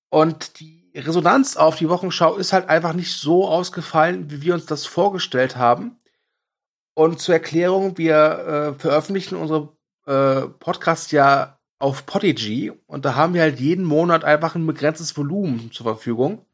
[0.10, 4.66] Und die Resonanz auf die Wochenschau ist halt einfach nicht so ausgefallen, wie wir uns
[4.66, 6.00] das vorgestellt haben.
[6.96, 9.70] Und zur Erklärung, wir äh, veröffentlichen unsere
[10.06, 15.16] äh, Podcasts ja auf Podigy und da haben wir halt jeden Monat einfach ein begrenztes
[15.16, 16.46] Volumen zur Verfügung.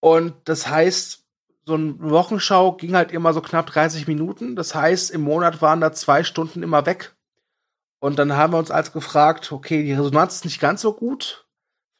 [0.00, 1.25] Und das heißt,
[1.66, 4.54] so eine Wochenschau ging halt immer so knapp 30 Minuten.
[4.54, 7.16] Das heißt, im Monat waren da zwei Stunden immer weg.
[7.98, 11.45] Und dann haben wir uns als gefragt, okay, die Resonanz ist nicht ganz so gut.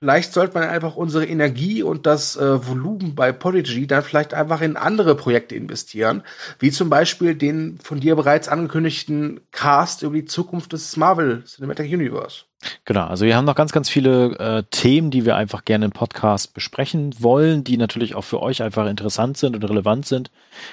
[0.00, 4.60] Vielleicht sollte man einfach unsere Energie und das äh, Volumen bei Podigy dann vielleicht einfach
[4.60, 6.22] in andere Projekte investieren,
[6.58, 11.90] wie zum Beispiel den von dir bereits angekündigten Cast über die Zukunft des Marvel Cinematic
[11.90, 12.42] Universe.
[12.84, 15.92] Genau, also wir haben noch ganz, ganz viele äh, Themen, die wir einfach gerne im
[15.92, 20.30] Podcast besprechen wollen, die natürlich auch für euch einfach interessant sind und relevant sind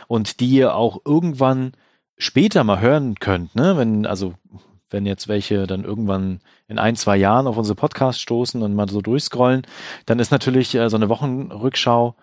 [0.08, 1.72] und die ihr auch irgendwann
[2.18, 3.78] später mal hören könnt, ne?
[3.78, 4.34] Wenn, also
[4.94, 8.90] wenn jetzt welche dann irgendwann in ein, zwei Jahren auf unsere Podcasts stoßen und mal
[8.90, 9.64] so durchscrollen,
[10.06, 12.16] dann ist natürlich äh, so eine Wochenrückschau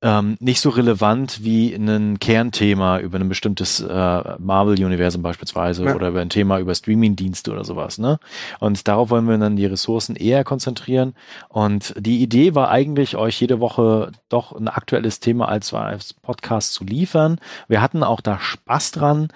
[0.00, 5.94] ähm, nicht so relevant wie ein Kernthema über ein bestimmtes äh, Marvel-Universum beispielsweise ja.
[5.94, 7.98] oder über ein Thema über Streaming-Dienste oder sowas.
[7.98, 8.20] Ne?
[8.60, 11.14] Und darauf wollen wir dann die Ressourcen eher konzentrieren.
[11.48, 16.74] Und die Idee war eigentlich, euch jede Woche doch ein aktuelles Thema als, als Podcast
[16.74, 17.40] zu liefern.
[17.66, 19.28] Wir hatten auch da Spaß dran.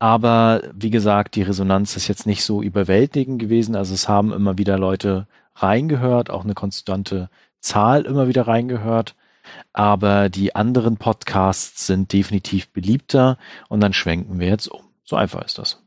[0.00, 3.76] Aber wie gesagt, die Resonanz ist jetzt nicht so überwältigend gewesen.
[3.76, 9.14] Also es haben immer wieder Leute reingehört, auch eine konstante Zahl immer wieder reingehört
[9.72, 14.82] aber die anderen Podcasts sind definitiv beliebter und dann schwenken wir jetzt um.
[15.04, 15.82] So einfach ist das.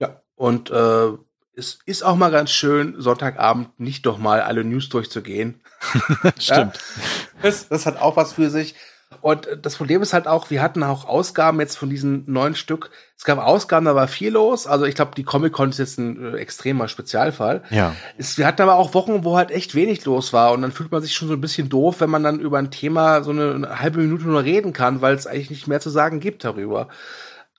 [0.00, 1.08] Ja, und äh,
[1.54, 5.60] es ist auch mal ganz schön, Sonntagabend nicht doch mal alle News durchzugehen.
[6.38, 6.76] Stimmt.
[6.76, 8.74] Ja, das, das hat auch was für sich.
[9.20, 12.90] Und das Problem ist halt auch, wir hatten auch Ausgaben jetzt von diesen neun Stück.
[13.16, 14.66] Es gab Ausgaben, da war viel los.
[14.66, 17.62] Also ich glaube, die Comic-Con ist jetzt ein äh, extremer Spezialfall.
[17.70, 17.96] Ja.
[18.18, 20.52] Es, wir hatten aber auch Wochen, wo halt echt wenig los war.
[20.52, 22.70] Und dann fühlt man sich schon so ein bisschen doof, wenn man dann über ein
[22.70, 25.90] Thema so eine, eine halbe Minute nur reden kann, weil es eigentlich nicht mehr zu
[25.90, 26.88] sagen gibt darüber.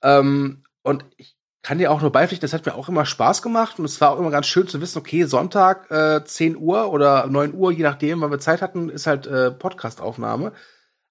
[0.02, 3.78] Ähm, und ich kann dir auch nur beipflichten, das hat mir auch immer Spaß gemacht.
[3.78, 7.26] Und es war auch immer ganz schön zu wissen, okay, Sonntag äh, 10 Uhr oder
[7.26, 10.52] 9 Uhr, je nachdem, wann wir Zeit hatten, ist halt äh, Podcast-Aufnahme.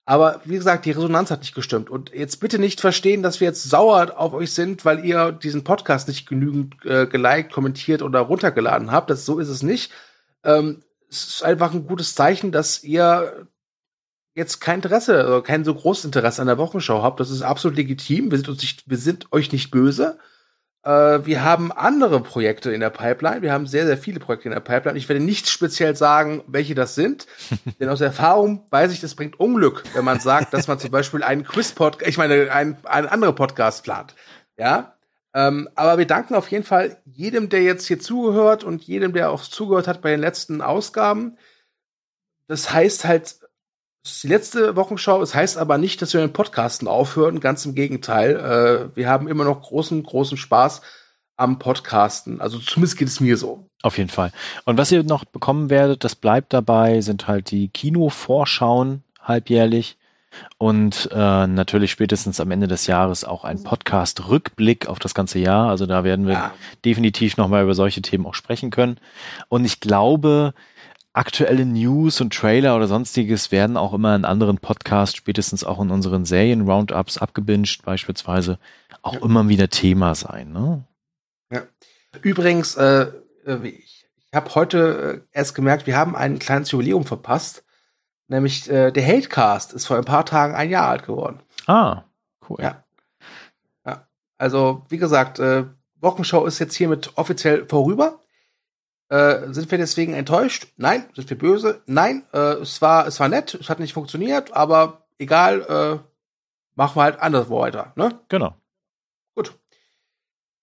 [0.09, 1.91] Aber wie gesagt, die Resonanz hat nicht gestimmt.
[1.91, 5.63] Und jetzt bitte nicht verstehen, dass wir jetzt sauer auf euch sind, weil ihr diesen
[5.63, 9.11] Podcast nicht genügend äh, geliked, kommentiert oder runtergeladen habt.
[9.11, 9.91] Das, so ist es nicht.
[10.43, 10.81] Ähm,
[11.11, 13.45] es ist einfach ein gutes Zeichen, dass ihr
[14.33, 17.19] jetzt kein Interesse, also kein so großes Interesse an der Wochenschau habt.
[17.19, 18.31] Das ist absolut legitim.
[18.31, 20.17] Wir sind, uns nicht, wir sind euch nicht böse.
[20.83, 23.41] Äh, wir haben andere Projekte in der Pipeline.
[23.41, 24.97] Wir haben sehr, sehr viele Projekte in der Pipeline.
[24.97, 27.27] Ich werde nicht speziell sagen, welche das sind,
[27.79, 31.23] denn aus Erfahrung weiß ich, das bringt Unglück, wenn man sagt, dass man zum Beispiel
[31.23, 34.15] einen Quiz-Podcast, ich meine, einen, einen anderen Podcast plant.
[34.57, 34.95] Ja.
[35.33, 39.29] Ähm, aber wir danken auf jeden Fall jedem, der jetzt hier zugehört und jedem, der
[39.29, 41.37] auch zugehört hat bei den letzten Ausgaben.
[42.47, 43.39] Das heißt halt
[44.03, 45.21] das ist die letzte Wochenschau.
[45.21, 47.39] Es das heißt aber nicht, dass wir mit Podcasten aufhören.
[47.39, 48.35] Ganz im Gegenteil.
[48.35, 50.81] Äh, wir haben immer noch großen, großen Spaß
[51.35, 52.41] am Podcasten.
[52.41, 53.69] Also zumindest geht es mir so.
[53.81, 54.31] Auf jeden Fall.
[54.65, 59.97] Und was ihr noch bekommen werdet, das bleibt dabei, sind halt die Kinovorschauen halbjährlich.
[60.57, 65.69] Und äh, natürlich spätestens am Ende des Jahres auch ein Podcast-Rückblick auf das ganze Jahr.
[65.69, 66.53] Also da werden wir ja.
[66.85, 68.99] definitiv nochmal über solche Themen auch sprechen können.
[69.47, 70.53] Und ich glaube,
[71.13, 75.91] aktuelle News und Trailer oder sonstiges werden auch immer in anderen Podcasts, spätestens auch in
[75.91, 78.59] unseren Serien-Roundups abgebinged beispielsweise,
[79.01, 79.21] auch ja.
[79.21, 80.51] immer wieder Thema sein.
[80.51, 80.83] Ne?
[81.51, 81.63] Ja.
[82.21, 83.11] Übrigens, äh,
[83.45, 87.63] äh ich, ich habe heute äh, erst gemerkt, wir haben ein kleines Jubiläum verpasst.
[88.27, 91.39] Nämlich äh, der Hatecast ist vor ein paar Tagen ein Jahr alt geworden.
[91.65, 92.03] Ah,
[92.47, 92.57] cool.
[92.61, 92.83] Ja.
[93.85, 94.07] ja.
[94.37, 95.65] Also, wie gesagt, äh,
[95.99, 98.19] Wochenshow ist jetzt hiermit offiziell vorüber.
[99.09, 100.67] Äh, sind wir deswegen enttäuscht?
[100.77, 101.05] Nein.
[101.15, 101.81] Sind wir böse?
[101.85, 102.23] Nein.
[102.31, 106.09] Äh, es war, es war nett, es hat nicht funktioniert, aber egal, äh,
[106.75, 108.19] machen wir halt anders weiter, ne?
[108.29, 108.55] Genau.
[109.35, 109.57] Gut.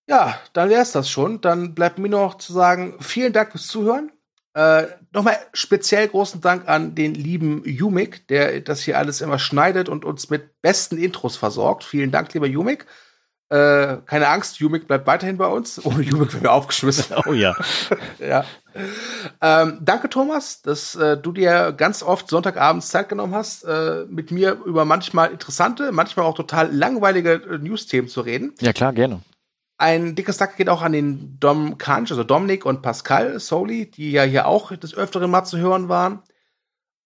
[0.09, 1.41] Ja, dann wär's das schon.
[1.41, 4.13] Dann bleibt mir noch zu sagen, vielen Dank fürs Zuhören.
[4.55, 4.87] Äh,
[5.17, 10.05] Nochmal speziell großen Dank an den lieben Jumik, der das hier alles immer schneidet und
[10.05, 11.85] uns mit besten Intros versorgt.
[11.85, 12.85] Vielen Dank, lieber Jumik.
[13.49, 15.85] Äh, keine Angst, Jumik bleibt weiterhin bei uns.
[15.85, 17.17] Ohne Jumik werden wir aufgeschmissen.
[17.27, 17.55] Oh ja.
[18.19, 18.45] ja.
[19.41, 24.33] Ähm, danke, Thomas, dass äh, du dir ganz oft Sonntagabends Zeit genommen hast, äh, mit
[24.33, 28.53] mir über manchmal interessante, manchmal auch total langweilige äh, News-Themen zu reden.
[28.61, 29.21] Ja, klar, gerne.
[29.79, 34.11] Ein dickes Dank geht auch an den Dom Kanch, also Dominik und Pascal Soli, die
[34.11, 36.23] ja hier auch des Öfteren mal zu hören waren.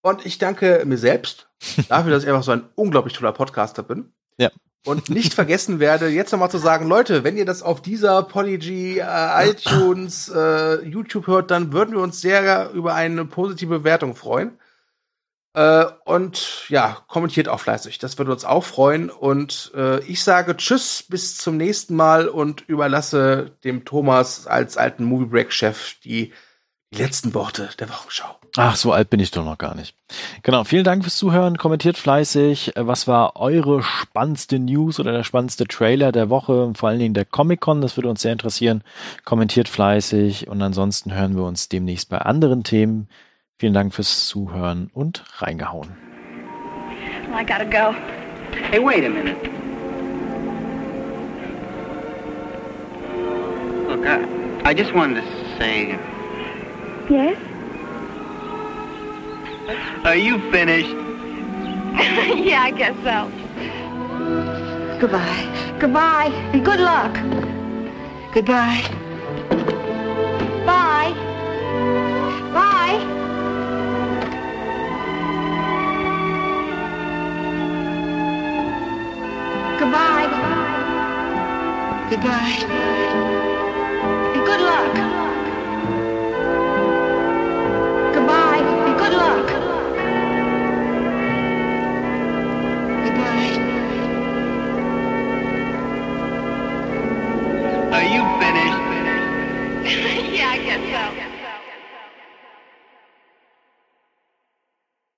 [0.03, 1.51] Und ich danke mir selbst
[1.89, 4.15] dafür, dass ich einfach so ein unglaublich toller Podcaster bin.
[4.39, 4.51] Ja
[4.87, 8.67] und nicht vergessen werde, jetzt nochmal zu sagen, Leute, wenn ihr das auf dieser Polyg,
[8.67, 14.59] äh, iTunes, äh, YouTube hört, dann würden wir uns sehr über eine positive Bewertung freuen.
[15.53, 17.99] Äh, und ja, kommentiert auch fleißig.
[17.99, 19.11] Das würde uns auch freuen.
[19.11, 25.05] Und äh, ich sage Tschüss, bis zum nächsten Mal und überlasse dem Thomas als alten
[25.05, 26.33] Movie Break Chef die
[26.91, 28.40] letzten Worte der Wochenschau.
[28.57, 29.95] Ach, so alt bin ich doch noch gar nicht.
[30.43, 31.57] Genau, vielen Dank fürs Zuhören.
[31.57, 32.73] Kommentiert fleißig.
[32.77, 36.73] Was war eure spannendste News oder der spannendste Trailer der Woche?
[36.75, 38.83] Vor allen Dingen der Comic-Con, das würde uns sehr interessieren.
[39.25, 43.09] Kommentiert fleißig und ansonsten hören wir uns demnächst bei anderen Themen.
[43.59, 45.91] Vielen Dank fürs Zuhören und reingehauen.
[47.33, 47.95] I gotta go.
[48.71, 49.37] Hey, wait a minute.
[53.89, 55.97] Look, I, I just wanted to say
[57.09, 57.37] Yes?
[60.05, 60.89] Are you finished?
[62.47, 63.31] yeah, I guess so.
[65.01, 65.77] Goodbye.
[65.79, 67.15] Goodbye, and good luck.
[68.35, 68.83] Goodbye.
[70.67, 71.13] Bye.
[72.53, 72.99] Bye.
[79.79, 80.29] Goodbye.
[82.11, 82.59] Goodbye.
[84.35, 85.10] And good luck.
[98.11, 98.51] You finished?
[98.51, 98.60] yeah, I guess so.